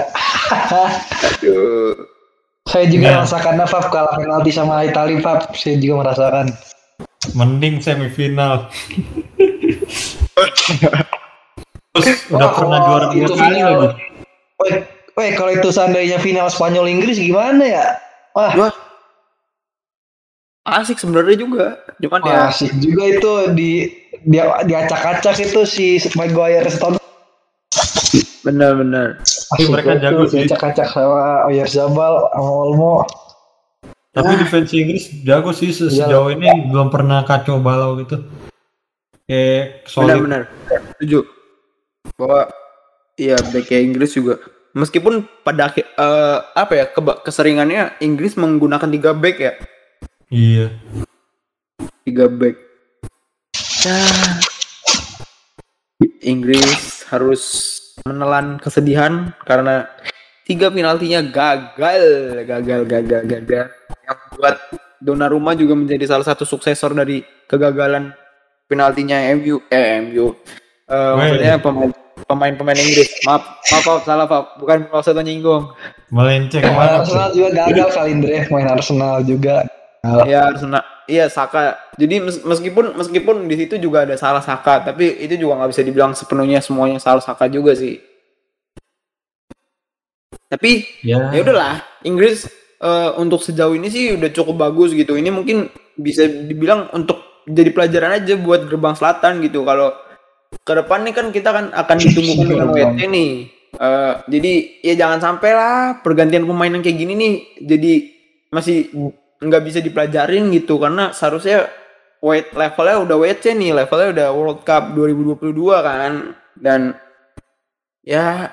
aduh 1.33 1.97
Saya 2.67 2.85
juga 2.91 3.09
Iya. 3.09 3.15
merasakan 3.23 3.63
Fab 3.65 3.87
kalah 3.89 4.15
penalti 4.19 4.51
sama 4.53 4.85
Italia 4.85 5.23
Fab. 5.23 5.55
Saya 5.57 5.81
juga 5.81 6.05
merasakan. 6.05 6.51
Mending 7.33 7.81
semifinal. 7.81 8.69
Terus 11.97 12.09
udah 12.29 12.49
Wah, 12.51 12.53
pernah 12.53 12.79
juara 12.85 13.07
dua 13.15 13.17
itu 13.17 13.33
kali 13.33 13.61
lagi. 13.63 13.87
Woi, 14.61 14.73
woi 15.17 15.29
kalau 15.39 15.53
itu 15.57 15.69
seandainya 15.73 16.19
final 16.21 16.53
Spanyol 16.53 16.91
Inggris 16.91 17.17
gimana 17.17 17.65
ya? 17.65 17.87
Wah, 18.37 18.53
Wah, 18.59 18.73
asik 20.67 20.99
sebenarnya 20.99 21.37
juga. 21.39 21.67
Cuman 22.03 22.21
ya, 22.27 22.51
asik 22.51 22.75
juga 22.83 23.05
itu 23.07 23.33
di 23.55 23.71
dia 24.27 24.59
diacak-acak 24.67 25.39
itu 25.39 25.61
si 25.65 25.87
Maguire 26.19 26.67
benar-benar. 28.43 29.19
asik 29.27 29.71
mereka 29.71 29.99
itu, 29.99 30.03
jago 30.03 30.23
sih. 30.27 30.37
diacak-acak 30.43 30.87
sama 30.91 31.47
Oyarzabal 31.51 32.15
sama 32.31 32.51
Olmo 32.67 32.95
Tapi 34.15 34.33
defense 34.41 34.73
Inggris 34.73 35.05
jago 35.29 35.51
sih 35.53 35.71
se- 35.77 35.93
sejauh 35.93 36.33
ini 36.33 36.73
belum 36.73 36.89
pernah 36.89 37.21
kacau 37.27 37.61
balau 37.61 38.01
gitu. 38.01 38.25
Kayak 39.29 39.85
solid. 39.91 40.17
Benar-benar. 40.23 40.43
Setuju. 40.97 41.21
Bahwa 42.17 42.49
iya 43.21 43.37
back 43.53 43.69
Inggris 43.75 44.17
juga 44.17 44.41
meskipun 44.73 45.27
pada 45.45 45.69
akhir 45.69 45.85
eh, 45.85 46.39
apa 46.55 46.73
ya 46.73 46.85
keba- 46.89 47.21
keseringannya 47.21 47.99
Inggris 48.01 48.41
menggunakan 48.41 48.89
tiga 48.89 49.13
back 49.13 49.37
ya. 49.37 49.53
Iya. 50.27 50.75
Tiga 52.03 52.27
back. 52.27 52.57
Ya. 53.87 54.03
Inggris 56.27 57.07
harus 57.07 57.43
menelan 58.03 58.59
kesedihan 58.59 59.31
karena 59.47 59.87
tiga 60.43 60.67
penaltinya 60.75 61.23
gagal, 61.23 62.03
gagal, 62.43 62.81
gagal, 62.91 63.23
gagal. 63.31 63.67
Yang 64.03 64.19
buat 64.35 64.57
Donnarumma 64.99 65.55
juga 65.55 65.79
menjadi 65.79 66.09
salah 66.11 66.27
satu 66.27 66.43
suksesor 66.43 66.97
dari 66.97 67.23
kegagalan 67.47 68.11
penaltinya 68.67 69.23
MU, 69.39 69.63
eh 69.71 70.03
MU. 70.03 70.35
Eh, 70.87 71.13
maksudnya 71.15 71.59
pemain 71.63 71.91
pemain-pemain 72.27 72.79
Inggris. 72.79 73.11
Maaf, 73.23 73.63
maaf, 73.71 73.83
Pak, 73.87 73.99
salah 74.03 74.27
Pak. 74.27 74.43
Bukan 74.59 74.79
maksudnya 74.91 75.23
nyinggung. 75.23 75.71
Melenceng 76.11 76.67
banget. 76.67 77.07
Arsenal 77.07 77.31
juga 77.31 77.49
gagal 77.55 77.89
Kalindre 77.95 78.37
main 78.51 78.67
Arsenal 78.67 79.15
juga 79.23 79.67
Ya 80.27 80.41
Arsenal, 80.49 80.83
iya 81.07 81.27
Saka. 81.27 81.77
Jadi 81.97 82.21
mes- 82.21 82.43
meskipun 82.43 82.95
meskipun 82.95 83.37
di 83.47 83.57
situ 83.57 83.75
juga 83.77 84.05
ada 84.05 84.15
salah 84.15 84.41
Saka, 84.41 84.83
tapi 84.85 85.11
itu 85.21 85.35
juga 85.37 85.59
nggak 85.59 85.71
bisa 85.73 85.83
dibilang 85.83 86.13
sepenuhnya 86.13 86.61
semuanya 86.61 86.99
salah 86.99 87.21
Saka 87.21 87.47
juga 87.47 87.75
sih. 87.75 87.99
Tapi 90.47 90.87
Ya. 91.03 91.31
ya 91.35 91.41
udahlah, 91.43 91.75
Inggris 92.07 92.47
eh, 92.79 93.11
untuk 93.19 93.43
sejauh 93.43 93.75
ini 93.75 93.89
sih 93.89 94.15
udah 94.15 94.31
cukup 94.31 94.57
bagus 94.63 94.93
gitu. 94.93 95.17
Ini 95.17 95.33
mungkin 95.33 95.67
bisa 95.97 96.29
dibilang 96.29 96.93
untuk 96.93 97.19
jadi 97.47 97.71
pelajaran 97.73 98.23
aja 98.23 98.35
buat 98.37 98.67
gerbang 98.67 98.95
selatan 98.95 99.43
gitu. 99.43 99.65
Kalau 99.65 99.91
ke 100.63 100.73
depan 100.73 101.03
nih 101.03 101.15
kan 101.15 101.27
kita 101.35 101.51
kan 101.51 101.65
akan 101.73 101.97
ditunggukan 101.99 102.47
dengan 102.47 102.69
WT 102.71 103.01
nih. 103.09 103.31
Eh, 103.77 104.15
jadi 104.31 104.53
ya 104.83 104.95
jangan 104.97 105.19
sampai 105.21 105.51
lah 105.53 105.77
pergantian 106.01 106.47
pemain 106.47 106.71
yang 106.71 106.81
kayak 106.81 106.97
gini 106.97 107.13
nih 107.13 107.33
jadi 107.61 107.93
masih 108.49 108.89
nggak 109.41 109.63
bisa 109.65 109.79
dipelajarin 109.85 110.49
gitu 110.53 110.81
karena 110.81 111.13
seharusnya 111.13 111.69
weight 112.25 112.53
levelnya 112.57 112.97
udah 113.05 113.17
WC 113.21 113.45
nih 113.53 113.71
levelnya 113.77 114.09
udah 114.13 114.29
World 114.33 114.61
Cup 114.65 114.97
2022 114.97 115.53
kan. 115.85 116.13
Dan 116.57 116.97
ya 118.01 118.49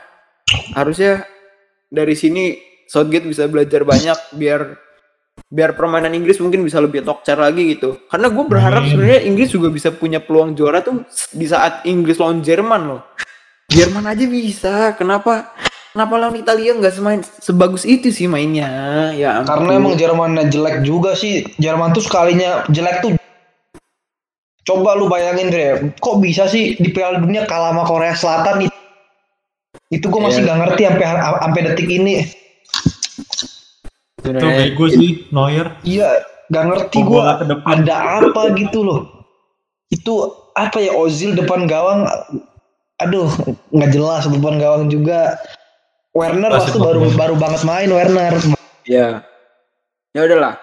harusnya 0.76 1.24
dari 1.88 2.14
sini 2.18 2.60
Southgate 2.90 3.26
bisa 3.26 3.48
belajar 3.48 3.88
banyak 3.88 4.36
biar 4.36 4.62
biar 5.50 5.74
permainan 5.74 6.14
Inggris 6.14 6.38
mungkin 6.38 6.62
bisa 6.62 6.78
lebih 6.78 7.02
tokcer 7.02 7.40
lagi 7.40 7.74
gitu. 7.74 8.06
Karena 8.12 8.30
gue 8.30 8.46
berharap 8.46 8.84
sebenarnya 8.86 9.22
Inggris 9.26 9.50
juga 9.50 9.74
bisa 9.74 9.90
punya 9.90 10.22
peluang 10.22 10.54
juara 10.54 10.86
tuh 10.86 11.06
di 11.34 11.46
saat 11.50 11.86
Inggris 11.90 12.20
lawan 12.22 12.46
Jerman 12.46 12.82
loh. 12.86 13.02
Jerman 13.72 14.06
aja 14.06 14.26
bisa 14.28 14.74
kenapa 14.94 15.56
kenapa 15.94 16.14
lawan 16.18 16.38
Italia 16.42 16.74
nggak 16.74 16.94
semain 16.94 17.22
sebagus 17.22 17.86
itu 17.86 18.10
sih 18.10 18.26
mainnya 18.26 18.68
ya 19.14 19.42
ampun. 19.42 19.48
karena 19.48 19.72
emang 19.78 19.94
Jermannya 19.96 20.44
jelek 20.50 20.82
juga 20.82 21.14
sih 21.14 21.46
Jerman 21.62 21.94
tuh 21.94 22.04
sekalinya 22.04 22.66
jelek 22.74 23.06
tuh 23.06 23.12
coba 24.66 24.98
lu 24.98 25.06
bayangin 25.06 25.54
Dre 25.54 25.94
kok 26.02 26.18
bisa 26.18 26.50
sih 26.50 26.74
di 26.82 26.90
Piala 26.90 27.22
Dunia 27.22 27.46
kalah 27.46 27.72
sama 27.72 27.84
Korea 27.86 28.18
Selatan 28.18 28.66
nih 28.66 28.72
itu 29.94 30.06
gue 30.10 30.22
masih 30.22 30.42
Iya. 30.42 30.50
gak 30.50 30.60
ngerti 30.66 30.82
sampai 30.90 31.08
sampai 31.22 31.62
detik 31.70 31.90
ini 31.90 32.14
Itu 34.24 34.48
bego 34.48 34.88
sih 34.88 35.28
Neuer. 35.36 35.68
Iya, 35.84 36.24
gak 36.48 36.64
ngerti 36.72 37.04
gua 37.04 37.44
ada 37.44 38.24
apa 38.24 38.56
gitu 38.56 38.80
loh. 38.80 39.28
Itu 39.92 40.32
apa 40.56 40.80
ya 40.80 40.96
Ozil 40.96 41.36
depan 41.36 41.68
gawang 41.68 42.08
aduh 43.04 43.28
nggak 43.74 43.92
jelas 43.92 44.24
depan 44.32 44.62
gawang 44.62 44.88
juga 44.88 45.36
Werner 46.14 46.50
Pasti 46.54 46.78
waktu 46.78 46.80
baru 46.80 47.00
baru 47.18 47.36
banget 47.42 47.62
main 47.66 47.90
Werner 47.90 48.38
Ya, 48.84 49.24
ya 50.12 50.22
udahlah. 50.28 50.60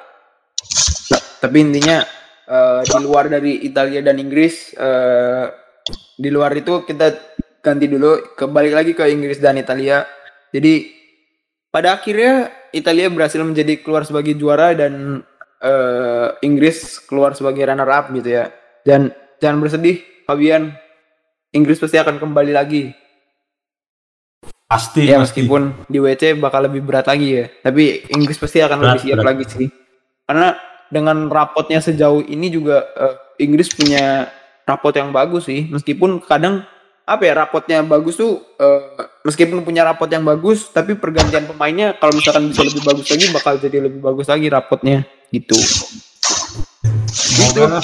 Nah, 1.11 1.23
tapi 1.41 1.57
intinya 1.65 2.05
eh, 2.45 2.81
di 2.85 2.99
luar 3.01 3.33
dari 3.33 3.65
Italia 3.65 4.05
dan 4.05 4.21
Inggris, 4.21 4.77
eh, 4.77 5.47
di 6.21 6.29
luar 6.29 6.53
itu 6.53 6.85
kita 6.85 7.17
ganti 7.65 7.89
dulu, 7.89 8.37
kembali 8.37 8.71
lagi 8.77 8.93
ke 8.93 9.09
Inggris 9.09 9.41
dan 9.41 9.57
Italia. 9.57 10.05
Jadi 10.53 10.93
pada 11.73 11.97
akhirnya 11.97 12.53
Italia 12.77 13.09
berhasil 13.09 13.41
menjadi 13.41 13.81
keluar 13.81 14.05
sebagai 14.05 14.37
juara 14.37 14.77
dan 14.77 15.25
eh, 15.65 16.29
Inggris 16.45 17.01
keluar 17.09 17.33
sebagai 17.33 17.65
runner 17.65 17.89
up 17.89 18.13
gitu 18.13 18.37
ya. 18.37 18.53
Dan 18.85 19.17
jangan 19.41 19.65
bersedih, 19.65 20.05
Fabian. 20.29 20.77
Inggris 21.57 21.81
pasti 21.81 21.97
akan 21.97 22.21
kembali 22.21 22.53
lagi. 22.53 23.00
Pasti, 24.71 25.03
Ya 25.03 25.19
pasti. 25.19 25.43
meskipun 25.43 25.75
di 25.91 25.99
WC 25.99 26.39
bakal 26.39 26.71
lebih 26.71 26.87
berat 26.87 27.11
lagi 27.11 27.43
ya. 27.43 27.51
Tapi 27.51 28.07
Inggris 28.07 28.39
pasti 28.39 28.63
akan 28.63 28.79
Berat, 28.79 28.87
lebih 28.95 29.03
siap 29.03 29.19
berat. 29.19 29.27
lagi 29.27 29.45
sih. 29.51 29.67
Karena 30.23 30.49
dengan 30.87 31.27
rapotnya 31.27 31.83
sejauh 31.83 32.23
ini 32.23 32.47
juga 32.49 32.87
eh, 32.95 33.15
Inggris 33.43 33.67
punya 33.69 34.31
rapot 34.63 34.95
yang 34.95 35.11
bagus 35.11 35.51
sih. 35.51 35.67
Meskipun 35.67 36.23
kadang 36.23 36.63
apa 37.03 37.27
ya 37.27 37.35
rapotnya 37.35 37.83
bagus 37.83 38.15
tuh 38.15 38.39
eh, 38.57 38.83
meskipun 39.27 39.67
punya 39.67 39.83
rapot 39.83 40.07
yang 40.07 40.23
bagus 40.23 40.71
tapi 40.71 40.95
pergantian 40.95 41.43
pemainnya 41.43 41.99
kalau 41.99 42.15
misalkan 42.15 42.47
bisa 42.47 42.63
lebih 42.63 42.87
bagus 42.87 43.11
lagi 43.11 43.27
bakal 43.35 43.59
jadi 43.59 43.79
lebih 43.83 43.99
bagus 43.99 44.31
lagi 44.31 44.47
rapotnya 44.47 45.03
gitu. 45.35 45.59
Semoga 47.11 47.63
lah 47.67 47.83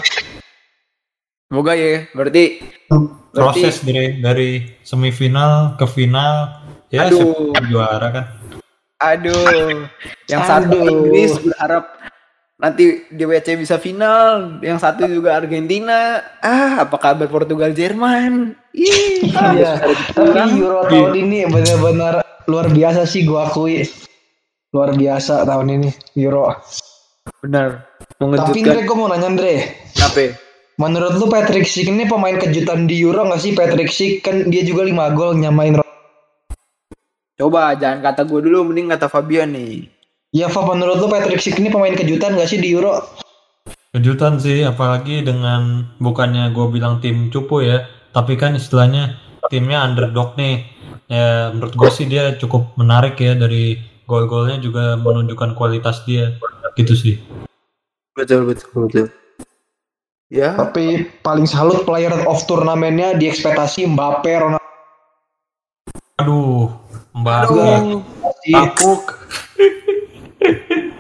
Semoga 1.47 1.73
ya. 1.75 2.07
Berarti 2.11 2.63
berarti 3.35 3.59
proses 3.63 3.83
dari 3.83 4.19
dari 4.19 4.51
semifinal 4.83 5.75
ke 5.75 5.87
final 5.87 6.63
ya 6.89 7.07
Aduh. 7.09 7.53
juara 7.67 8.09
kan. 8.11 8.25
Aduh, 8.97 9.85
yang 10.25 10.43
satu 10.43 10.73
Aduh. 10.73 10.89
Inggris 10.89 11.37
berharap 11.37 11.85
nanti 12.57 13.05
di 13.13 13.25
WC 13.29 13.61
bisa 13.61 13.77
final, 13.77 14.57
yang 14.65 14.81
satu 14.81 15.05
juga 15.05 15.37
Argentina. 15.37 16.25
Ah, 16.41 16.89
apa 16.89 16.97
kabar 16.97 17.29
Portugal 17.29 17.77
Jerman? 17.77 18.57
Ih, 18.73 19.29
Iya, 19.29 19.85
tapi 20.17 20.57
Euro 20.57 20.89
tahun 20.89 21.13
ini 21.13 21.45
benar-benar 21.45 22.25
luar 22.49 22.73
biasa 22.73 23.05
sih 23.05 23.29
gua 23.29 23.49
akui. 23.49 23.85
Luar 24.73 24.97
biasa 24.97 25.45
tahun 25.45 25.77
ini 25.77 25.91
Euro. 26.17 26.57
benar 27.43 27.83
Tapi 28.17 28.23
Andre, 28.23 28.55
mengejutkan. 28.55 28.87
gue 28.87 28.97
mau 28.97 29.09
nanya 29.11 29.29
Andre. 29.29 29.55
Kenapa? 29.93 30.25
Menurut 30.77 31.13
lu 31.17 31.27
Patrick 31.27 31.65
Schick 31.65 31.89
ini 31.89 32.05
pemain 32.05 32.37
kejutan 32.37 32.85
di 32.85 32.97
Euro 33.01 33.29
nggak 33.29 33.41
sih? 33.41 33.53
Patrick 33.53 33.89
Schick 33.89 34.25
kan 34.25 34.49
dia 34.49 34.65
juga 34.65 34.85
5 34.89 35.13
gol 35.13 35.37
nyamain. 35.37 35.77
Coba 37.37 37.77
jangan 37.77 38.01
kata 38.01 38.25
gue 38.25 38.49
dulu, 38.49 38.73
mending 38.73 38.89
kata 38.97 39.13
Fabian 39.13 39.53
nih. 39.53 39.85
Ya, 40.33 40.49
Fa, 40.49 40.65
menurut 40.65 40.97
lu 40.97 41.09
Patrick 41.13 41.37
Schick 41.37 41.61
ini 41.61 41.69
pemain 41.69 41.93
kejutan 41.93 42.33
nggak 42.33 42.49
sih 42.49 42.57
di 42.57 42.73
Euro? 42.73 43.05
Kejutan 43.93 44.41
sih 44.41 44.65
apalagi 44.65 45.21
dengan 45.21 45.85
bukannya 46.01 46.53
gue 46.57 46.67
bilang 46.73 47.01
tim 47.05 47.29
cupu 47.29 47.65
ya, 47.65 47.85
tapi 48.17 48.41
kan 48.41 48.57
istilahnya 48.57 49.21
timnya 49.53 49.85
underdog 49.85 50.33
nih. 50.41 50.65
Ya 51.13 51.53
menurut 51.53 51.77
gue 51.77 51.91
sih 51.93 52.09
dia 52.09 52.37
cukup 52.41 52.73
menarik 52.81 53.21
ya 53.21 53.37
dari 53.37 53.81
gol-golnya 54.09 54.57
juga 54.61 54.97
menunjukkan 54.97 55.53
kualitas 55.57 56.05
dia 56.09 56.37
gitu 56.77 56.97
sih. 56.97 57.21
Betul, 58.17 58.49
betul, 58.49 58.89
betul. 58.89 59.07
Ya, 60.27 60.59
Tapi 60.59 61.07
paling 61.23 61.47
salut 61.47 61.87
player 61.87 62.11
of 62.27 62.43
turnamennya 62.51 63.15
di 63.15 63.31
ekspektasi 63.31 63.87
Mbappe, 63.87 64.33
Ronaldo. 64.35 64.67
Aduh, 66.19 66.73
Aduh, 67.27 68.03
Tapuk. 68.47 69.03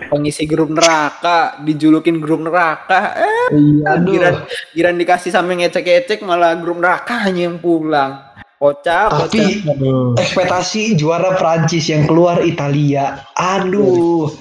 pengisi 0.06 0.46
grup 0.46 0.70
neraka, 0.70 1.60
dijulukin 1.60 2.18
grup 2.18 2.40
neraka. 2.40 3.14
Eh, 3.16 3.34
Iya, 3.52 3.84
aduh. 3.92 4.06
giran, 4.08 4.34
giran 4.72 4.96
dikasih 4.96 5.30
sampai 5.30 5.60
ngecek-ngecek 5.60 6.22
malah 6.22 6.56
grup 6.56 6.78
neraka 6.78 7.14
hanya 7.22 7.46
yang 7.46 7.58
pulang. 7.58 8.22
Kocak, 8.56 9.12
kocak. 9.12 9.28
Tapi 9.28 9.68
Aduh. 9.68 10.16
ekspektasi 10.16 10.96
juara 10.96 11.36
Prancis 11.36 11.86
yang 11.86 12.08
keluar 12.08 12.40
Italia. 12.40 13.20
Aduh. 13.36 14.32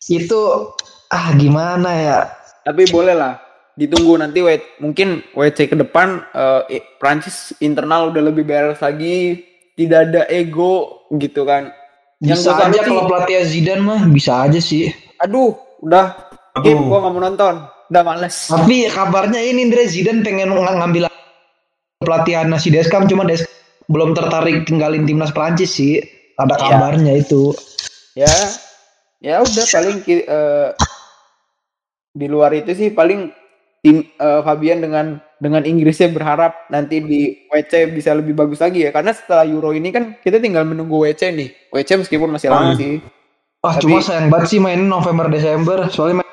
Itu 0.00 0.72
ah 1.08 1.34
gimana 1.34 1.90
ya? 1.92 2.18
Tapi 2.62 2.86
boleh 2.86 3.12
lah 3.12 3.42
ditunggu 3.72 4.14
nanti 4.14 4.38
wait 4.38 4.62
mungkin 4.78 5.24
WC 5.32 5.66
ke 5.66 5.76
depan 5.76 6.22
eh, 6.30 6.78
i- 6.78 6.86
Prancis 6.96 7.56
internal 7.58 8.12
udah 8.12 8.22
lebih 8.22 8.44
beres 8.44 8.78
lagi 8.78 9.42
tidak 9.74 10.00
ada 10.06 10.22
ego 10.28 10.72
gitu 11.12 11.42
kan 11.42 11.72
Yang 12.18 12.38
Bisa 12.40 12.50
aja 12.54 12.70
sih- 12.72 12.86
kalau 12.86 13.02
pelatih 13.04 13.42
Zidane 13.42 13.82
mah 13.82 14.00
bisa 14.06 14.32
aja 14.40 14.58
sih. 14.58 14.94
aduh 15.16 15.52
udah 15.80 16.14
Aduh. 16.54 16.62
game 16.62 16.82
gua 16.84 16.98
nggak 17.00 17.12
mau 17.12 17.22
nonton 17.22 17.54
udah 17.88 18.02
males 18.02 18.36
Tapi 18.46 18.86
kabarnya 18.86 19.38
ini 19.38 19.66
Andre 19.66 19.84
Zidane 19.84 20.20
pengen 20.20 20.50
ng- 20.50 20.78
ngambil 20.78 21.10
pelatihan 21.98 22.50
si 22.56 22.68
Deskam 22.68 23.04
cuma 23.04 23.22
Des 23.22 23.42
belum 23.84 24.12
tertarik 24.12 24.64
tinggalin 24.64 25.02
timnas 25.02 25.30
Prancis 25.30 25.70
sih. 25.70 25.98
Ada 26.34 26.54
Iya. 26.54 26.62
kabarnya 26.70 27.12
itu. 27.14 27.52
ya 28.12 28.28
ya 29.18 29.40
udah 29.40 29.64
paling 29.66 29.96
eh, 30.04 30.68
di 32.10 32.26
luar 32.26 32.52
itu 32.52 32.72
sih 32.72 32.88
paling 32.88 33.32
tim 33.82 34.06
eh, 34.06 34.40
Fabian 34.40 34.78
dengan 34.78 35.06
dengan 35.36 35.62
Inggrisnya 35.62 36.06
berharap 36.08 36.70
nanti 36.70 36.98
di 36.98 37.20
WC 37.46 37.90
bisa 37.90 38.14
lebih 38.14 38.32
bagus 38.32 38.58
lagi 38.58 38.80
ya 38.80 38.90
karena 38.90 39.10
setelah 39.10 39.42
Euro 39.44 39.70
ini 39.70 39.90
kan 39.90 40.14
kita 40.16 40.38
tinggal 40.38 40.62
menunggu 40.62 41.02
WC 41.02 41.28
nih 41.28 41.50
WC 41.68 41.98
meskipun 41.98 42.30
masih 42.30 42.48
lama 42.48 42.72
Hmm. 42.72 42.78
sih 42.78 42.94
Wah, 43.58 43.74
Tapi- 43.74 43.82
cuma 43.84 43.98
sayang 44.00 44.26
banget 44.26 44.48
sih 44.48 44.58
mainin 44.58 44.86
November 44.86 45.26
Desember 45.26 45.86
soalnya 45.88 46.22
main- 46.22 46.30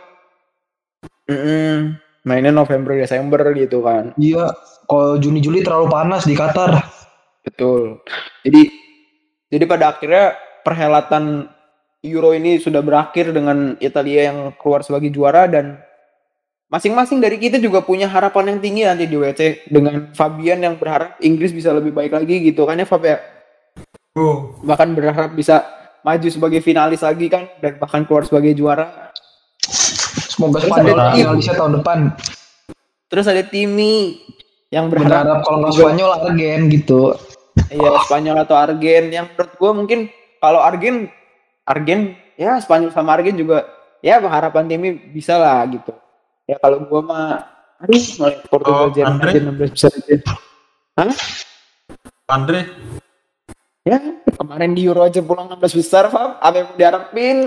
Mm-mm. 1.28 1.93
mainnya 2.24 2.50
November 2.52 2.93
Desember 2.95 3.41
gitu 3.54 3.82
kan 3.82 4.14
iya 4.16 4.50
kalau 4.86 5.18
Juni 5.18 5.38
Juli 5.39 5.62
terlalu 5.62 5.86
panas 5.88 6.26
di 6.26 6.34
Qatar. 6.34 6.82
betul 7.39 8.02
jadi 8.41 8.62
jadi 9.50 9.66
pada 9.66 9.89
akhirnya 9.91 10.34
perhelatan 10.62 11.50
Euro 12.02 12.32
ini 12.32 12.58
sudah 12.58 12.80
berakhir 12.80 13.30
dengan 13.30 13.74
Italia 13.80 14.30
yang 14.30 14.54
keluar 14.56 14.82
sebagai 14.82 15.10
juara 15.10 15.45
dan 15.45 15.82
masing-masing 16.70 17.18
dari 17.18 17.36
kita 17.36 17.58
juga 17.58 17.82
punya 17.82 18.06
harapan 18.06 18.56
yang 18.56 18.60
tinggi 18.62 18.82
nanti 18.86 19.06
di 19.06 19.18
WC 19.18 19.66
dengan 19.68 20.14
Fabian 20.14 20.62
yang 20.62 20.78
berharap 20.78 21.18
Inggris 21.20 21.50
bisa 21.50 21.74
lebih 21.74 21.92
baik 21.92 22.14
lagi 22.14 22.40
gitu 22.40 22.64
kan 22.64 22.78
ya 22.78 22.86
Fab 22.86 23.02
ya? 23.02 23.18
Oh, 24.14 24.54
bahkan 24.62 24.94
berharap 24.94 25.34
bisa 25.34 25.66
maju 26.02 26.28
sebagai 26.30 26.62
finalis 26.62 27.02
lagi 27.02 27.26
kan 27.28 27.50
dan 27.60 27.78
bahkan 27.78 28.06
keluar 28.06 28.24
sebagai 28.24 28.54
juara. 28.54 29.10
Semoga 30.30 30.62
Terus 30.62 30.72
Spanyol 30.72 30.96
ada- 30.96 31.14
finalisnya 31.14 31.56
tahun 31.58 31.74
depan. 31.82 32.00
terus 33.10 33.26
ada 33.26 33.42
Timi 33.42 34.22
yang 34.70 34.86
berharap 34.86 35.26
Berharap 35.26 35.40
kalau 35.42 35.58
nggak 35.66 35.74
Spanyol 35.74 36.10
Argen 36.14 36.60
gitu. 36.70 37.02
Iya 37.68 37.92
Spanyol 38.06 38.38
atau 38.46 38.56
Argen. 38.56 39.04
Yang 39.10 39.26
menurut 39.34 39.52
gue 39.58 39.72
mungkin 39.74 40.00
kalau 40.38 40.62
Argen 40.62 41.10
Argen 41.66 42.14
ya 42.38 42.62
Spanyol 42.62 42.94
sama 42.94 43.18
Argen 43.18 43.34
juga 43.36 43.66
ya 44.00 44.22
harapan 44.22 44.70
timnya 44.70 44.94
bisa 45.12 45.36
lah 45.36 45.66
gitu 45.68 45.92
ya 46.50 46.58
kalau 46.58 46.82
gue 46.82 47.02
mah 47.06 47.45
aduh 47.78 48.02
mulai 48.18 48.34
Portugal 48.50 48.89
Oh, 48.89 48.91
Jerman 48.91 49.22
Andre? 49.22 49.30
aja 49.30 49.39
16 49.45 49.70
besar 49.78 49.91
aja. 49.93 50.18
Andre, 52.30 52.62
ya 53.86 53.97
kemarin 54.38 54.78
di 54.78 54.86
Euro 54.86 55.02
aja 55.06 55.22
pulang 55.22 55.50
16 55.50 55.80
besar 55.82 56.10
Fab. 56.10 56.38
Apa 56.41 56.56
yang 56.62 56.70
diharapin? 56.78 57.38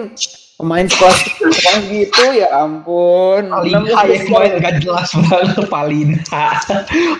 Pemain 0.58 0.86
sekelas 0.86 1.18
sekelas 1.26 1.78
gitu 1.90 2.24
ya 2.34 2.48
ampun. 2.54 3.50
Palinha 3.50 3.82
16 3.82 4.14
yang 4.14 4.24
besar. 4.26 4.38
main 4.38 4.52
gak 4.62 4.74
jelas 4.82 5.10
banget 5.26 5.64
Palinha. 5.66 6.46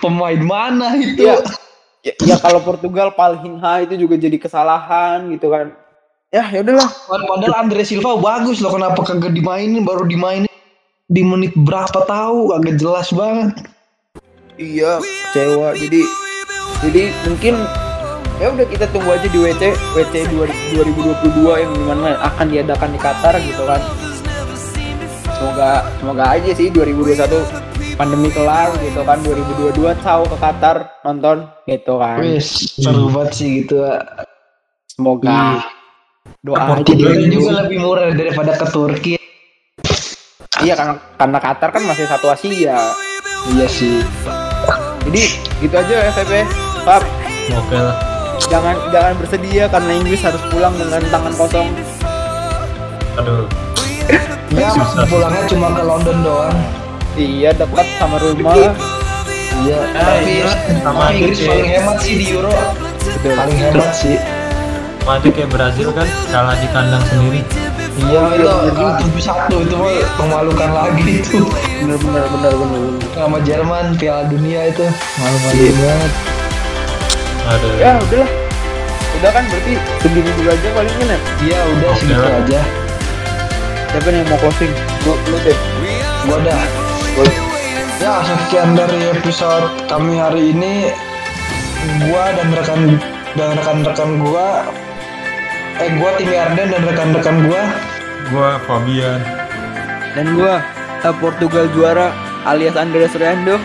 Pemain 0.03 0.39
mana 0.43 0.87
itu? 0.95 1.23
ya, 1.23 1.35
ya, 2.03 2.13
ya 2.23 2.35
kalau 2.39 2.59
Portugal 2.63 3.11
Palhinha 3.15 3.83
itu 3.83 3.95
juga 3.99 4.15
jadi 4.19 4.35
kesalahan 4.39 5.27
gitu 5.35 5.51
kan. 5.51 5.75
Ya 6.33 6.49
ya 6.49 6.65
udahlah. 6.65 6.89
Padahal 7.07 7.55
Andre 7.67 7.83
Silva 7.85 8.17
bagus 8.17 8.57
loh 8.59 8.73
kenapa 8.73 9.05
kagak 9.05 9.37
dimainin 9.37 9.85
baru 9.85 10.03
dimainin 10.09 10.49
di 11.11 11.21
menit 11.23 11.51
berapa 11.57 12.05
tahu 12.07 12.55
kagak 12.55 12.79
jelas 12.79 13.11
banget. 13.11 13.51
Iya, 14.55 15.01
kecewa. 15.01 15.75
Jadi 15.75 16.01
jadi 16.83 17.03
mungkin 17.27 17.55
ya 18.39 18.47
udah 18.53 18.65
kita 18.67 18.85
tunggu 18.91 19.15
aja 19.15 19.27
di 19.27 19.39
WC 19.39 19.75
WC 19.97 20.13
2022 20.31 21.63
yang 21.63 21.71
di 21.73 21.83
mana 21.83 22.19
akan 22.21 22.45
diadakan 22.51 22.89
di 22.93 22.99
Qatar 23.01 23.33
gitu 23.43 23.63
kan. 23.67 23.81
Semoga 25.33 25.71
semoga 25.99 26.23
aja 26.31 26.51
sih 26.55 26.71
2021 26.71 27.99
pandemi 27.99 28.31
kelar 28.31 28.71
gitu 28.79 29.01
kan 29.03 29.19
2022 29.21 29.75
tahu 30.01 30.23
ke 30.27 30.37
Qatar 30.39 30.75
nonton 31.03 31.51
gitu 31.67 31.99
kan. 31.99 32.17
Wis 32.23 32.79
seru 32.79 33.11
banget 33.11 33.31
sih 33.35 33.49
gitu. 33.63 33.83
Semoga 34.87 35.65
Doa 36.43 36.55
Kan 36.55 36.83
aja 36.83 37.27
juga 37.27 37.51
lebih 37.63 37.79
murah 37.83 38.11
daripada 38.15 38.55
ke 38.55 38.65
Turki. 38.71 39.22
Iya 40.63 40.73
karena 40.73 40.95
karena 41.13 41.37
Qatar 41.37 41.69
kan 41.69 41.83
masih 41.83 42.05
satu 42.07 42.27
Asia. 42.27 42.79
Iya 43.51 43.67
sih. 43.67 43.99
Jadi 45.03 45.23
gitu 45.59 45.75
aja 45.75 45.95
FVP. 46.09 46.47
Pap, 46.83 47.03
Oke 47.53 47.75
lah. 47.75 47.95
jangan 48.45 48.75
jangan 48.89 49.13
bersedia 49.15 49.67
karena 49.67 49.91
Inggris 49.93 50.19
harus 50.19 50.39
pulang 50.47 50.71
dengan 50.73 51.03
tangan 51.05 51.33
kosong. 51.35 51.67
Aduh. 53.17 53.45
Ya, 54.53 54.69
Susah. 54.69 55.09
pulangnya 55.09 55.49
cuma 55.49 55.73
ke 55.73 55.81
London 55.81 56.17
doang. 56.21 56.53
Iya 57.15 57.57
dekat 57.57 57.87
sama 57.97 58.21
rumah. 58.21 58.53
Iya, 58.53 58.69
Ah, 59.97 60.13
tapi 60.13 60.29
iya. 60.29 60.53
Sama 60.77 61.09
Inggris 61.09 61.41
paling 61.41 61.69
hemat 61.73 61.97
sih 61.97 62.13
di 62.21 62.25
Euro. 62.29 62.53
Betul. 63.01 63.33
Paling 63.33 63.57
hemat 63.57 63.89
sih. 63.97 64.13
Aja 65.03 65.25
kayak 65.25 65.49
Brazil 65.49 65.89
kan 65.89 66.05
kalah 66.29 66.53
di 66.53 66.69
kandang 66.69 67.01
sendiri. 67.09 67.41
Iya 67.93 68.21
itu 68.33 68.49
tujuh 68.73 69.21
satu 69.21 69.55
itu 69.61 69.75
mah 69.77 69.93
memalukan 70.17 70.69
lagi 70.73 71.21
itu. 71.21 71.45
Bener 71.45 71.97
bener 72.01 72.25
bener 72.25 72.53
bener. 72.57 72.81
Sama 73.13 73.37
Jerman 73.45 73.93
Piala 74.01 74.25
Dunia 74.25 74.73
itu 74.73 74.81
malu-maluin 75.21 75.61
Iya. 75.61 75.73
banget. 75.77 76.11
Aduh. 77.43 77.71
Ya 77.77 77.91
udahlah. 78.01 78.29
Udah 79.13 79.29
kan 79.29 79.43
berarti 79.45 79.73
segini 80.01 80.31
dulu 80.33 80.49
aja 80.49 80.67
paling 80.73 80.95
kan 80.97 81.07
ya. 81.07 81.19
Iya 81.45 81.59
udah 81.69 81.89
Oke 81.93 81.99
segitu 82.01 82.27
aja. 82.27 82.59
Siapa 83.93 84.07
nih 84.09 84.19
yang 84.25 84.29
mau 84.33 84.39
closing? 84.41 84.73
Lu 85.05 85.13
lu 85.29 85.37
deh. 85.45 85.57
Gua 86.25 86.37
dah. 86.41 86.61
Ya 88.01 88.13
sekian 88.25 88.73
dari 88.73 88.99
episode 89.13 89.69
kami 89.85 90.17
hari 90.17 90.49
ini. 90.49 90.89
Gua 92.09 92.25
dan 92.33 92.47
rekan 92.57 92.81
dan 93.37 93.49
rekan-rekan 93.53 94.09
gua 94.17 94.65
eh 95.83 95.91
gua 95.99 96.15
tim 96.15 96.31
Arden 96.31 96.67
dan 96.71 96.81
rekan-rekan 96.87 97.37
gua 97.43 97.61
Gua 98.31 98.55
Fabian. 98.63 99.19
Dan 100.15 100.39
gua 100.39 100.63
eh, 101.03 101.15
Portugal 101.19 101.67
juara 101.75 102.15
alias 102.47 102.79
Andreas 102.79 103.11
Riando 103.19 103.59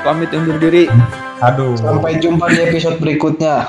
pamit 0.00 0.32
undur 0.32 0.56
diri. 0.56 0.88
Aduh. 1.44 1.76
sampai 1.76 2.16
jumpa 2.16 2.48
di 2.48 2.64
episode 2.64 2.96
berikutnya. 2.96 3.68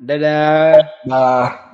Dadah. 0.00 0.80
Nah. 1.04 1.65